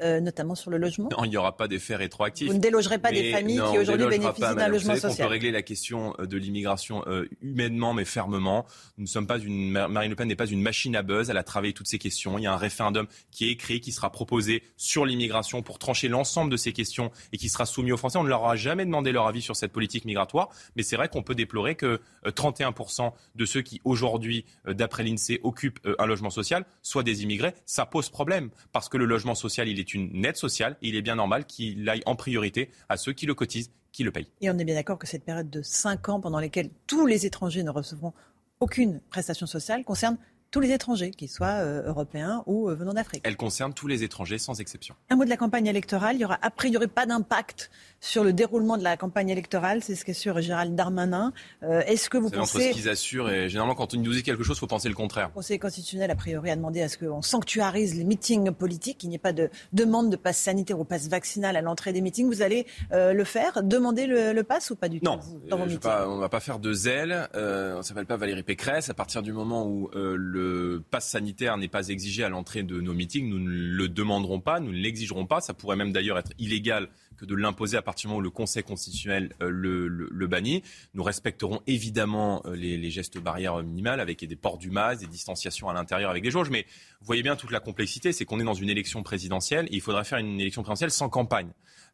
[0.00, 2.48] Euh, notamment sur le logement Non, il n'y aura pas d'effet rétroactif.
[2.48, 5.12] Vous ne délogerez pas des familles qui aujourd'hui bénéficient d'un logement social.
[5.12, 8.66] On peut régler la question euh, de l'immigration euh, humainement mais fermement.
[8.98, 11.30] Nous ne sommes pas une Marine Le Pen n'est pas une machine à buzz.
[11.30, 12.38] Elle a travaillé toutes ces questions.
[12.38, 16.08] Il y a un référendum qui est écrit, qui sera proposé sur l'immigration pour trancher
[16.08, 18.18] l'ensemble de ces questions et qui sera soumis aux Français.
[18.18, 21.08] On ne leur aura jamais demandé leur avis sur cette politique migratoire, mais c'est vrai
[21.08, 26.64] qu'on peut déplorer que 31% de ceux qui aujourd'hui, d'après l'Insee, occupent un logement social
[26.82, 27.54] soient des immigrés.
[27.64, 30.76] Ça pose problème parce que le logement social, il est est une aide sociale.
[30.82, 34.10] il est bien normal qu'il aille en priorité à ceux qui le cotisent, qui le
[34.10, 34.30] payent.
[34.40, 37.26] Et on est bien d'accord que cette période de 5 ans pendant laquelle tous les
[37.26, 38.12] étrangers ne recevront
[38.60, 40.16] aucune prestation sociale concerne
[40.54, 43.22] tous les étrangers, qu'ils soient euh, européens ou euh, venant d'Afrique.
[43.24, 44.94] Elle concerne tous les étrangers sans exception.
[45.10, 46.14] Un mot de la campagne électorale.
[46.14, 49.82] Il n'y aura a priori pas d'impact sur le déroulement de la campagne électorale.
[49.82, 51.32] C'est ce qu'assure Gérald Darmanin.
[51.64, 52.56] Euh, est-ce que vous pensez...
[52.58, 54.88] entre ce qu'ils assurent et généralement quand on nous dit quelque chose, il faut penser
[54.88, 55.26] le contraire.
[55.30, 59.08] Le Conseil constitutionnel, a priori, a demandé à ce qu'on sanctuarise les meetings politiques, qu'il
[59.08, 62.28] n'y ait pas de demande de passe sanitaire ou passe vaccinal à l'entrée des meetings.
[62.28, 65.18] Vous allez le faire Demander le, le passe ou pas du tout Non,
[65.50, 67.28] on ne va pas faire de zèle.
[67.34, 68.88] on ne s'appelle pas Valérie Pécresse.
[68.88, 72.80] À partir du moment où le le pass sanitaire n'est pas exigé à l'entrée de
[72.80, 75.40] nos meetings, nous ne le demanderons pas, nous ne l'exigerons pas.
[75.40, 78.30] Ça pourrait même d'ailleurs être illégal que de l'imposer à partir du moment où le
[78.30, 80.62] Conseil constitutionnel euh, le, le, bannit.
[80.94, 85.06] Nous respecterons évidemment euh, les, les, gestes barrières minimales avec des ports du masque, des
[85.06, 86.50] distanciations à l'intérieur avec des jauges.
[86.50, 86.66] Mais
[87.00, 89.80] vous voyez bien toute la complexité, c'est qu'on est dans une élection présidentielle et il
[89.80, 91.52] faudrait faire une élection présidentielle sans campagne.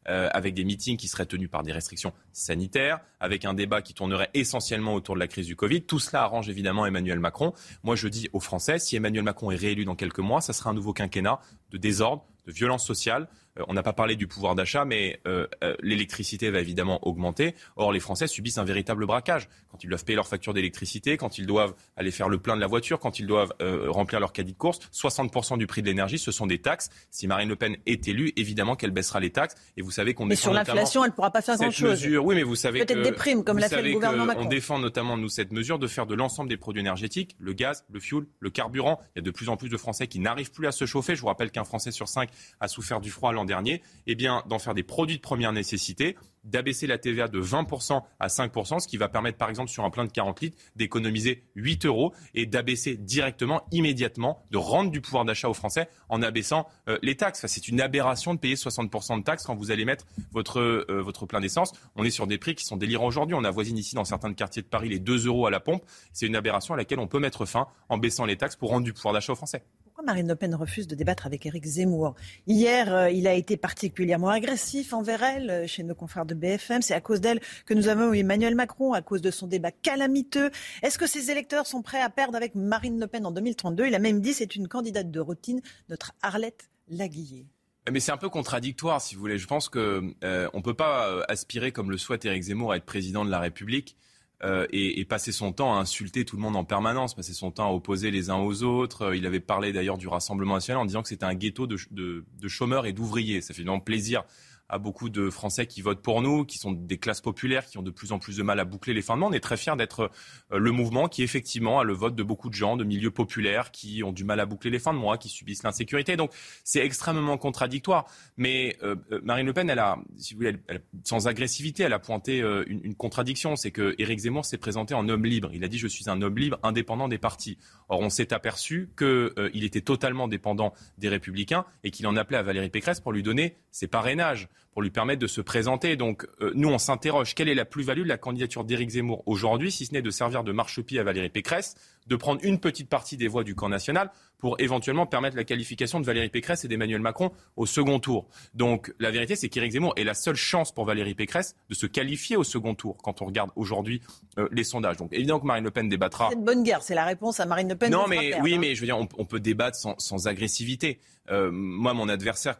[0.09, 3.93] Euh, avec des meetings qui seraient tenus par des restrictions sanitaires, avec un débat qui
[3.93, 5.83] tournerait essentiellement autour de la crise du Covid.
[5.83, 7.53] Tout cela arrange évidemment Emmanuel Macron.
[7.83, 10.71] Moi, je dis aux Français, si Emmanuel Macron est réélu dans quelques mois, ça sera
[10.71, 13.27] un nouveau quinquennat de désordre, de violence sociale,
[13.67, 17.55] on n'a pas parlé du pouvoir d'achat, mais euh, euh, l'électricité va évidemment augmenter.
[17.75, 19.49] Or, les Français subissent un véritable braquage.
[19.71, 22.61] Quand ils doivent payer leur facture d'électricité, quand ils doivent aller faire le plein de
[22.61, 23.53] la voiture, quand ils doivent
[23.87, 26.89] remplir leur caddie de course, 60% du prix de l'énergie, ce sont des taxes.
[27.09, 29.55] Si Marine Le Pen est élue, évidemment qu'elle baissera les taxes.
[29.77, 32.05] Et vous savez qu'on Mais sur l'inflation, elle ne pourra pas faire grand-chose.
[32.05, 34.45] Oui, mais vous savez Peut-être des primes, comme l'a fait le gouvernement Macron.
[34.45, 37.85] On défend notamment, nous, cette mesure de faire de l'ensemble des produits énergétiques, le gaz,
[37.91, 38.99] le fioul, le carburant.
[39.15, 41.15] Il y a de plus en plus de Français qui n'arrivent plus à se chauffer.
[41.15, 42.29] Je vous rappelle qu'un Français sur cinq
[42.59, 43.81] a souffert du froid dernier.
[44.07, 48.27] Eh bien, d'en faire des produits de première nécessité, d'abaisser la TVA de 20% à
[48.27, 51.85] 5%, ce qui va permettre, par exemple, sur un plein de 40 litres, d'économiser 8
[51.85, 56.97] euros et d'abaisser directement, immédiatement, de rendre du pouvoir d'achat aux Français en abaissant euh,
[57.01, 57.45] les taxes.
[57.47, 61.25] c'est une aberration de payer 60% de taxes quand vous allez mettre votre, euh, votre
[61.25, 61.73] plein d'essence.
[61.95, 63.35] On est sur des prix qui sont délirants aujourd'hui.
[63.35, 65.83] On avoisine ici, dans certains quartiers de Paris, les 2 euros à la pompe.
[66.13, 68.85] C'est une aberration à laquelle on peut mettre fin en baissant les taxes pour rendre
[68.85, 69.63] du pouvoir d'achat aux Français.
[70.03, 72.15] Marine Le Pen refuse de débattre avec Éric Zemmour?
[72.47, 76.81] Hier, euh, il a été particulièrement agressif envers elle euh, chez nos confrères de BFM.
[76.81, 79.71] C'est à cause d'elle que nous avons eu Emmanuel Macron, à cause de son débat
[79.71, 80.51] calamiteux.
[80.81, 83.95] Est-ce que ses électeurs sont prêts à perdre avec Marine Le Pen en 2032 Il
[83.95, 87.45] a même dit c'est une candidate de routine, notre Arlette Laguillet.
[87.91, 89.37] Mais c'est un peu contradictoire, si vous voulez.
[89.37, 92.85] Je pense qu'on euh, ne peut pas aspirer, comme le souhaite Éric Zemmour, à être
[92.85, 93.97] président de la République
[94.43, 97.67] euh, et, passer son temps à insulter tout le monde en permanence, passer son temps
[97.67, 99.03] à opposer les uns aux autres.
[99.03, 101.77] Euh, il avait parlé d'ailleurs du Rassemblement national en disant que c'était un ghetto de,
[101.91, 103.41] de chômeurs et d'ouvriers.
[103.41, 104.23] Ça fait vraiment plaisir
[104.71, 107.83] à beaucoup de Français qui votent pour nous, qui sont des classes populaires, qui ont
[107.83, 109.29] de plus en plus de mal à boucler les fins de mois.
[109.29, 110.09] On est très fiers d'être
[110.51, 113.71] euh, le mouvement qui effectivement a le vote de beaucoup de gens de milieux populaires
[113.71, 116.15] qui ont du mal à boucler les fins de mois, qui subissent l'insécurité.
[116.15, 116.31] Donc
[116.63, 118.05] c'est extrêmement contradictoire.
[118.37, 120.55] Mais euh, euh, Marine Le Pen, elle a, si vous voulez,
[121.03, 123.55] sans agressivité, elle a pointé une, contradiction.
[123.55, 125.49] C'est que Éric Zemmour s'est présenté en homme libre.
[125.53, 127.57] Il a dit je suis un homme libre, indépendant des partis.
[127.89, 132.43] Or on s'est aperçu qu'il était totalement dépendant des Républicains et qu'il en appelait à
[132.43, 135.95] Valérie Pécresse pour lui donner ses parrainages pour lui permettre de se présenter.
[135.95, 139.71] Donc euh, nous, on s'interroge, quelle est la plus-value de la candidature d'Éric Zemmour aujourd'hui,
[139.71, 141.75] si ce n'est de servir de marchepied à Valérie Pécresse,
[142.07, 145.99] de prendre une petite partie des voix du camp national pour éventuellement permettre la qualification
[145.99, 148.27] de Valérie Pécresse et d'Emmanuel Macron au second tour?
[148.53, 151.85] Donc la vérité, c'est qu'Éric Zemmour est la seule chance pour Valérie Pécresse de se
[151.85, 154.01] qualifier au second tour quand on regarde aujourd'hui
[154.37, 154.97] euh, les sondages.
[154.97, 156.29] Donc évidemment que Marine Le Pen débattra.
[156.29, 157.91] C'est une bonne guerre, c'est la réponse à Marine Le Pen.
[157.91, 158.57] Non, mais oui, hein.
[158.59, 160.99] mais je veux dire, on, peut débattre sans, agressivité.
[161.29, 162.59] Euh, moi, mon adversaire,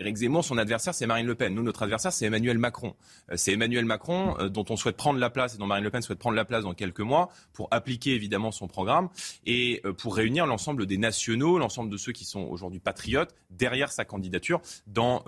[0.00, 1.54] Éric Zemmour, son adversaire, c'est Marine Le Pen.
[1.54, 2.94] Nous, notre adversaire, c'est Emmanuel Macron.
[3.30, 5.90] Euh, c'est Emmanuel Macron euh, dont on souhaite prendre la place et dont Marine Le
[5.90, 9.10] Pen souhaite prendre la place dans quelques mois pour appliquer évidemment son programme
[9.44, 13.92] et euh, pour réunir l'ensemble des nationaux, l'ensemble de ceux qui sont aujourd'hui patriotes derrière
[13.92, 15.22] sa candidature dans,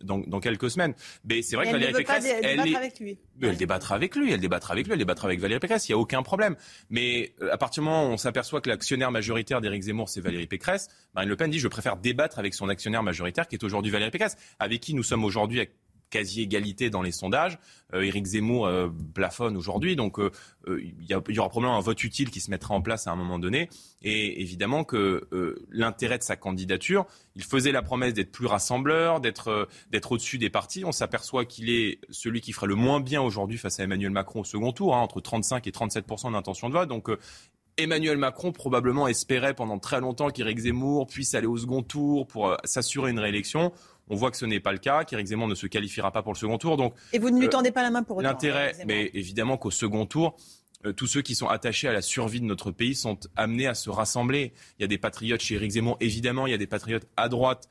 [0.00, 0.94] dans, quelques semaines.
[1.24, 3.18] Mais c'est vrai que Valérie Pécresse, elle, avec lui.
[3.48, 5.88] Elle débattra avec lui, elle débattra avec lui, elle débattra avec Valérie Pécresse.
[5.88, 6.56] Il n'y a aucun problème.
[6.90, 10.46] Mais à partir du moment où on s'aperçoit que l'actionnaire majoritaire d'Éric Zemmour, c'est Valérie
[10.46, 13.90] Pécresse, Marine Le Pen dit je préfère débattre avec son actionnaire majoritaire qui est aujourd'hui
[13.90, 15.60] Valérie Pécresse, avec qui nous sommes aujourd'hui
[16.12, 17.58] quasi-égalité dans les sondages.
[17.94, 20.30] Euh, Éric Zemmour euh, plafonne aujourd'hui, donc euh,
[20.68, 23.38] il y, aura probablement un vote utile qui se mettra en place à un moment
[23.38, 23.68] donné.
[24.02, 25.28] Et évidemment que
[25.70, 29.66] l'intérêt de sa candidature, il faisait la promesse d'être plus rassembleur, d'être
[30.10, 30.84] au-dessus des partis.
[30.84, 34.40] On s'aperçoit qu'il est celui qui ferait le moins bien aujourd'hui face à Emmanuel Macron
[34.40, 36.88] au second tour, hein, entre 35 et 37% d'intention de vote.
[36.88, 37.08] Donc
[37.78, 42.48] Emmanuel Macron probablement espérait pendant très longtemps qu'Éric Zemmour puisse aller au second tour pour
[42.48, 43.72] euh, s'assurer une réélection.
[44.12, 46.34] On voit que ce n'est pas le cas, qu'Éric Zemmour ne se qualifiera pas pour
[46.34, 46.76] le second tour.
[46.76, 49.70] Donc, Et vous ne lui euh, tendez pas la main pour L'intérêt, mais évidemment qu'au
[49.70, 50.36] second tour,
[50.84, 53.74] euh, tous ceux qui sont attachés à la survie de notre pays sont amenés à
[53.74, 54.52] se rassembler.
[54.78, 57.30] Il y a des patriotes chez Éric Zemmour, évidemment, il y a des patriotes à
[57.30, 57.70] droite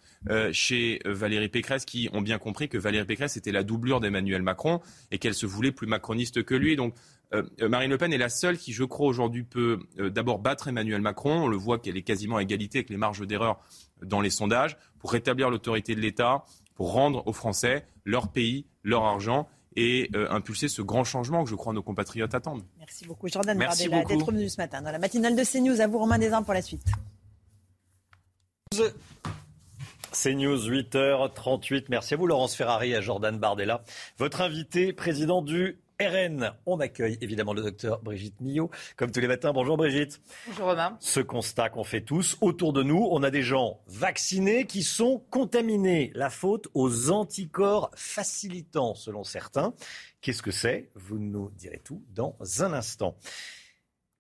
[0.52, 4.80] chez Valérie Pécresse qui ont bien compris que Valérie Pécresse était la doublure d'Emmanuel Macron
[5.10, 6.76] et qu'elle se voulait plus macroniste que lui.
[6.76, 7.21] Donc euh,
[7.62, 11.02] Marine Le Pen est la seule qui, je crois, aujourd'hui peut euh, d'abord battre Emmanuel
[11.02, 11.44] Macron.
[11.44, 13.60] On le voit qu'elle est quasiment à égalité avec les marges d'erreur
[14.02, 16.44] dans les sondages, pour rétablir l'autorité de l'État,
[16.76, 21.50] pour rendre aux Français leur pays, leur argent et euh, impulser ce grand changement que
[21.50, 22.64] je crois nos compatriotes attendent.
[22.78, 25.80] Merci beaucoup, Jordan Merci d'être revenu ce matin dans la matinale de CNews.
[25.80, 26.86] À vous, Romain Desarmes, pour la suite.
[30.12, 31.86] CNews, 8h38.
[31.90, 33.84] Merci à vous, Laurence Ferrari, à Jordan Bardella.
[34.18, 36.54] Votre invité, président du RN.
[36.66, 39.54] On accueille évidemment le docteur Brigitte Millot, comme tous les matins.
[39.54, 40.22] Bonjour Brigitte.
[40.48, 40.98] Bonjour Romain.
[41.00, 45.24] Ce constat qu'on fait tous, autour de nous, on a des gens vaccinés qui sont
[45.30, 46.12] contaminés.
[46.16, 49.74] La faute aux anticorps facilitants, selon certains.
[50.22, 50.90] Qu'est-ce que c'est?
[50.96, 53.16] Vous nous direz tout dans un instant.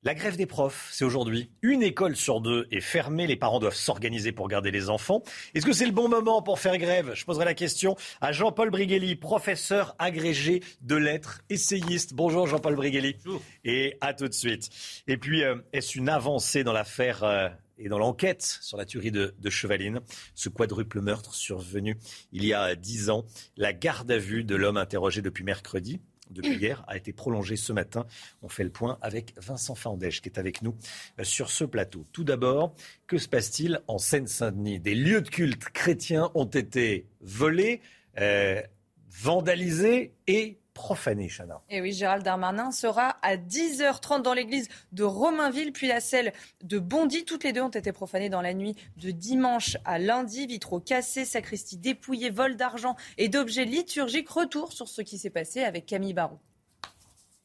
[0.03, 1.51] La grève des profs, c'est aujourd'hui.
[1.61, 3.27] Une école sur deux est fermée.
[3.27, 5.21] Les parents doivent s'organiser pour garder les enfants.
[5.53, 7.11] Est-ce que c'est le bon moment pour faire grève?
[7.13, 12.15] Je poserai la question à Jean-Paul Briguelli, professeur agrégé de lettres, essayiste.
[12.15, 13.17] Bonjour Jean-Paul Briguelli.
[13.23, 13.43] Bonjour.
[13.63, 14.71] Et à tout de suite.
[15.05, 19.11] Et puis, euh, est-ce une avancée dans l'affaire euh, et dans l'enquête sur la tuerie
[19.11, 19.99] de, de, Chevaline,
[20.33, 21.99] ce quadruple meurtre survenu
[22.31, 23.23] il y a dix ans,
[23.55, 26.01] la garde à vue de l'homme interrogé depuis mercredi
[26.31, 28.05] depuis hier a été prolongé ce matin.
[28.41, 30.75] On fait le point avec Vincent Fandèche qui est avec nous
[31.19, 32.05] euh, sur ce plateau.
[32.11, 32.73] Tout d'abord,
[33.07, 34.79] que se passe-t-il en Seine-Saint-Denis?
[34.79, 37.81] Des lieux de culte chrétiens ont été volés,
[38.19, 38.61] euh,
[39.09, 41.61] vandalisés et profané, Chana.
[41.69, 46.33] Et oui, Gérald Darmanin sera à 10h30 dans l'église de Romainville, puis la celle
[46.63, 47.25] de Bondy.
[47.25, 50.47] Toutes les deux ont été profanées dans la nuit de dimanche à lundi.
[50.47, 54.29] Vitraux cassés, sacristie dépouillée, vol d'argent et d'objets liturgiques.
[54.29, 56.39] Retour sur ce qui s'est passé avec Camille Barraud.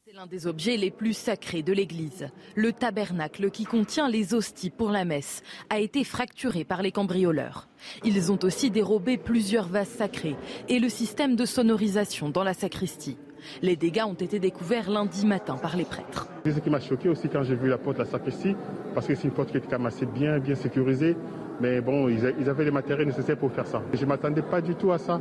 [0.07, 2.29] C'est l'un des objets les plus sacrés de l'église.
[2.55, 7.67] Le tabernacle qui contient les hosties pour la messe a été fracturé par les cambrioleurs.
[8.05, 10.37] Ils ont aussi dérobé plusieurs vases sacrés
[10.69, 13.17] et le système de sonorisation dans la sacristie.
[13.61, 16.29] Les dégâts ont été découverts lundi matin par les prêtres.
[16.45, 18.55] C'est ce qui m'a choqué aussi quand j'ai vu la porte de la sacristie,
[18.93, 21.17] parce que c'est une porte qui était quand même assez bien, bien sécurisée.
[21.59, 23.83] Mais bon, ils avaient les matériels nécessaires pour faire ça.
[23.91, 25.19] Je ne m'attendais pas du tout à ça.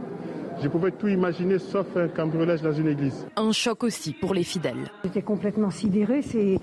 [0.63, 3.27] Je pouvais tout imaginer sauf un cambriolage dans une église.
[3.37, 4.91] Un choc aussi pour les fidèles.
[5.05, 6.23] J'étais complètement sidéré.
[6.23, 6.59] C'est.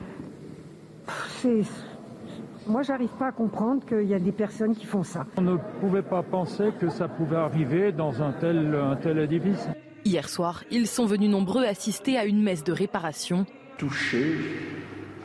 [2.65, 5.25] Moi, j'arrive pas à comprendre qu'il y a des personnes qui font ça.
[5.37, 9.67] On ne pouvait pas penser que ça pouvait arriver dans un tel, un tel édifice.
[10.05, 13.45] Hier soir, ils sont venus nombreux assister à une messe de réparation.
[13.77, 14.37] Toucher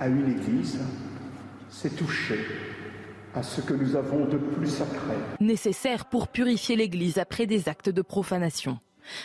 [0.00, 0.80] à une église,
[1.68, 2.40] c'est toucher
[3.34, 5.14] à ce que nous avons de plus sacré.
[5.40, 8.78] Nécessaire pour purifier l'Église après des actes de profanation.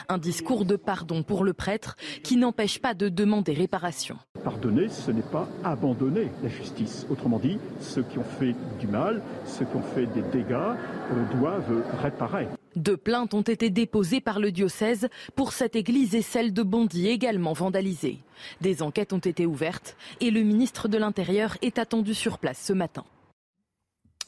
[0.08, 4.18] Un discours de pardon pour le prêtre qui n'empêche pas de demander réparation.
[4.44, 7.06] Pardonner, ce n'est pas abandonner la justice.
[7.10, 10.76] Autrement dit, ceux qui ont fait du mal, ceux qui ont fait des dégâts,
[11.38, 12.48] doivent réparer.
[12.76, 17.08] Deux plaintes ont été déposées par le diocèse pour cette église et celle de Bondy
[17.08, 18.20] également vandalisée.
[18.62, 22.74] Des enquêtes ont été ouvertes et le ministre de l'Intérieur est attendu sur place ce
[22.74, 23.04] matin.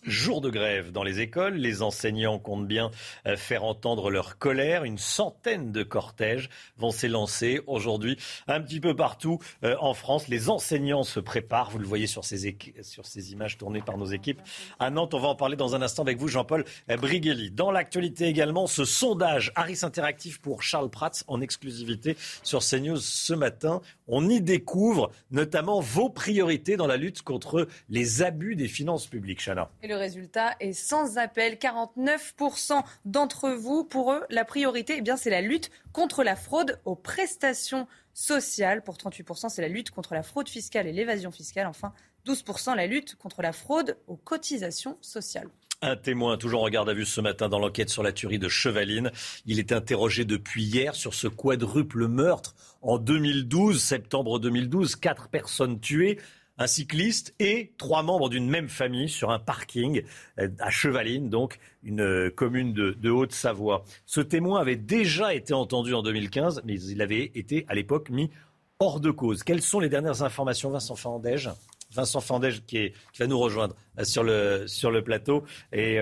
[0.06, 2.92] Jour de grève dans les écoles, les enseignants comptent bien
[3.26, 4.84] euh, faire entendre leur colère.
[4.84, 8.16] Une centaine de cortèges vont s'élancer aujourd'hui
[8.48, 10.28] un petit peu partout euh, en France.
[10.28, 14.06] Les enseignants se préparent, vous le voyez sur ces, sur ces images tournées par nos
[14.06, 14.42] équipes.
[14.78, 17.50] À Nantes, on va en parler dans un instant avec vous, Jean-Paul euh, Briguelli.
[17.50, 23.34] Dans l'actualité également, ce sondage Harris Interactif pour Charles Prats en exclusivité sur CNews ce
[23.34, 23.82] matin.
[24.08, 29.44] On y découvre notamment vos priorités dans la lutte contre les abus des finances publiques,
[29.44, 31.56] Chana résultat est sans appel.
[31.56, 36.80] 49% d'entre vous, pour eux, la priorité, eh bien, c'est la lutte contre la fraude
[36.86, 38.84] aux prestations sociales.
[38.84, 41.68] Pour 38%, c'est la lutte contre la fraude fiscale et l'évasion fiscale.
[41.68, 41.94] Enfin,
[42.26, 45.50] 12% la lutte contre la fraude aux cotisations sociales.
[45.82, 48.48] Un témoin, toujours en garde à vue ce matin dans l'enquête sur la tuerie de
[48.48, 49.12] Chevaline.
[49.46, 52.56] Il est interrogé depuis hier sur ce quadruple meurtre.
[52.82, 56.18] En 2012, septembre 2012, quatre personnes tuées
[56.58, 60.04] un cycliste et trois membres d'une même famille sur un parking
[60.40, 63.84] euh, à Chevaline, donc une euh, commune de, Haute-Savoie.
[64.06, 68.32] Ce témoin avait déjà été entendu en 2015, mais il avait été à l'époque mis
[68.80, 69.44] hors de cause.
[69.44, 71.50] Quelles sont les dernières informations, Vincent Fandège?
[71.92, 76.00] Vincent Fandège qui, va nous rejoindre euh, sur le, sur le plateau et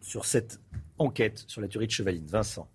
[0.00, 0.60] sur cette
[0.98, 2.26] enquête sur la tuerie de Chevaline.
[2.26, 2.68] Vincent.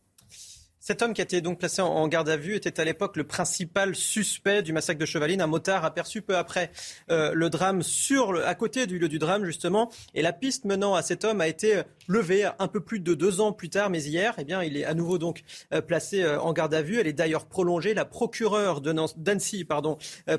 [0.88, 3.24] Cet homme qui a été donc placé en garde à vue était à l'époque le
[3.24, 6.70] principal suspect du massacre de Chevaline, un motard aperçu peu après
[7.10, 7.82] euh, le drame
[8.46, 9.92] à côté du lieu du drame justement.
[10.14, 13.42] Et la piste menant à cet homme a été levée un peu plus de deux
[13.42, 15.42] ans plus tard, mais hier, eh bien, il est à nouveau donc
[15.74, 17.00] euh, placé euh, en garde à vue.
[17.00, 17.96] Elle est d'ailleurs prolongée.
[17.96, 19.66] La procureure d'Annecy,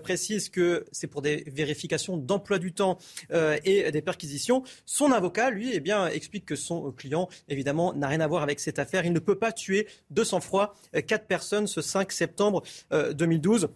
[0.05, 2.98] précise que c'est pour des vérifications d'emploi du temps
[3.64, 4.62] et des perquisitions.
[4.85, 8.60] Son avocat, lui, eh bien, explique que son client, évidemment, n'a rien à voir avec
[8.60, 9.05] cette affaire.
[9.05, 13.64] Il ne peut pas tuer 200 froid euh, quatre personnes ce 5 septembre 2012.
[13.64, 13.68] Euh,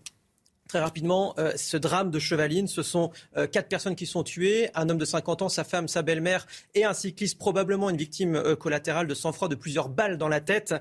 [0.68, 3.10] Très rapidement, euh, ce drame de Chevaline, ce sont
[3.50, 6.46] quatre personnes qui sont tuées, un homme de 50 ans, sa femme, sa belle-mère
[6.76, 10.72] et un cycliste, probablement une victime collatérale de sang-froid, de plusieurs balles dans la tête.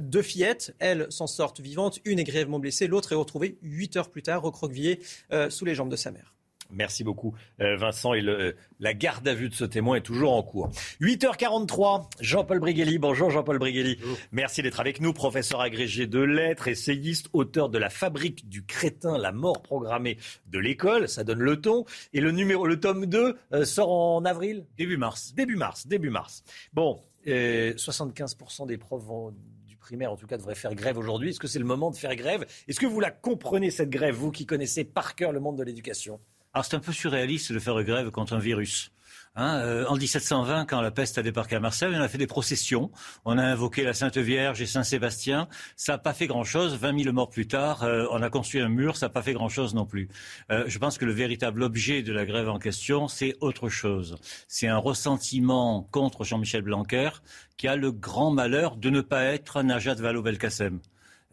[0.00, 4.10] deux fillettes, elles s'en sortent vivantes, une est grièvement blessée, l'autre est retrouvée huit heures
[4.10, 5.00] plus tard, recroquevillée
[5.48, 6.35] sous les jambes de sa mère.
[6.70, 8.14] Merci beaucoup, euh, Vincent.
[8.14, 10.70] Et le, la garde à vue de ce témoin est toujours en cours.
[11.00, 12.98] 8h43, Jean-Paul Briguelli.
[12.98, 13.98] Bonjour, Jean-Paul Briguelli.
[14.32, 19.18] Merci d'être avec nous, professeur agrégé de lettres, essayiste, auteur de La fabrique du crétin,
[19.18, 21.08] la mort programmée de l'école.
[21.08, 21.84] Ça donne le ton.
[22.12, 24.66] Et le, numéro, le tome 2 euh, sort en avril?
[24.76, 25.32] Début mars.
[25.34, 26.42] Début mars, début mars.
[26.72, 29.34] Bon, euh, 75% des profs vont
[29.66, 31.30] du primaire, en tout cas, devraient faire grève aujourd'hui.
[31.30, 32.46] Est-ce que c'est le moment de faire grève?
[32.68, 35.62] Est-ce que vous la comprenez, cette grève, vous qui connaissez par cœur le monde de
[35.62, 36.20] l'éducation?
[36.56, 38.90] Alors c'est un peu surréaliste de faire grève contre un virus.
[39.34, 42.26] Hein, euh, en 1720, quand la peste a débarqué à Marseille, on a fait des
[42.26, 42.90] processions.
[43.26, 45.48] On a invoqué la Sainte Vierge et Saint Sébastien.
[45.76, 46.74] Ça n'a pas fait grand-chose.
[46.78, 48.96] 20 000 morts plus tard, euh, on a construit un mur.
[48.96, 50.08] Ça n'a pas fait grand-chose non plus.
[50.50, 54.16] Euh, je pense que le véritable objet de la grève en question, c'est autre chose.
[54.48, 57.10] C'est un ressentiment contre Jean-Michel Blanquer
[57.58, 60.80] qui a le grand malheur de ne pas être Najat Vallaud-Belkacem.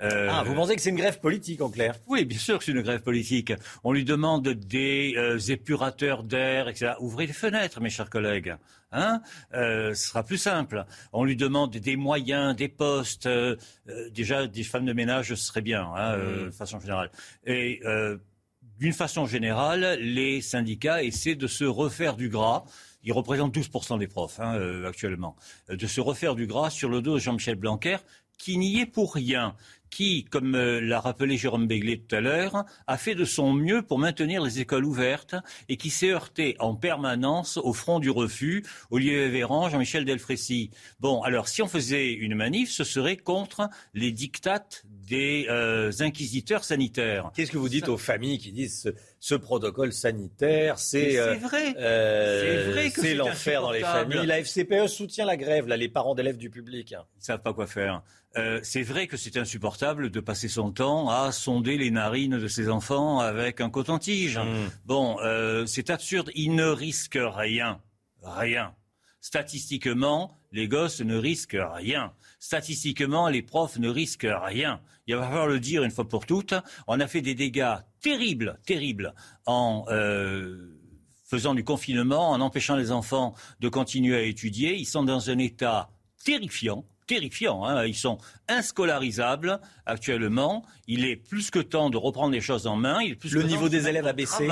[0.01, 1.95] Euh, ah, vous pensez que c'est une grève politique en clair?
[2.07, 3.53] Oui, bien sûr que c'est une grève politique.
[3.83, 6.93] On lui demande des euh, épurateurs d'air, etc.
[6.99, 8.55] Ouvrez les fenêtres, mes chers collègues.
[8.91, 9.21] Hein?
[9.53, 10.85] Euh, ce sera plus simple.
[11.13, 13.29] On lui demande des moyens, des postes.
[14.11, 16.45] déjà, des femmes de ménage, ce serait bien, hein, mm.
[16.45, 17.11] de façon générale.
[17.45, 17.81] Et
[18.79, 22.65] d'une façon générale, les syndicats essaient de se refaire du gras
[23.05, 25.35] ils représentent 12% des profs hein, actuellement,
[25.67, 27.97] de se refaire du gras sur le dos de Jean-Michel Blanquer,
[28.37, 29.55] qui n'y est pour rien
[29.93, 33.83] qui, comme euh, l'a rappelé Jérôme Béglé tout à l'heure, a fait de son mieux
[33.83, 35.35] pour maintenir les écoles ouvertes
[35.69, 40.71] et qui s'est heurté en permanence au front du refus, Olivier Véran, Jean-Michel Delfrécy.
[40.99, 46.63] Bon, alors si on faisait une manif, ce serait contre les dictates des euh, inquisiteurs
[46.63, 47.31] sanitaires.
[47.35, 48.91] Qu'est-ce que vous dites aux familles qui disent
[49.23, 54.25] ce, protocole sanitaire, c'est euh, vrai, c'est vrai que c'est l'enfer dans les familles.
[54.25, 56.91] La FCPE soutient la grève, là, les parents d'élèves du public.
[56.91, 58.03] Ils ne savent pas quoi faire.
[58.35, 62.47] Euh, c'est vrai que c'est insupportable de passer son temps à sonder les narines de
[62.47, 64.39] ses enfants avec un coton-tige.
[64.39, 64.69] Hmm.
[64.85, 66.31] Bon, euh, c'est absurde.
[66.33, 67.79] Ils ne risquent rien.
[68.23, 68.73] Rien.
[69.21, 72.11] Statistiquement, les gosses ne risquent rien.
[72.39, 74.81] Statistiquement, les profs ne risquent rien.
[75.07, 76.55] Il va falloir le dire une fois pour toutes.
[76.87, 79.15] On a fait des dégâts terribles, terribles
[79.47, 80.77] en euh,
[81.25, 84.77] faisant du confinement, en empêchant les enfants de continuer à étudier.
[84.77, 85.89] Ils sont dans un état
[86.23, 87.65] terrifiant terrifiant.
[87.65, 87.85] Hein.
[87.85, 88.17] Ils sont
[88.47, 90.65] inscolarisables actuellement.
[90.87, 93.01] Il est plus que temps de reprendre les choses en main.
[93.01, 94.47] Il est plus le niveau des élèves a baissé.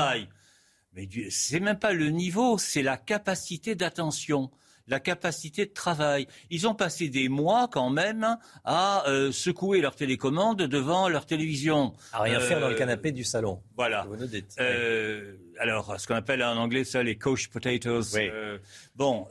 [0.93, 4.51] Mais c'est même pas le niveau, c'est la capacité d'attention
[4.91, 6.27] la capacité de travail.
[6.49, 11.93] Ils ont passé des mois quand même à euh, secouer leur télécommande devant leur télévision.
[12.11, 13.61] À rien faire dans le euh, canapé du salon.
[13.77, 14.05] Voilà.
[14.59, 18.17] Euh, alors, ce qu'on appelle en anglais ça les couch potatoes.
[18.95, 19.27] bon,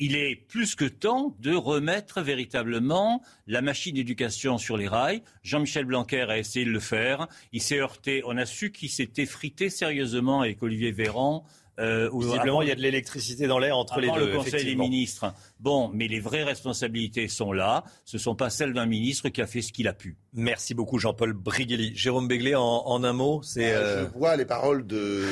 [0.00, 5.22] il est plus que temps de remettre véritablement la machine d'éducation sur les rails.
[5.42, 7.26] Jean-Michel Blanquer a essayé de le faire.
[7.52, 8.22] Il s'est heurté.
[8.26, 11.44] On a su qu'il s'était frité sérieusement avec Olivier Véran.
[11.78, 14.26] Euh, Visiblement, il y a de l'électricité dans l'air entre les deux.
[14.26, 15.32] le Conseil des ministres.
[15.60, 17.84] Bon, mais les vraies responsabilités sont là.
[18.04, 20.16] Ce ne sont pas celles d'un ministre qui a fait ce qu'il a pu.
[20.34, 21.92] Merci beaucoup, Jean-Paul Briguelli.
[21.96, 23.72] Jérôme Béglé, en, un mot, c'est.
[23.72, 25.24] Euh, je vois les paroles de,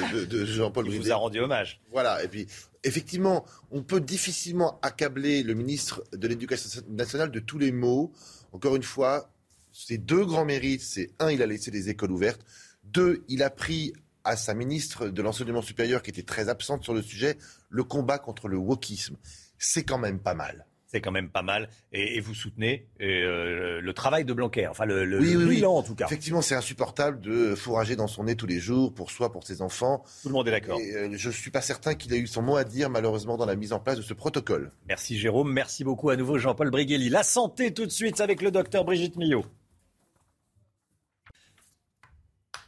[0.44, 1.02] Jean-Paul Briguelli.
[1.02, 1.80] Il vous a rendu hommage.
[1.92, 2.22] Voilà.
[2.24, 2.46] Et puis,
[2.84, 8.12] effectivement, on peut difficilement accabler le ministre de l'Éducation nationale de tous les maux.
[8.52, 9.30] Encore une fois,
[9.72, 12.40] ses deux grands mérites, c'est un, il a laissé des écoles ouvertes.
[12.84, 13.92] Deux, il a pris
[14.28, 17.38] à sa ministre de l'enseignement supérieur, qui était très absente sur le sujet,
[17.68, 19.16] le combat contre le wokisme.
[19.58, 21.68] C'est quand même pas mal c'est quand même pas mal.
[21.92, 26.06] Et, vous soutenez euh, le travail de Blanquer, enfin le, le, bilan en tout cas.
[26.06, 29.62] Effectivement, c'est insupportable de fourrager dans son nez tous les jours pour soi, pour ses
[29.62, 30.02] enfants.
[30.22, 30.78] Tout le monde est d'accord.
[30.78, 33.46] Euh, je ne suis pas certain qu'il ait eu son mot à dire malheureusement dans
[33.46, 34.72] la mise en place de ce protocole.
[34.88, 37.10] Merci Jérôme, merci beaucoup à nouveau Jean-Paul Briguelli.
[37.10, 39.44] La santé tout de suite avec le docteur Brigitte Millot.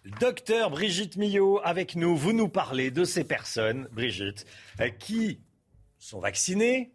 [0.06, 4.46] Docteur Brigitte Millot, avec nous, vous nous parlez de ces personnes, Brigitte,
[4.80, 5.40] euh, qui
[5.98, 6.90] sont vaccinées,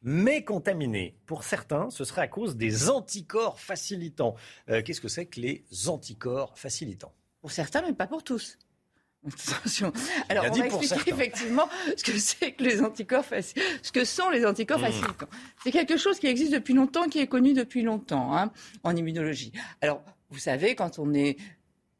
[0.00, 1.18] mais contaminés.
[1.26, 4.36] Pour certains, ce serait à cause des anticorps facilitants.
[4.70, 7.12] Euh, qu'est-ce que c'est que les anticorps facilitants?
[7.42, 8.58] Pour certains, mais pas pour tous.
[9.26, 9.92] Attention.
[10.30, 13.26] Alors, on va expliquer effectivement ce que c'est que les anticorps
[13.82, 14.84] ce que sont les anticorps hmm.
[14.84, 15.28] facilitants.
[15.62, 18.50] C'est quelque chose qui existe depuis longtemps, qui est connu depuis longtemps hein,
[18.82, 19.52] en immunologie.
[19.82, 21.36] Alors, vous savez, quand on est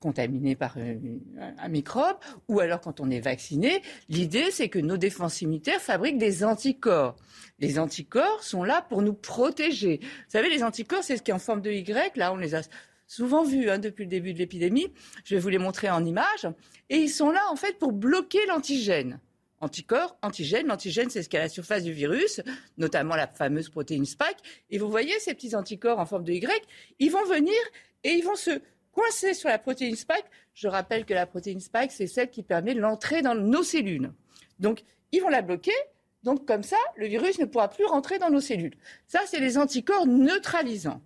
[0.01, 2.17] contaminé par un, microbe,
[2.49, 7.17] ou alors quand on est vacciné, l'idée c'est que nos défenses immunitaires fabriquent des anticorps.
[7.59, 10.01] Les anticorps sont là pour nous protéger.
[10.03, 12.55] Vous savez, les anticorps, c'est ce qui est en forme de Y, là on les
[12.55, 12.63] a
[13.07, 14.93] souvent vus hein, depuis le début de l'épidémie.
[15.25, 16.49] Je vais vous les montrer en image.
[16.89, 19.21] Et ils sont là en fait pour bloquer l'antigène
[19.61, 20.67] anticorps, antigène.
[20.67, 22.41] L'antigène, c'est ce qu'il y a à la surface du virus,
[22.79, 24.39] notamment la fameuse protéine spike.
[24.71, 26.67] Et vous voyez ces petits anticorps en forme de Y,
[26.99, 27.57] ils vont venir
[28.05, 28.61] et ils vont se
[28.93, 30.25] coincé sur la protéine spike.
[30.55, 34.13] Je rappelle que la protéine spike, c'est celle qui permet l'entrée dans nos cellules.
[34.59, 35.75] Donc, ils vont la bloquer.
[36.23, 38.77] Donc, comme ça, le virus ne pourra plus rentrer dans nos cellules.
[39.07, 41.03] Ça, c'est les anticorps neutralisants.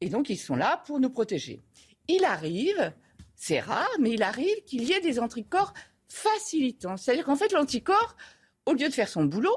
[0.00, 1.62] Et donc, ils sont là pour nous protéger.
[2.08, 2.92] Il arrive,
[3.34, 5.74] c'est rare, mais il arrive qu'il y ait des anticorps
[6.08, 6.96] facilitants.
[6.96, 8.16] C'est-à-dire qu'en fait, l'anticorps,
[8.66, 9.56] au lieu de faire son boulot,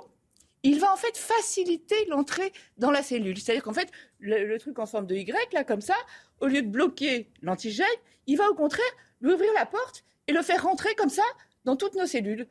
[0.64, 3.38] il va en fait faciliter l'entrée dans la cellule.
[3.38, 5.96] C'est-à-dire qu'en fait, le, truc en forme de Y, là, comme ça,
[6.42, 7.86] au lieu de bloquer l'antigène,
[8.26, 8.86] il va au contraire
[9.22, 11.24] lui ouvrir la porte et le faire rentrer comme ça
[11.66, 12.48] dans toutes nos cellules.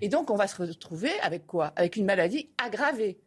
[0.00, 1.72] Et donc, on va se retrouver avec quoi?
[1.76, 3.18] Avec une maladie aggravée.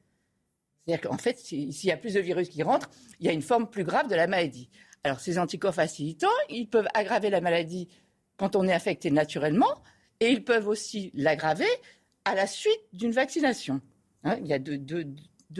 [0.85, 2.89] C'est-à-dire qu'en fait, s'il y a plus de virus qui rentrent,
[3.19, 4.69] il y a une forme plus grave de la maladie.
[5.03, 7.87] Alors, ces anticorps facilitants, ils peuvent aggraver la maladie
[8.37, 9.81] quand on est infecté naturellement,
[10.19, 11.69] et ils peuvent aussi l'aggraver
[12.25, 13.81] à la suite d'une vaccination.
[14.23, 15.05] Hein, il y a deux,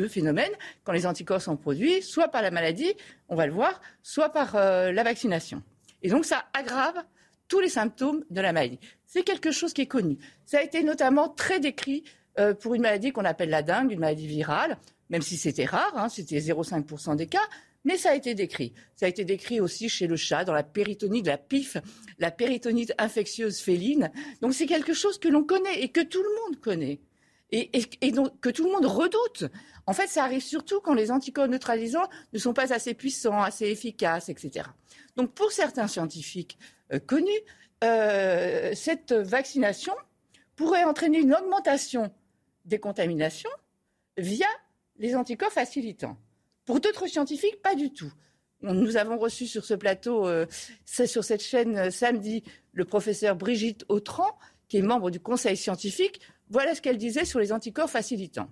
[0.07, 0.51] phénomènes
[0.83, 2.93] quand les anticorps sont produits, soit par la maladie,
[3.29, 5.61] on va le voir, soit par euh, la vaccination.
[6.01, 7.03] Et donc ça aggrave
[7.47, 8.79] tous les symptômes de la maladie.
[9.05, 10.17] C'est quelque chose qui est connu.
[10.45, 12.03] Ça a été notamment très décrit
[12.39, 14.77] euh, pour une maladie qu'on appelle la dengue, une maladie virale,
[15.09, 17.45] même si c'était rare, hein, c'était 0,5% des cas,
[17.83, 18.73] mais ça a été décrit.
[18.95, 21.77] Ça a été décrit aussi chez le chat, dans la péritonite, la PIF,
[22.19, 24.11] la péritonite infectieuse féline.
[24.41, 27.01] Donc c'est quelque chose que l'on connaît et que tout le monde connaît.
[27.53, 29.51] Et, donc, que tout le monde redoute.
[29.85, 33.65] En fait, ça arrive surtout quand les anticorps neutralisants ne sont pas assez puissants, assez
[33.65, 34.69] efficaces, etc.
[35.17, 36.57] Donc, pour certains scientifiques
[36.93, 37.29] euh, connus,
[37.83, 39.93] euh, cette vaccination
[40.55, 42.13] pourrait entraîner une augmentation
[42.63, 43.49] des contaminations
[44.17, 44.47] via
[44.97, 46.17] les anticorps facilitants.
[46.65, 48.13] Pour d'autres scientifiques, pas du tout.
[48.61, 50.45] Nous avons reçu sur ce plateau, euh,
[50.85, 56.21] sur cette chaîne samedi, le professeur Brigitte Autran, qui est membre du conseil scientifique.
[56.51, 58.49] Voilà ce qu'elle disait sur les anticorps facilitants.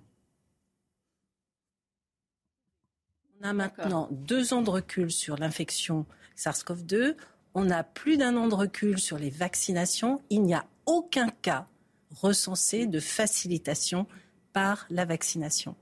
[3.38, 7.14] On a maintenant deux ans de recul sur l'infection SARS-CoV-2.
[7.52, 10.22] On a plus d'un an de recul sur les vaccinations.
[10.30, 11.68] Il n'y a aucun cas
[12.10, 14.06] recensé de facilitation
[14.54, 15.76] par la vaccination.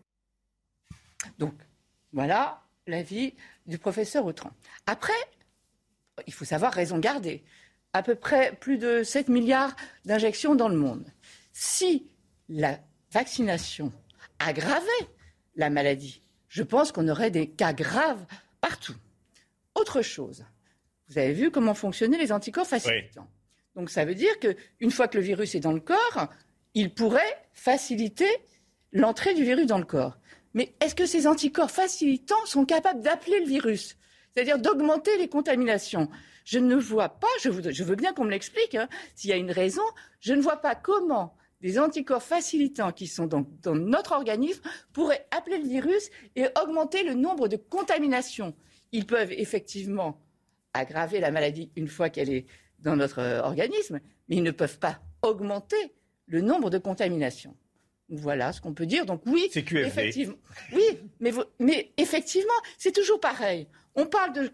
[1.39, 1.55] Donc,
[2.13, 3.35] voilà l'avis
[3.67, 4.51] du professeur Autran.
[4.87, 5.13] Après,
[6.27, 7.45] il faut savoir raison garder.
[7.93, 11.07] À peu près plus de 7 milliards d'injections dans le monde.
[11.53, 12.11] Si
[12.49, 12.79] la
[13.11, 13.93] vaccination
[14.39, 15.09] aggravait
[15.57, 18.25] la maladie, je pense qu'on aurait des cas graves
[18.61, 18.97] partout.
[19.75, 20.45] Autre chose,
[21.09, 23.29] vous avez vu comment fonctionnaient les anticorps facilitants.
[23.75, 26.29] Donc ça veut dire qu'une fois que le virus est dans le corps,
[26.75, 28.29] il pourrait faciliter
[28.93, 30.19] l'entrée du virus dans le corps.
[30.55, 33.97] Mais est-ce que ces anticorps facilitants sont capables d'appeler le virus
[34.33, 36.09] C'est-à-dire d'augmenter les contaminations?
[36.45, 39.51] Je ne vois pas, je, veux bien qu'on me l'explique, hein, s'il y a une
[39.51, 39.83] raison,
[40.21, 44.63] je ne vois pas comment des anticorps facilitants qui sont dans, dans notre organisme
[44.93, 48.55] pourraient appeler le virus et augmenter le nombre de contaminations.
[48.93, 50.21] Ils peuvent effectivement
[50.73, 52.47] aggraver la maladie une fois qu'elle est
[52.79, 55.95] dans notre euh, organisme, mais ils ne peuvent pas augmenter
[56.27, 57.57] le nombre de contaminations.
[58.11, 59.05] Voilà ce qu'on peut dire.
[59.05, 60.37] Donc oui, effectivement.
[60.73, 63.67] Oui, mais, mais effectivement, c'est toujours pareil.
[63.95, 64.51] On parle de,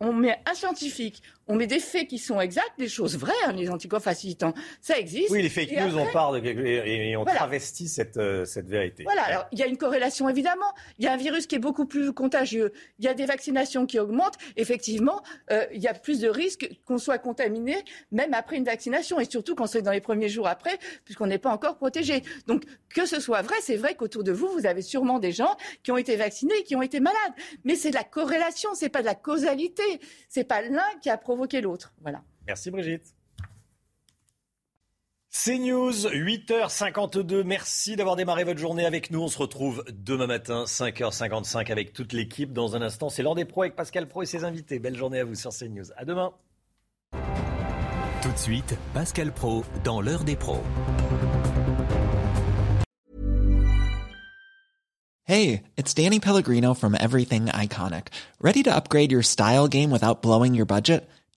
[0.00, 3.52] on met un scientifique, on met des faits qui sont exacts, des choses vraies, hein,
[3.52, 5.30] les anticorps facilitants, ça existe.
[5.30, 9.02] Oui, les fake news, on parle et, on travestit cette, euh, cette vérité.
[9.02, 10.72] Voilà, alors il y a une corrélation évidemment.
[10.98, 12.72] Il y a un virus qui est beaucoup plus contagieux.
[12.98, 14.38] Il y a des vaccinations qui augmentent.
[14.56, 17.76] Effectivement, euh, il y a plus de risques qu'on soit contaminé
[18.12, 21.38] même après une vaccination et surtout quand c'est dans les premiers jours après, puisqu'on n'est
[21.38, 22.22] pas encore protégé.
[22.46, 22.64] Donc
[22.94, 25.92] que ce soit vrai, c'est vrai qu'autour de vous, vous avez sûrement des gens qui
[25.92, 27.32] ont été vaccinés et qui ont été malades.
[27.64, 29.82] Mais c'est de la corrélation c'est pas de la causalité.
[30.28, 31.92] C'est pas l'un qui a provoqué l'autre.
[32.00, 32.22] Voilà.
[32.46, 33.14] Merci Brigitte.
[35.32, 37.44] CNews, 8h52.
[37.44, 39.22] Merci d'avoir démarré votre journée avec nous.
[39.22, 42.52] On se retrouve demain matin, 5h55 avec toute l'équipe.
[42.52, 44.80] Dans un instant, c'est l'heure des pros avec Pascal Pro et ses invités.
[44.80, 45.92] Belle journée à vous sur CNews.
[45.96, 46.32] À demain.
[48.22, 50.62] Tout de suite, Pascal Pro dans l'heure des pros.
[55.24, 58.08] Hey, it's Danny Pellegrino from Everything Iconic.
[58.40, 61.08] Ready to upgrade your style game without blowing your budget?